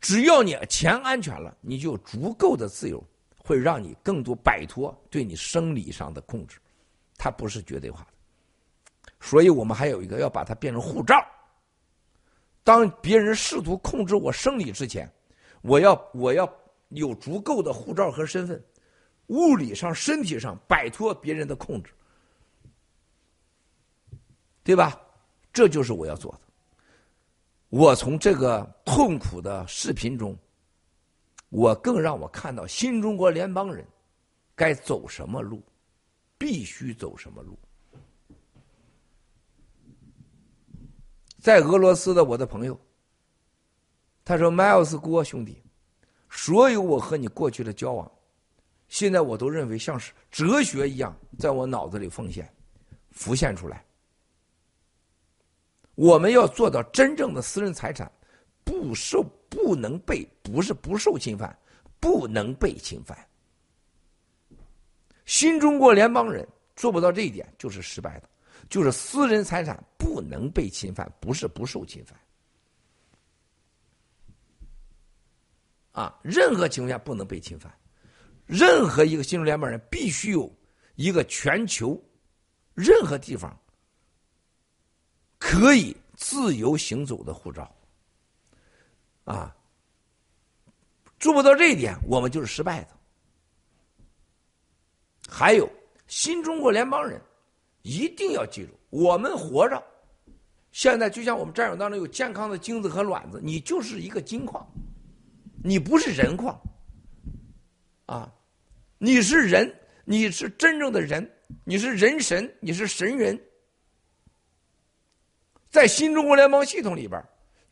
[0.00, 3.02] 只要你钱安全了，你就足够的自由，
[3.36, 6.60] 会让你更多摆脱对你生理上的控制，
[7.16, 9.12] 它不是绝对化的。
[9.18, 11.16] 所以我们还有一个要把它变成护照。
[12.62, 15.12] 当别人试图控制我生理之前，
[15.62, 16.48] 我要我要
[16.90, 18.64] 有足够的护照和身份，
[19.26, 21.92] 物理上、身体上摆脱别人的控制，
[24.68, 25.00] 对吧？
[25.50, 26.40] 这就是我要做的。
[27.70, 30.36] 我从这个痛苦的视频中，
[31.48, 33.82] 我更让我看到新中国联邦人
[34.54, 35.62] 该走什么路，
[36.36, 37.58] 必须走什么路。
[41.38, 42.78] 在俄罗斯的我的朋友，
[44.22, 45.62] 他说：“迈尔斯郭兄弟，
[46.28, 48.12] 所有我和你过去的交往，
[48.88, 52.46] 现在我都认为像是哲学一样，在我脑子里奉献、
[53.12, 53.82] 浮现出来。
[55.98, 58.08] 我们要做到真正的私人财产
[58.62, 61.58] 不受、不能被，不是不受侵犯，
[61.98, 63.18] 不能被侵犯。
[65.26, 66.46] 新中国联邦人
[66.76, 68.30] 做不到这一点，就是失败的。
[68.68, 72.16] 就是私人财产不能被侵犯，不是不受侵犯。
[75.90, 77.76] 啊，任何情况下不能被侵犯。
[78.46, 80.48] 任何一个新中国联邦人必须有
[80.94, 82.00] 一个全球
[82.74, 83.58] 任何地方
[85.48, 87.74] 可以自由行走的护照。
[89.24, 89.56] 啊，
[91.18, 92.88] 做不到这一点，我们就是失败的。
[95.26, 95.66] 还有
[96.06, 97.18] 新中国联邦人。
[97.82, 99.82] 一定要记住，我们活着，
[100.72, 104.66] 现在就像我们战友当中有健康的精子和卵子，你就是一个金矿，
[105.64, 106.60] 你不是人矿，
[108.04, 108.30] 啊，
[108.98, 111.26] 你是人，你是真正的人，
[111.64, 113.40] 你是人神，你是神人，
[115.70, 117.22] 在新中国联邦系统里边，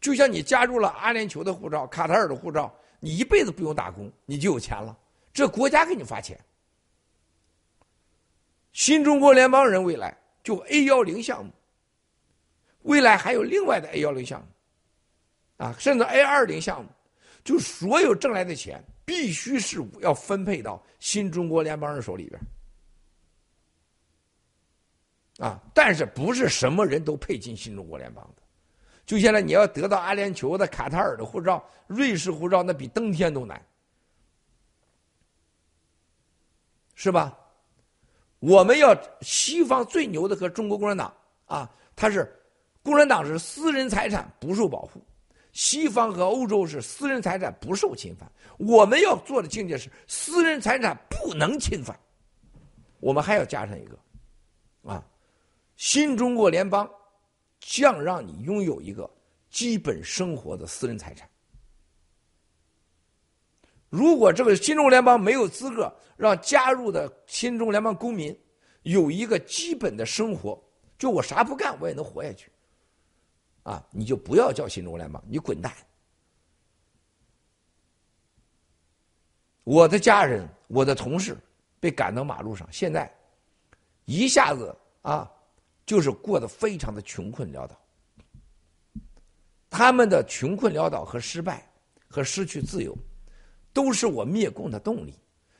[0.00, 4.96] 就像你加入了阿联酋的护照、卡塔尔的护照，你一辈子不用打工，你就有钱了，
[5.32, 6.38] 这国家给你发钱。
[8.72, 10.14] 新中国联邦人未来
[10.44, 11.50] 就 A 幺零项目，
[12.82, 16.90] 未来还有另外的 A 幺零项目，啊，甚至 A 二零项目，
[17.42, 22.38] 就所有挣来的钱必须是要分配到新中国联邦人手里边，
[25.38, 28.42] 啊，但是不是什么人都配进新中国联邦的，
[29.04, 33.62] 就现在你要得到阿联酋的、卡塔尔的护照、瑞士护照，那比登天都难，
[36.94, 37.38] 是吧？
[38.38, 41.12] 我们要西方最牛的和中国共产党
[41.46, 42.30] 啊，他是
[42.82, 45.04] 共产党是私人财产不受保护，
[45.52, 48.30] 西方和欧洲是私人财产不受侵犯。
[48.58, 51.98] 我们要做的境界是私人财产不能侵犯。
[53.00, 53.98] 我们还要加上一个
[54.82, 55.04] 啊，
[55.76, 56.90] 新中国联邦
[57.60, 59.08] 将让你拥有一个
[59.50, 61.28] 基本生活的私人财产。
[63.88, 68.36] 如果这个新中国联邦没有资格让加入的新中国联邦公民
[68.82, 70.62] 有一个基本的生活，
[70.98, 72.50] 就我啥不干我也能活下去，
[73.62, 75.72] 啊，你就不要叫新中国联邦，你滚蛋！
[79.62, 81.36] 我的家人、我的同事
[81.80, 83.12] 被赶到马路上，现在
[84.04, 85.30] 一下子啊，
[85.86, 87.80] 就是过得非常的穷困潦倒，
[89.70, 91.66] 他们的穷困潦倒和失败
[92.08, 92.94] 和失去自由。
[93.72, 95.14] 都是我灭共的动力，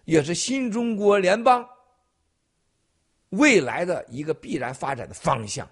[0.06, 1.68] 也是新中国联邦
[3.28, 5.68] 未来的一个必然发展的方向，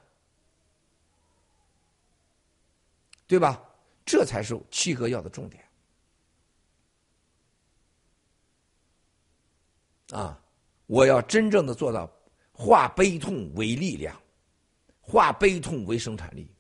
[3.27, 3.65] 对吧？
[4.05, 5.65] 这才是七哥要的重点
[10.11, 10.39] 啊！
[10.87, 12.07] 我要真正的做到
[12.53, 14.15] 化悲痛为力量，
[15.07, 16.51] 化悲痛为生产力。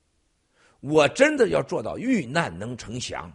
[0.80, 3.32] 我真的要做到遇难能成祥。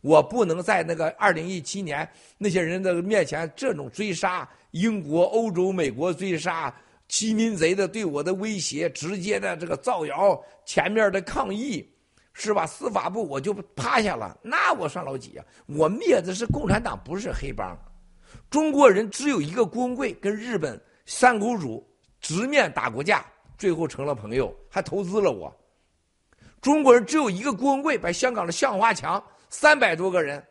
[0.00, 2.08] 我不能在那个二零一七年
[2.38, 6.74] 那些人的面前这种追杀英国、欧洲、美国追杀
[7.06, 11.86] 欺民贼的对我的威胁，直接的这个造谣，前面的抗议，
[12.32, 12.66] 是吧？
[12.66, 15.44] 司法部我就趴下了，那我算老几呀？
[15.66, 17.78] 我灭的是共产党，不是黑帮。
[18.48, 21.86] 中国人只有一个郭文贵，跟日本三公主
[22.20, 23.26] 直面打过架，
[23.60, 25.54] 最后成了朋友，还投资了我。
[26.62, 29.22] 中国人只有一个郭文贵，把香港的向华强。
[29.50, 30.42] 三百多个人，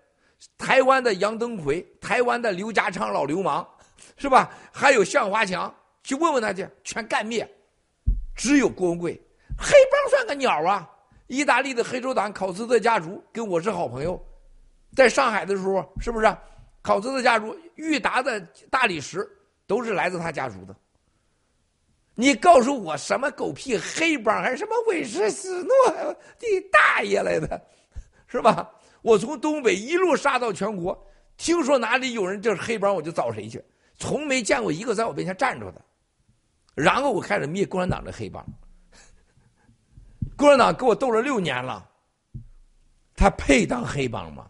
[0.60, 3.68] 台湾的杨登魁，台湾的刘家昌老流氓，
[4.16, 4.52] 是吧？
[4.72, 5.74] 还有向华强，
[6.04, 7.50] 去问问他去，全干灭。
[8.36, 9.20] 只有郭文贵，
[9.58, 10.88] 黑帮算个鸟啊！
[11.26, 14.24] 意大利的黑手党考斯特家族跟我是好朋友，
[14.96, 16.38] 在上海的时候，是不是？
[16.84, 19.28] 考斯特家族、裕达的大理石
[19.66, 20.76] 都是来自他家族的。
[22.20, 25.72] 你告诉我什么狗屁黑帮，还是什么韦斯斯诺
[26.38, 27.62] 的大爷来的，
[28.28, 28.70] 是吧？
[29.02, 33.64] 我从东北一路杀到全国，听说哪里有人就是黑帮，我就找谁去，
[33.98, 35.82] 从没见过一个在我面前站着的。
[36.76, 38.46] 然后我开始灭共产党的黑帮，
[40.36, 41.90] 共产党给我斗了六年了，
[43.16, 44.46] 他配当黑帮吗？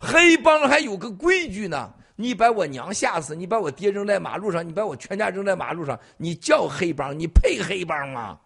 [0.00, 7.18] 黑帮还有个规矩呢，你把我娘吓死，你把我爹扔在马路上，你把我全家扔在马路上，你叫黑帮？
[7.18, 8.38] 你配黑帮吗？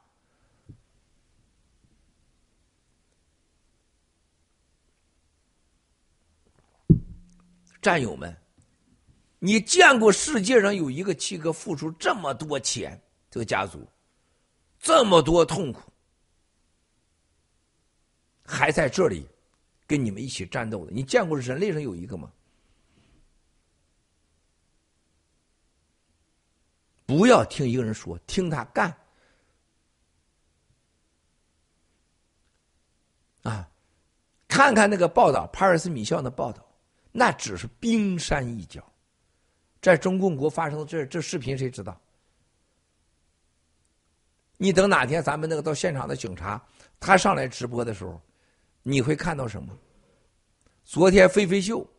[7.82, 8.34] 战友们，
[9.40, 12.98] 你见过世界上有一个七哥付出这么多钱，
[13.28, 13.84] 这个家族
[14.78, 15.92] 这么多痛苦，
[18.44, 19.26] 还在这里
[19.86, 20.92] 跟你们一起战斗的？
[20.92, 22.30] 你见过人类上有一个吗？
[27.24, 28.94] 不要听一个人说，听他干。
[33.44, 33.66] 啊，
[34.46, 36.62] 看看那个报道，帕尔斯米校的报道，
[37.12, 38.86] 那只是冰山一角。
[39.80, 41.98] 在中共国发生的这这视频，谁知道？
[44.58, 46.62] 你等哪天咱们那个到现场的警察，
[47.00, 48.20] 他上来直播的时候，
[48.82, 49.74] 你会看到什么？
[50.84, 51.90] 昨天飞飞秀，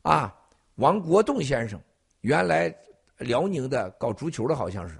[0.00, 0.34] 啊，
[0.76, 1.78] 王国栋先生，
[2.22, 2.74] 原来
[3.18, 4.96] 辽宁的搞足球的，好像是，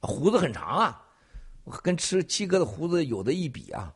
[0.00, 1.04] 胡子很长啊，
[1.82, 3.94] 跟吃七哥的胡子有的一比啊。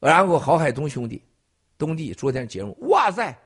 [0.00, 1.22] 然后郝海东兄弟，
[1.78, 3.36] 东弟昨天节目，哇塞！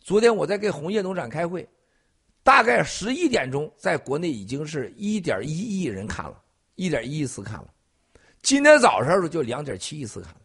[0.00, 1.68] 昨天我在给红叶农场开会，
[2.42, 6.42] 大概十一点钟，在国内已经是一点一亿人看了，
[6.74, 7.72] 一点一亿次看了。
[8.42, 10.40] 今天早上就两点七亿次看了。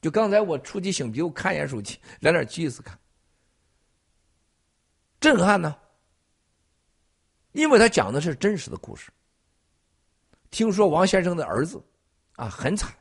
[0.00, 2.96] 就刚才我出去擤鼻我看一眼手机，两点七亿次看，
[5.20, 5.76] 震撼呢。
[7.52, 9.10] 因为他讲的是真实的故事。
[10.50, 11.82] 听说王先生的儿子，
[12.36, 12.92] 啊，很惨。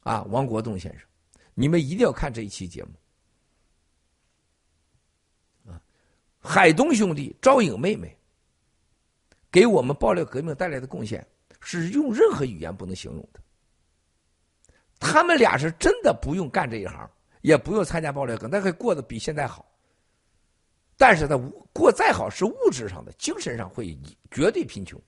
[0.00, 1.08] 啊，王国栋先生，
[1.54, 2.90] 你们一定要看这一期节目。
[5.70, 5.80] 啊，
[6.40, 8.16] 海东兄弟、赵颖妹妹，
[9.48, 11.24] 给我们爆料革命带来的贡献，
[11.60, 13.40] 是用任何语言不能形容的。
[14.98, 17.08] 他们俩是真的不用干这一行，
[17.42, 19.71] 也不用参加爆料革命，但可以过得比现在好。
[20.96, 21.36] 但是他
[21.72, 23.98] 过再好，是物质上的，精神上会
[24.30, 25.00] 绝对贫穷。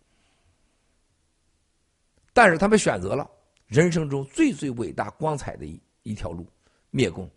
[2.32, 3.30] 但是他们选择了。
[3.66, 6.46] 人生中最最伟大、光彩的一一条路，
[6.90, 7.28] 灭共。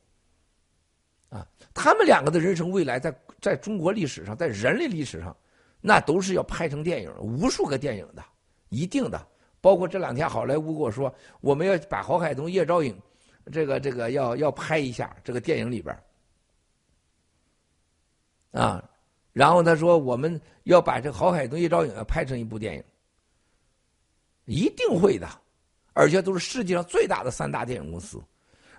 [1.30, 5.36] 啊，他们两个的人生未来，在在中国历史上，在人类历史上，
[5.80, 8.24] 那都是要拍成电影，无数个电影的，
[8.70, 9.28] 一定的。
[9.62, 12.96] 包括这两天好莱坞跟我说，我们要把郝海东、叶兆颖，
[13.52, 15.98] 这个这个要要拍一下这个电影里边
[18.60, 18.84] 啊，
[19.34, 22.84] 然后他说我们要把这郝海东、叶兆颖要拍成一部电影，
[24.46, 25.28] 一定会的。
[26.00, 28.22] 而且都是世界上最大的三大电影公司，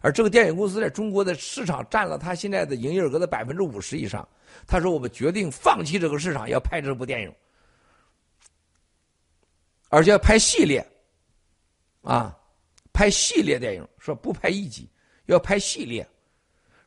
[0.01, 4.27] 而这个电影公司在中国的市场占了他现在的营业额的百分之五十以上。
[4.69, 7.35] 他说：“我们决定放弃这个市场，要拍这部电影，
[9.89, 10.87] 而且要拍系列，
[12.03, 12.39] 啊，
[12.93, 14.89] 拍系列电影，说不拍一集，
[15.27, 16.09] 要拍系列。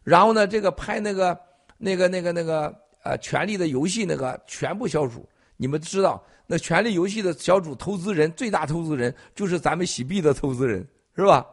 [0.01, 1.37] 然后呢，这个拍那个
[1.81, 2.67] 那个那个那个
[3.03, 5.27] 呃，《权力的游戏》那个全部小组，
[5.57, 10.85] 你们知道。”那权力游戏的小组投资人最大投资人就是咱们喜币的投资人，
[11.15, 11.47] 是吧？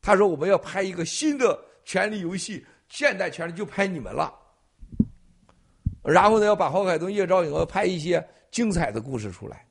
[0.00, 4.32] 他说我们要拍一个新的权力游戏，现代权力就拍你们了。
[6.04, 9.66] 然后呢，要把郝海东、叶兆颖拍一些精彩的故事出来。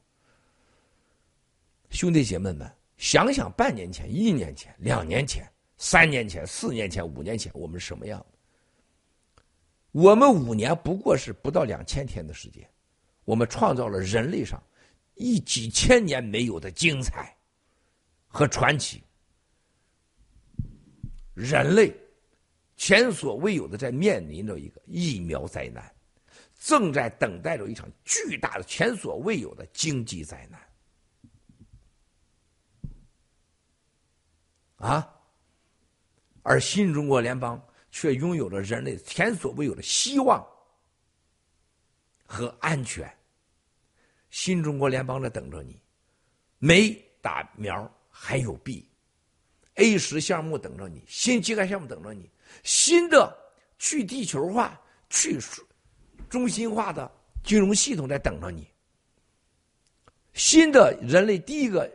[1.90, 8.24] 兄弟姐妹们，想想半年前、一年前、两年前、三年前、四年前、五年前，我们是什么样
[9.98, 12.70] 我们五年不过是不到两千天的时间。
[13.26, 14.62] 我们创造了人类上
[15.16, 17.36] 一几千年没有的精彩
[18.28, 19.02] 和传奇，
[21.34, 21.92] 人类
[22.76, 25.92] 前所未有的在面临着一个疫苗灾难，
[26.60, 30.48] 正在等待着一场巨大的前所未有的经济灾
[34.78, 35.12] 难，啊！
[36.44, 37.60] 而新中国联邦
[38.00, 40.46] 却拥有了人类前所未有的希望
[42.28, 43.12] 和安全。
[44.30, 45.82] 新中国联邦在等着你，
[46.60, 46.92] 没
[47.24, 52.30] 打苗还有 B，A 十项目等着你，新基干项目等着你，
[52.64, 53.36] 新的
[53.80, 54.80] 去地球化、
[55.10, 55.40] 去
[56.30, 57.12] 中心化的
[57.44, 58.68] 金融系统在等着你，
[60.34, 61.92] 新的人类第一个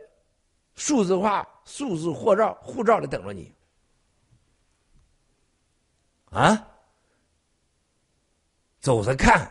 [0.75, 3.52] 数字化数字护照护照在等着你，
[6.33, 6.67] 啊，
[8.79, 9.41] 走着看。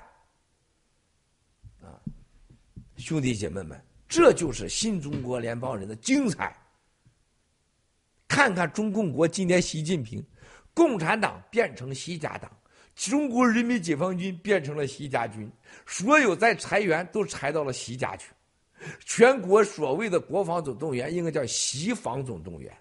[1.80, 1.94] 啊
[2.96, 6.56] 兄弟姐妹们，这就是新中国联邦人的精彩。
[8.28, 10.24] 看看中共国今天，习近平，
[10.74, 12.50] 共产党变成习家党，
[12.94, 15.50] 中国人民解放军变成了习家军，
[15.86, 18.32] 所有在裁员都裁到了习家去，
[19.00, 22.76] 全国所谓的国防总动员应该叫习防总动员。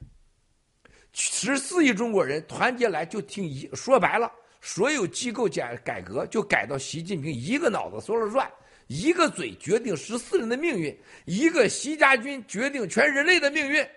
[1.13, 4.31] 十四亿中国人团结来就听一说白了，
[4.61, 8.49] 所有机构改改革就改到习近平一个脑子说了算。
[8.87, 13.87] 一个嘴决定十四人的命运，一个习家军决定全人类的命运。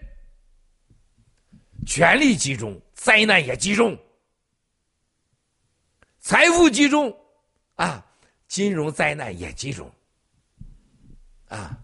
[1.84, 3.96] 权力集中，灾难也集中；
[6.20, 7.12] 财富集中，
[7.74, 8.06] 啊，
[8.46, 9.90] 金融灾难也集中。
[11.48, 11.76] 啊，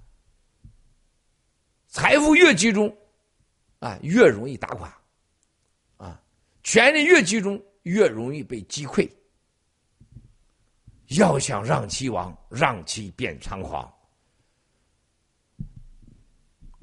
[1.89, 2.97] 财富越集中，
[3.81, 4.89] 啊，越容易打垮；
[6.63, 9.11] 权力越集中，越容易被击溃。
[11.19, 13.93] 要想让其亡，让其变猖狂，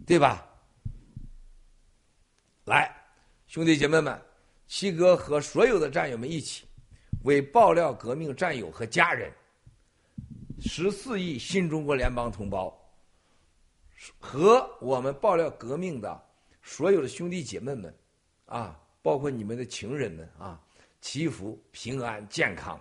[0.06, 0.46] 对吧？
[2.66, 2.94] 来，
[3.48, 4.22] 兄弟姐妹们，
[4.68, 6.66] 七哥和所有的战友们一起，
[7.24, 9.32] 为爆料革命战友和家人，
[10.60, 12.78] 十四亿新中国联邦同胞，
[14.20, 16.22] 和我们爆料革命的
[16.62, 17.98] 所有的兄弟姐妹们，
[18.46, 18.78] 啊，
[19.08, 20.62] 包括你们的情人们啊，
[21.00, 22.78] 祈福平安健康。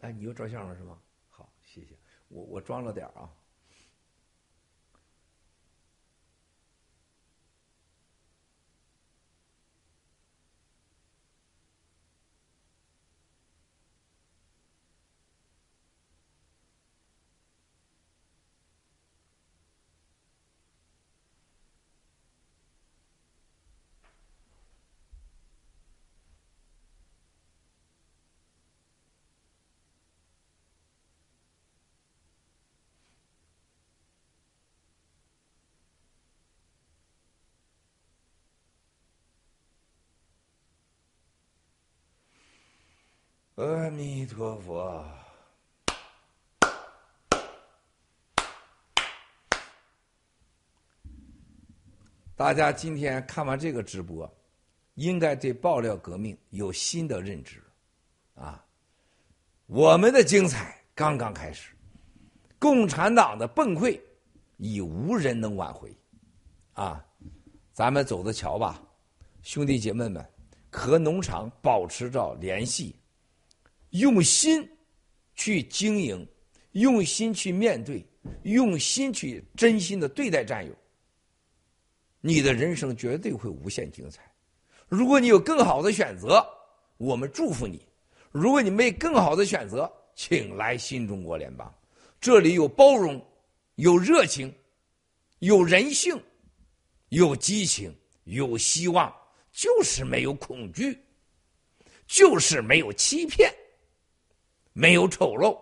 [0.00, 0.98] 哎，你又照相了是吗？
[1.28, 1.96] 好，谢谢。
[2.26, 3.30] 我我装了点啊。
[43.60, 45.04] 阿弥陀佛！
[52.34, 54.34] 大家今天看完这个直播，
[54.94, 57.62] 应该对爆料革命有新的认知，
[58.34, 58.64] 啊！
[59.66, 61.74] 我们的精彩刚刚开始，
[62.58, 64.00] 共产党的崩溃
[64.56, 65.94] 已无人能挽回，
[66.72, 67.04] 啊！
[67.74, 68.82] 咱们走着瞧吧，
[69.42, 70.26] 兄弟姐妹们，
[70.72, 72.96] 和农场保持着联系。
[73.90, 74.68] 用心
[75.34, 76.26] 去经营，
[76.72, 78.04] 用心去面对，
[78.42, 80.72] 用心去真心的对待战友，
[82.20, 84.22] 你的人生绝对会无限精彩。
[84.88, 86.44] 如果你有更好的选择，
[86.98, 87.78] 我们祝福你；
[88.30, 91.72] 如果你没更好的选择，请来新中国联邦，
[92.20, 93.24] 这里有包容，
[93.76, 94.52] 有热情，
[95.38, 96.20] 有人性，
[97.08, 97.94] 有激情，
[98.24, 99.12] 有希望，
[99.52, 100.98] 就是没有恐惧，
[102.06, 103.52] 就是没有欺骗。
[104.80, 105.58] 没有丑陋，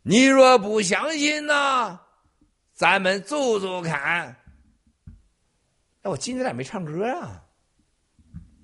[0.00, 2.00] 你若不相信呢，
[2.72, 4.34] 咱们走走看。
[6.00, 7.44] 哎，我今天咋没唱歌啊？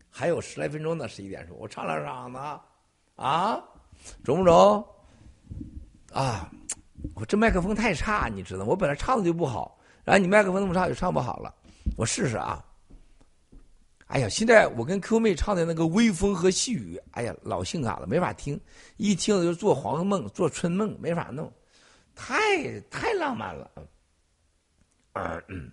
[0.08, 2.60] 还有十来分钟呢，十一点钟，我唱两嗓子，
[3.16, 3.62] 啊，
[4.24, 4.88] 中不中？
[6.10, 6.50] 啊，
[7.14, 11.54] 我这麦克风太差，你知道，我本来唱的就不好，然后你麦克风那么差，就唱不好了。
[11.94, 12.64] 我试试啊。
[14.10, 18.60] 哎呀，现在我跟 Q 妹唱的那个微风和细雨，哎呀，老性感了，没法听，
[18.96, 21.50] 一听就做黄梦、做春梦，没法弄，
[22.12, 23.70] 太太浪漫了。
[25.12, 25.72] 嗯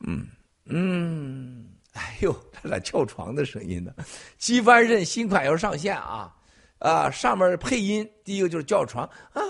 [0.00, 0.26] 嗯
[0.64, 3.92] 嗯，哎呦，这俩跳床的声音呢？
[4.38, 6.34] 机翻任新款要上线啊
[6.78, 7.10] 啊！
[7.10, 9.04] 上面配音第一个就是叫床
[9.34, 9.42] 啊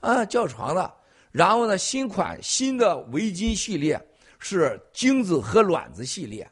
[0.00, 0.94] 啊叫床的，
[1.30, 4.00] 然后呢，新款新的围巾系列
[4.38, 6.50] 是精子和卵子系列。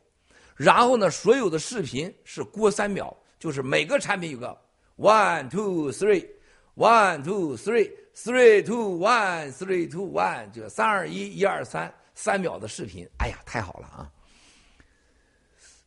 [0.56, 4.56] 然后呢，所有的视频是过三秒，就是每个产品有个
[4.96, 13.08] one two three，one two three，three two one，three two one，就三二一，一二三，三秒的视频。
[13.18, 14.10] 哎呀，太好了啊！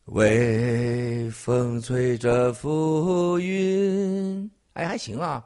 [0.06, 5.44] 微风吹着浮云，哎，还行啊。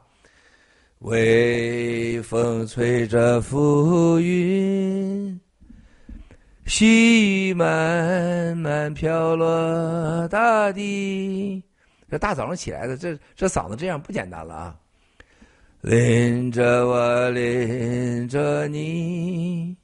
[0.99, 5.37] 微风吹着浮云。
[6.65, 11.63] 细雨慢慢飘落大地。
[12.09, 14.79] 这大早上起来的，这这嗓子这样不简单了啊！
[15.81, 19.75] 淋着我，淋着你，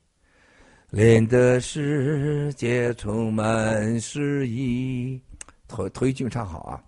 [0.91, 5.19] 淋的世界充满诗意。
[5.67, 6.83] 头头一句唱好啊！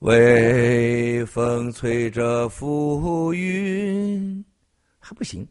[0.00, 4.44] 微风吹着浮云，
[4.98, 5.46] 还不行。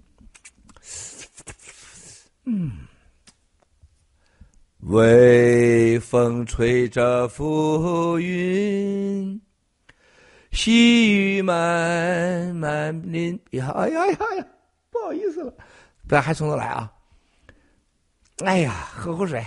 [2.51, 2.71] 嗯，
[4.80, 9.39] 微风吹着浮云，
[10.51, 13.39] 细雨慢慢淋。
[13.51, 14.47] 呀哎呀呀呀！
[14.89, 15.53] 不好意思了，
[16.07, 16.91] 不要还从头来啊！
[18.43, 19.45] 哎呀，喝口水。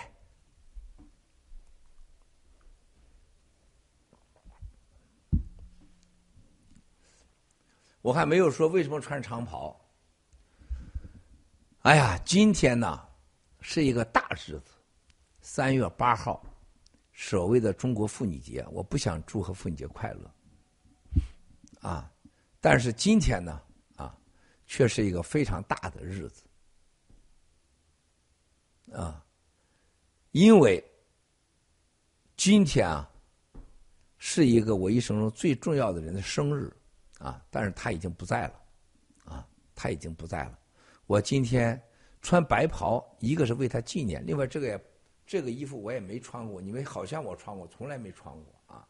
[8.01, 9.77] 我还没有说为什么穿长袍。
[11.83, 13.05] 哎呀，今天呢
[13.61, 14.71] 是一个大日子，
[15.41, 16.41] 三月八号，
[17.13, 18.65] 所谓的中国妇女节。
[18.71, 20.31] 我不想祝贺妇女节快乐，
[21.81, 22.09] 啊，
[22.61, 23.61] 但是今天呢，
[23.97, 24.17] 啊，
[24.65, 26.45] 却是一个非常大的日子，
[28.93, 29.27] 啊，
[30.31, 30.83] 因为
[32.37, 33.11] 今天啊，
[34.19, 36.73] 是一个我一生中最重要的人的生日，
[37.19, 38.63] 啊，但是他已经不在了，
[39.25, 39.45] 啊，
[39.75, 40.61] 他已经不在了。
[41.13, 41.79] 我今天
[42.23, 44.85] 穿白袍，一个是为他纪念，另外这个也
[45.27, 48.89] 这个衣服我也没穿过，你们好像我穿过，从来没穿过啊。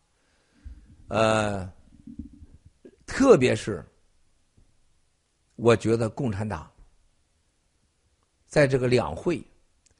[1.09, 1.69] 呃，
[3.07, 3.85] 特别是
[5.57, 6.70] 我觉得共产党
[8.47, 9.44] 在这个两会，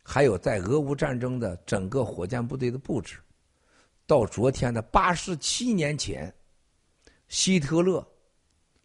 [0.05, 3.19] 还有在俄乌战争的整个火箭部队的布置。
[4.07, 6.33] 到昨天的八十七年前，
[7.27, 8.07] 希特勒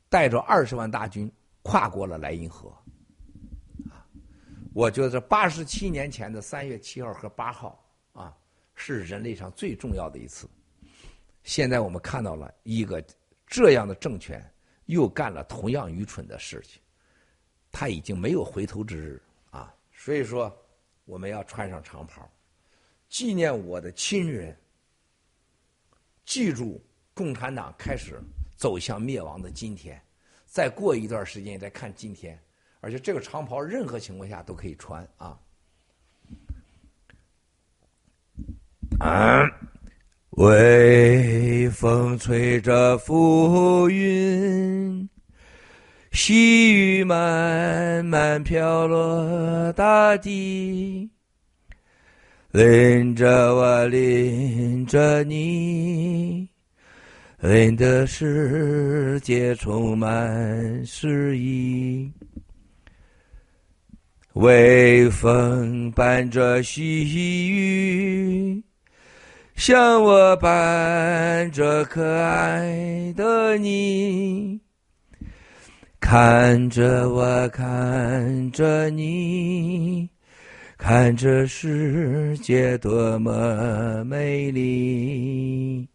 [0.10, 1.32] 带着二十万大军
[1.62, 2.76] 跨过了莱茵河。
[4.78, 7.84] 我觉得这八十七年前的三月七号和八号
[8.14, 8.38] 啊，
[8.76, 10.48] 是人类上最重要的一次。
[11.42, 13.04] 现在我们看到了一个
[13.48, 14.40] 这样的政权
[14.86, 16.80] 又干了同样愚蠢的事情，
[17.72, 19.74] 他已经没有回头之日啊！
[19.92, 20.56] 所以说，
[21.06, 22.30] 我们要穿上长袍，
[23.10, 24.56] 纪念我的亲人。
[26.24, 26.80] 记住，
[27.16, 28.22] 共产党开始
[28.56, 30.00] 走向灭亡的今天，
[30.46, 32.40] 再过一段时间再看今天，
[32.80, 35.38] 而且这个长袍任何情况下都可以穿啊。
[39.00, 39.44] 啊，
[40.32, 45.08] 微风吹着浮云，
[46.12, 51.10] 细雨慢慢飘落大地。
[52.52, 56.50] 淋着我，淋着你，
[57.40, 62.12] 淋的世界充满诗意。
[64.38, 68.64] 微风伴着细雨，
[69.56, 74.60] 像我伴着可爱的你。
[76.00, 80.08] 看着我，看着你。
[80.78, 85.88] 看这世界多么美丽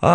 [0.00, 0.06] 啊！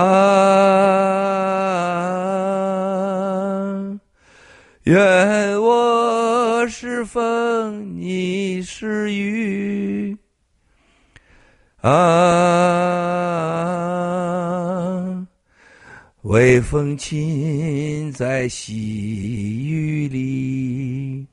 [4.83, 10.15] 愿我我是风，你是雨
[11.77, 11.87] 啊！
[16.21, 21.25] 微风轻在细雨里。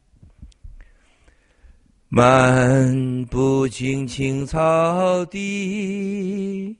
[2.08, 6.74] 漫步青青草地，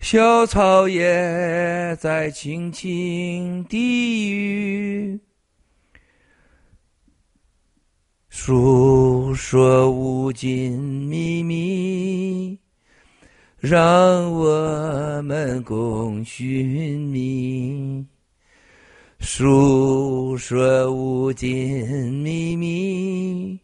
[0.00, 5.20] 小草也在轻轻低语，
[8.44, 12.58] 诉说无尽秘密，
[13.60, 18.04] 让我们共寻觅。
[19.20, 23.60] 诉说无尽秘密。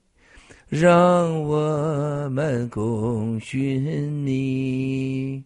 [0.68, 5.42] 让我们共寻觅，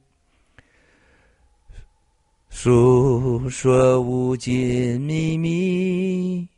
[2.51, 6.52] 诉说无尽秘密。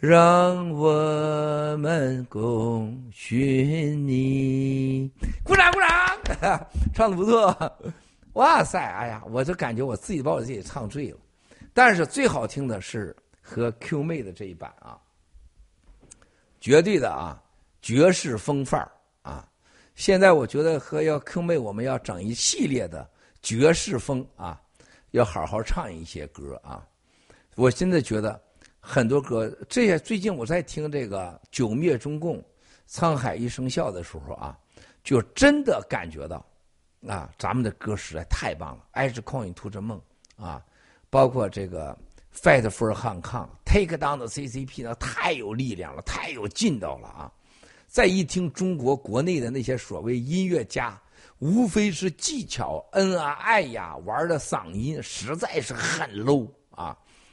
[0.00, 5.10] 让我们共寻你。
[5.44, 5.78] 鼓掌鼓
[6.40, 7.54] 掌， 唱的不错。
[8.32, 11.18] 哇塞，哎呀，我就感觉我自己把我自己唱醉了。
[11.74, 14.96] 但是最好听的是和 Q 妹的这一版啊，
[16.60, 17.38] 绝对的啊。
[17.82, 19.46] 爵士风范儿啊！
[19.94, 23.08] 现在我觉得和要 Q 妹，我们要整一系列的
[23.40, 24.60] 爵士风啊，
[25.12, 26.86] 要好好唱一些歌啊！
[27.56, 28.38] 我现在觉得
[28.80, 32.42] 很多歌，这些最近我在听这个《九灭中共，
[32.88, 34.58] 沧海一声笑》的时候啊，
[35.04, 36.44] 就真的感觉到
[37.06, 40.00] 啊，咱们的歌实在太棒了，《爱是旷野图着梦》
[40.42, 40.64] 啊，
[41.10, 41.96] 包括这个
[42.36, 47.32] 《Fight for Hong Kong》，《Take Down the CCP》呢，太有力量了，太有劲道了啊！
[47.86, 51.00] 再一听中国国内的那些所谓音乐家，
[51.38, 56.48] 无非是技巧恩啊爱呀，玩的嗓音实在是很 low！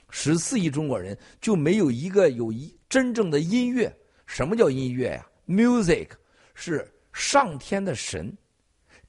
[0.09, 3.95] 十四亿中国人就没有一个有一真正的音乐。
[4.25, 6.09] 什么叫音乐呀？Music
[6.53, 8.35] 是上天的神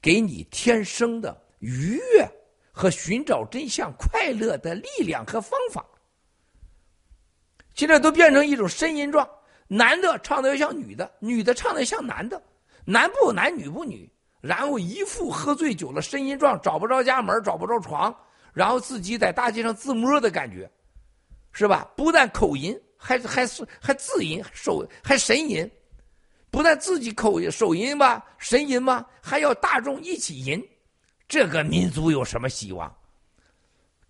[0.01, 2.31] 给你天生的愉悦
[2.70, 5.85] 和寻找真相快乐的力量和方法。
[7.75, 9.29] 现在都变成一种呻吟状。
[9.70, 12.43] 男的唱的要像女的，女的唱的像男的，
[12.87, 14.11] 男不男女不女，
[14.41, 18.16] 然后一副喝醉酒了呻吟状，找不着家门，找不着床，
[18.55, 20.70] 然后自己在大街上自摸的感觉，
[21.59, 21.90] 是吧？
[21.97, 25.68] 不但口吟，还还是还自吟手还神吟，
[26.52, 29.05] 不但自己口手吟吧，神吟吧？
[29.20, 30.64] 还要大众一起吟，
[31.26, 32.97] 这个民族有什么希望？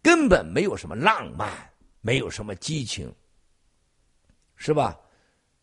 [0.02, 1.50] 根本没有什么浪漫，
[2.02, 3.10] 没有什么激情，
[4.56, 4.94] 是吧？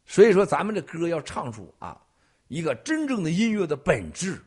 [0.08, 2.02] 所以说，咱们的歌要唱出啊，
[2.48, 4.44] 一个真正的音乐的本质，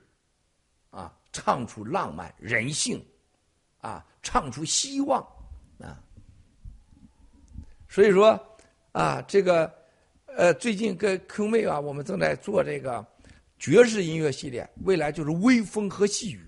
[0.91, 3.01] 啊，唱出浪漫、人性，
[3.81, 5.25] 啊，唱出希望，
[7.89, 8.39] 所以说，
[8.93, 9.73] 啊，这个，
[10.27, 13.05] 呃，最近跟 Q 妹啊，我们正在做这个
[13.59, 16.47] 爵士音乐系列，未来就是微风和细雨，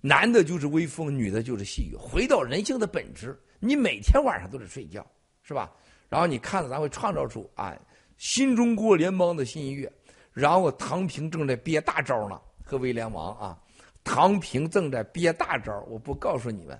[0.00, 3.38] 男的就是微风，女的就是细雨，回到人性的本质。
[3.60, 5.06] 你每天晚上都得睡觉，
[5.42, 5.70] 是吧？
[6.08, 7.78] 然后你看着咱会创造出啊，
[8.16, 9.90] 新中国联邦的新音乐。
[10.32, 13.58] 然后唐平正在憋大招呢，和威廉王啊，
[14.02, 16.78] 唐平正在憋大招，我不告诉你们，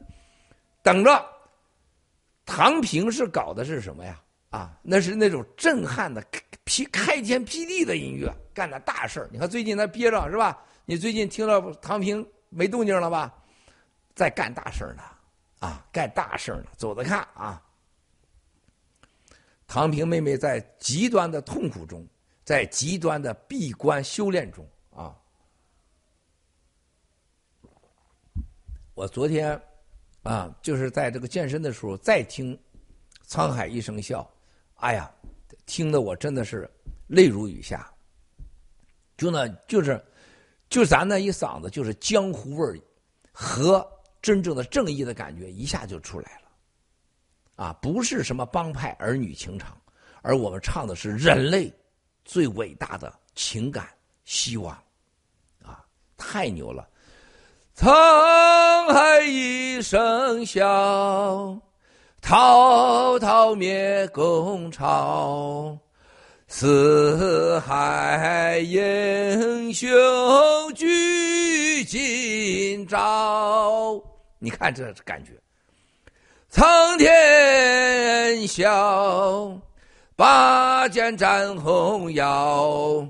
[0.82, 1.24] 等着。
[2.44, 4.20] 唐平是搞的是什么呀？
[4.50, 6.22] 啊，那是那种震撼的、
[6.64, 10.62] 劈开天辟地的音乐，干的大事你看最近他憋着是吧？
[10.84, 13.32] 你最近听到唐平没动静了吧？
[14.14, 15.02] 在干大事呢，
[15.60, 17.62] 啊，干大事呢，走着看啊。
[19.66, 22.06] 唐平妹妹在极端的痛苦中，
[22.44, 25.16] 在极端的闭关修炼中啊。
[28.92, 29.58] 我昨天。
[30.22, 32.56] 啊，就是在这个健身的时候再听
[33.28, 34.22] 《沧海一声笑》，
[34.76, 35.10] 哎呀，
[35.66, 36.70] 听得我真的是
[37.08, 37.90] 泪如雨下。
[39.16, 40.02] 就那，就是，
[40.68, 42.78] 就咱那一嗓子，就是江湖味儿
[43.32, 43.86] 和
[44.20, 47.64] 真正的正义的感觉一下就出来了。
[47.64, 49.76] 啊，不是什么帮派儿女情长，
[50.22, 51.72] 而我们唱的是人类
[52.24, 53.88] 最伟大的情感
[54.24, 54.72] 希望，
[55.62, 55.84] 啊，
[56.16, 56.88] 太牛了。
[57.74, 61.56] 沧海一声笑，
[62.20, 65.78] 滔滔灭共潮。
[66.46, 69.88] 四海英雄
[70.74, 73.98] 聚今朝。
[74.38, 75.32] 你看这感觉，
[76.50, 79.50] 苍天笑，
[80.14, 83.08] 拔剑斩红妖。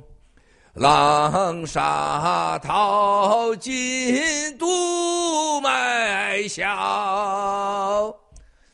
[0.74, 8.14] 浪沙淘尽独埋笑。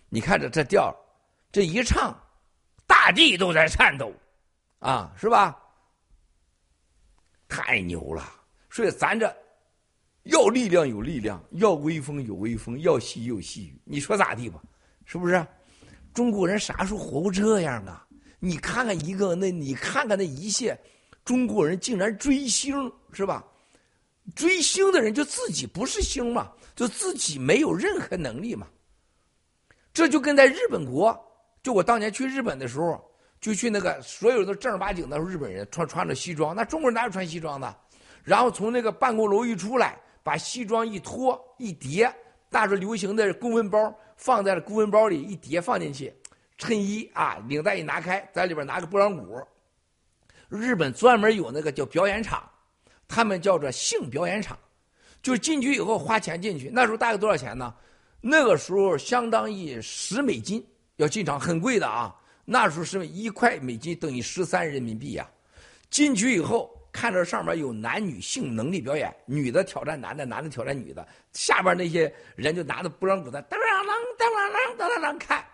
[0.08, 0.94] 你看着这调
[1.50, 2.16] 这一唱，
[2.86, 4.12] 大地都在颤抖，
[4.78, 5.58] 啊，是吧？
[7.48, 8.22] 太牛了！
[8.70, 9.34] 所以咱这
[10.22, 13.82] 要力量有力量，要威风有威风，要细有细雨。
[13.84, 14.60] 你说咋地吧？
[15.04, 15.44] 是不是？
[16.14, 18.06] 中国人啥时候活过这样啊？
[18.38, 20.78] 你看看一个那，你看看那一切。
[21.28, 23.44] 中国人竟然追星是吧？
[24.34, 28.66] 追星的人就自己不是星嘛，就自己没有任何能力嘛。
[29.92, 31.14] 这就跟在日本国，
[31.62, 32.98] 就我当年去日本的时候，
[33.42, 37.76] 就去那个所有的正儿八经的日本人穿穿着西装，那中国人哪有穿西装的？
[38.24, 42.10] 然后从那个办公楼一出来，把西装一脱一叠，
[42.48, 46.10] 大着流行的公文包放在了公文包里一叠放进去，
[46.56, 49.38] 衬衣啊领带一拿开，在里边拿个拨浪鼓。
[50.48, 52.42] 日本专门有那个叫表演场，
[53.06, 54.58] 他们叫做性表演场，
[55.22, 56.70] 就进去以后花钱进去。
[56.72, 57.74] 那时候大概多少钱呢？
[58.20, 62.14] 那个时候相当于十美金要进场，很贵的啊。
[62.44, 65.28] 那时候是一块美金等于十三人民币呀。
[65.90, 73.86] 进去以后，看着上面有男女性能力表演，女的挑战男的，男的挑战女的，下边那些人就拿着拨浪鼓在当啷啷
[74.18, 75.44] 当啷啷当啷啷看，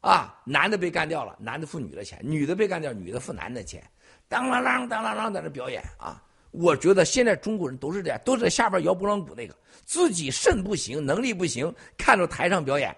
[0.00, 3.82] 啊，男的被干掉了，男的付女的钱；女的被干掉，女的付男的钱。
[4.28, 6.22] 当啷啷当啷啷在那表演啊！
[6.50, 12.88] 我觉得现在中国人都是这样，都在下边摇拨浪鼓那个，自己肾不行，能力不行，看着台上表演，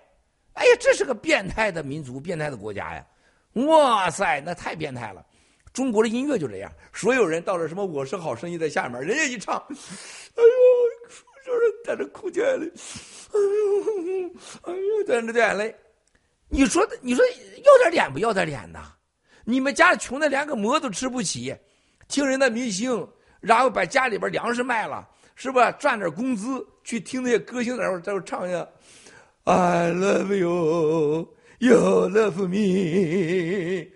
[0.54, 3.06] 哎呀，这是个变态的民族，变态的国家呀！
[3.54, 5.24] 哇塞，那太变态了！
[5.72, 10.50] 中国的音乐就这样，所有人到了什么《我是好声音》在下面，人家一唱，哎呦，
[11.44, 12.64] 就是在这哭起来了，
[13.32, 14.30] 哎呦，
[14.62, 15.74] 哎呦，在那掉眼泪。
[16.48, 18.92] 你说，你说要点脸不要点脸呐？
[19.50, 21.52] 你们家穷的连个馍都吃不起，
[22.06, 23.08] 听人的明星，
[23.40, 25.04] 然后把家里边粮食卖了，
[25.34, 25.72] 是吧？
[25.72, 28.64] 赚点工资去听那些歌星在那在那唱一下
[29.42, 33.90] ，I love you, you love me。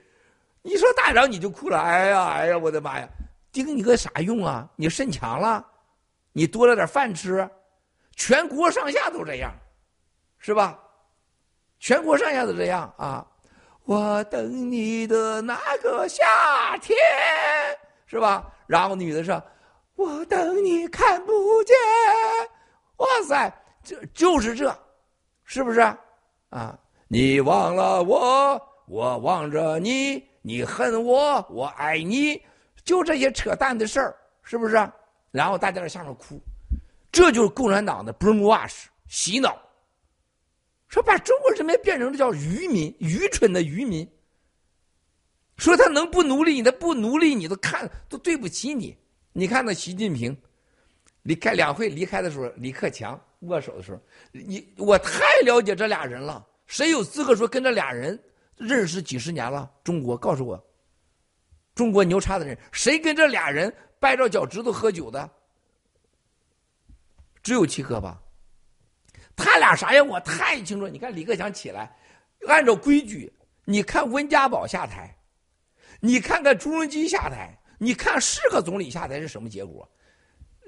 [0.63, 3.09] 你说大长你就哭了，哎呀哎呀，我的妈呀！
[3.53, 4.69] 盯你个啥用啊？
[4.75, 5.65] 你肾强了？
[6.33, 7.49] 你多了点饭吃？
[8.17, 9.55] 全国上下都这样，
[10.41, 10.77] 是吧？
[11.79, 13.25] 全国上下都这样啊。
[13.85, 16.25] 我等你的那个夏
[16.81, 16.97] 天，
[18.07, 18.51] 是吧？
[18.67, 19.43] 然后女的说
[19.97, 21.77] ：“我等你看不见。”
[22.97, 24.75] 哇塞，这就是这，
[25.45, 25.81] 是不是？
[26.49, 32.41] 啊，你忘了我，我望着你，你恨我，我爱你，
[32.85, 34.91] 就这些扯淡的事儿，是不是？
[35.31, 36.41] 然后大家在下面哭，
[37.13, 39.59] 这就是共产党的 brainwash 洗脑。
[40.95, 44.09] 说把中国人民变成了叫愚民、愚蠢的愚民。
[45.57, 48.97] 说他能不努力，你他不努力，你都看都对不起你。
[49.33, 50.37] 你看那习近平，
[51.25, 53.99] 离开两会离开的时候，李克强握手的时候，
[54.31, 56.47] 你我太了解这俩人了。
[56.69, 58.17] 谁有资格说跟这俩人
[58.57, 59.69] 认识几十年了？
[59.83, 60.65] 中国告诉我，
[61.75, 65.29] 中国牛叉的人，谁跟这俩人掰着脚趾头喝酒的？
[67.43, 68.21] 只有七哥吧。
[69.37, 70.89] 他俩啥样我太清楚。
[70.89, 71.97] 你看李克强起来，
[72.47, 73.33] 按照规矩，
[73.65, 75.17] 你看温家宝下台，
[76.01, 79.89] 你看看朱镕基下台，你看是个总理下台是什么结果？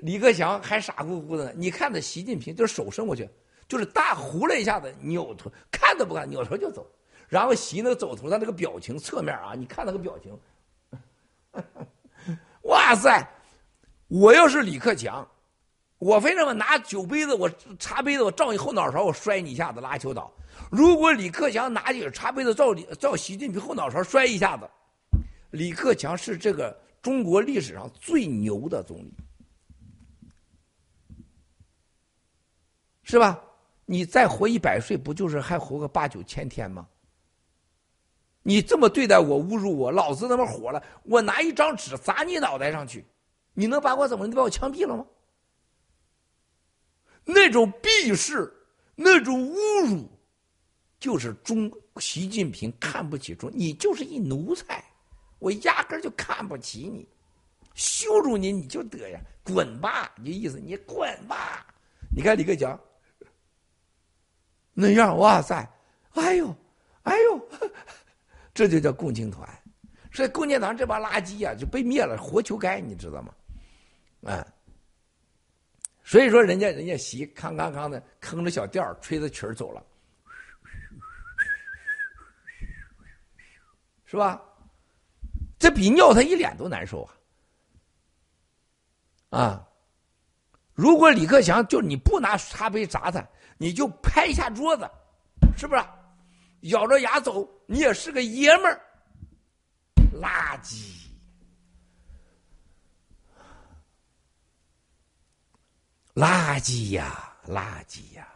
[0.02, 3.28] 李克强还傻乎乎的，你看着习近平就是手伸过去，
[3.66, 6.86] 就是大胡了一下子，扭头看都不看，扭头就走。
[7.28, 10.38] 然后习那个走头的那个表情，侧面啊，你看那个表情，
[12.62, 13.26] 哇塞！
[14.08, 15.26] 我要是李克强。
[15.98, 20.30] 我非那么拿酒杯子，我茶杯子，我照你后脑勺，我摔你一下子，拉球倒。
[20.70, 24.68] 如果李克强拿起茶杯子照你照习近平后脑勺摔一下子，
[25.50, 29.12] 李克强是这个中国历史上最牛的总理，
[33.02, 33.42] 是吧？
[33.86, 36.86] 你再活一百岁，不就是还活个八九千天吗？
[38.42, 43.04] 你这么对待我，侮辱我，老子他妈火了，我拿一张纸砸你脑袋上去，
[43.54, 44.26] 你能把我怎么？
[44.26, 45.06] 你把我枪毙了吗？
[47.28, 48.52] 那种鄙视，
[48.94, 50.08] 那种侮辱，
[51.00, 54.84] 就是中习近平看不起中，你就是一奴才，
[55.40, 57.04] 我压根就看不起你，
[57.74, 60.08] 羞辱你你就得呀，滚吧！
[60.22, 61.66] 你意思你滚吧！
[62.14, 62.78] 你看李克强
[64.72, 65.68] 那样，哇塞，
[66.12, 66.56] 哎呦，
[67.02, 67.48] 哎呦，
[68.54, 69.48] 这就叫共青团，
[70.12, 73.34] 所以共青团这帮垃圾呀就被灭了，活球该你知道吗？
[74.32, 74.46] 啊。
[76.06, 79.84] 所以说，人家人家席康康康的哼着小调吹着曲儿走了，
[84.04, 84.40] 是吧？
[85.58, 87.02] 这比尿他一脸都难受
[89.30, 89.40] 啊！
[89.40, 89.68] 啊！
[90.74, 93.26] 如果李克强就你不拿茶杯砸他，
[93.58, 94.88] 你就拍一下桌子，
[95.56, 95.82] 是不是？
[96.70, 98.80] 咬着牙走，你也是个爷们儿，
[100.22, 101.05] 垃圾。
[106.16, 108.26] 垃圾呀，垃圾呀！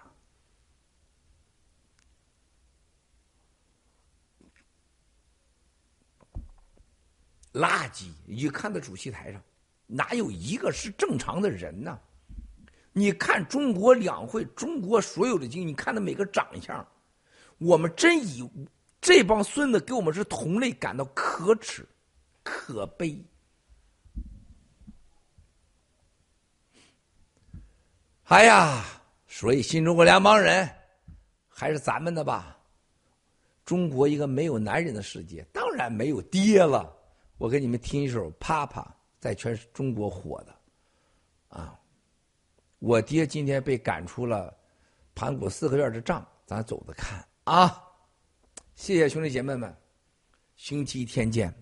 [7.55, 8.11] 垃圾！
[8.27, 9.43] 你看到主席台上，
[9.87, 11.99] 哪有一个是正常的人呢？
[12.93, 16.87] 你看中国两会，中国所有的经，你看他每个长相，
[17.57, 18.47] 我们真以
[19.01, 21.89] 这帮孙子跟我们是同类感到可耻、
[22.43, 23.25] 可悲。
[28.31, 28.85] 哎呀，
[29.27, 30.69] 所以新中国两帮人
[31.49, 32.57] 还是咱们的吧。
[33.65, 36.97] 中国一个没有男人的世界，当然没有爹了。
[37.39, 38.83] 我给你们听一首《啪啪》，
[39.19, 40.55] 在全中国火的
[41.49, 41.77] 啊。
[42.79, 44.57] 我爹今天被赶出了
[45.13, 47.83] 盘古四合院的账，咱走着看啊。
[48.77, 49.77] 谢谢兄弟姐妹们，
[50.55, 51.53] 星期天见。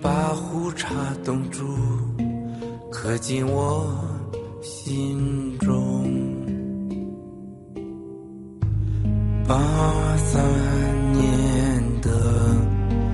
[0.00, 0.88] 把壶茶
[1.24, 1.64] 冻住，
[2.90, 3.86] 刻进我
[4.62, 6.04] 心中，
[9.46, 9.56] 八
[10.18, 10.42] 三
[11.12, 12.10] 年的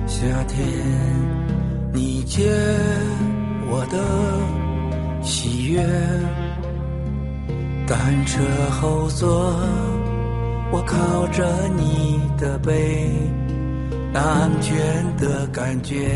[0.05, 0.65] 夏天，
[1.93, 2.51] 你借
[3.67, 5.81] 我的喜悦，
[7.87, 8.43] 单车
[8.79, 9.55] 后座，
[10.71, 13.09] 我靠着你的背，
[14.13, 14.77] 那安全
[15.17, 16.09] 的感觉，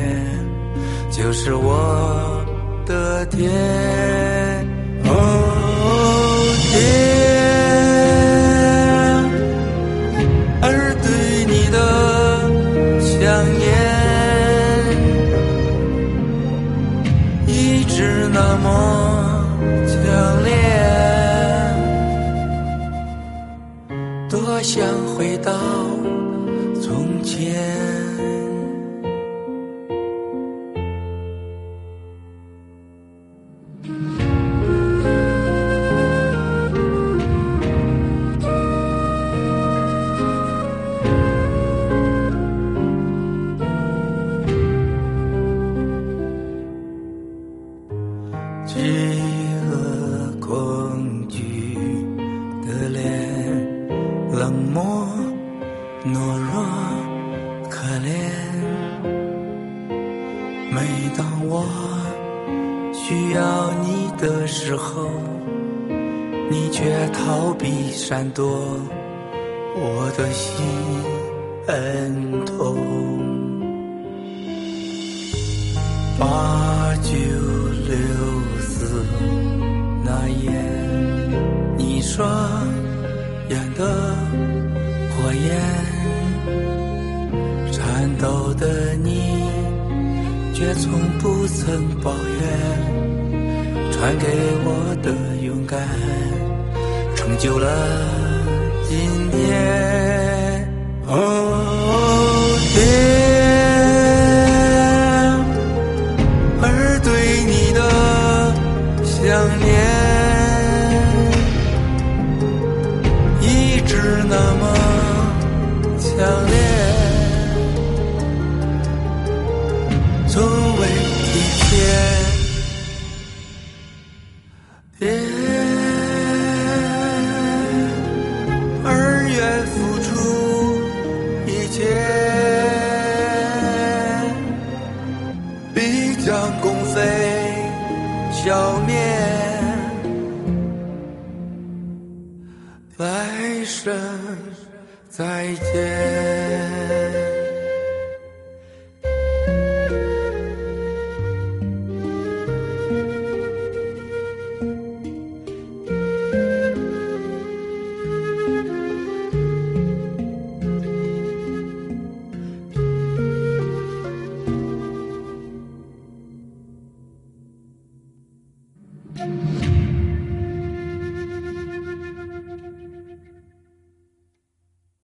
[1.12, 2.46] 就是我
[2.86, 3.50] 的天。
[5.06, 5.49] 哦，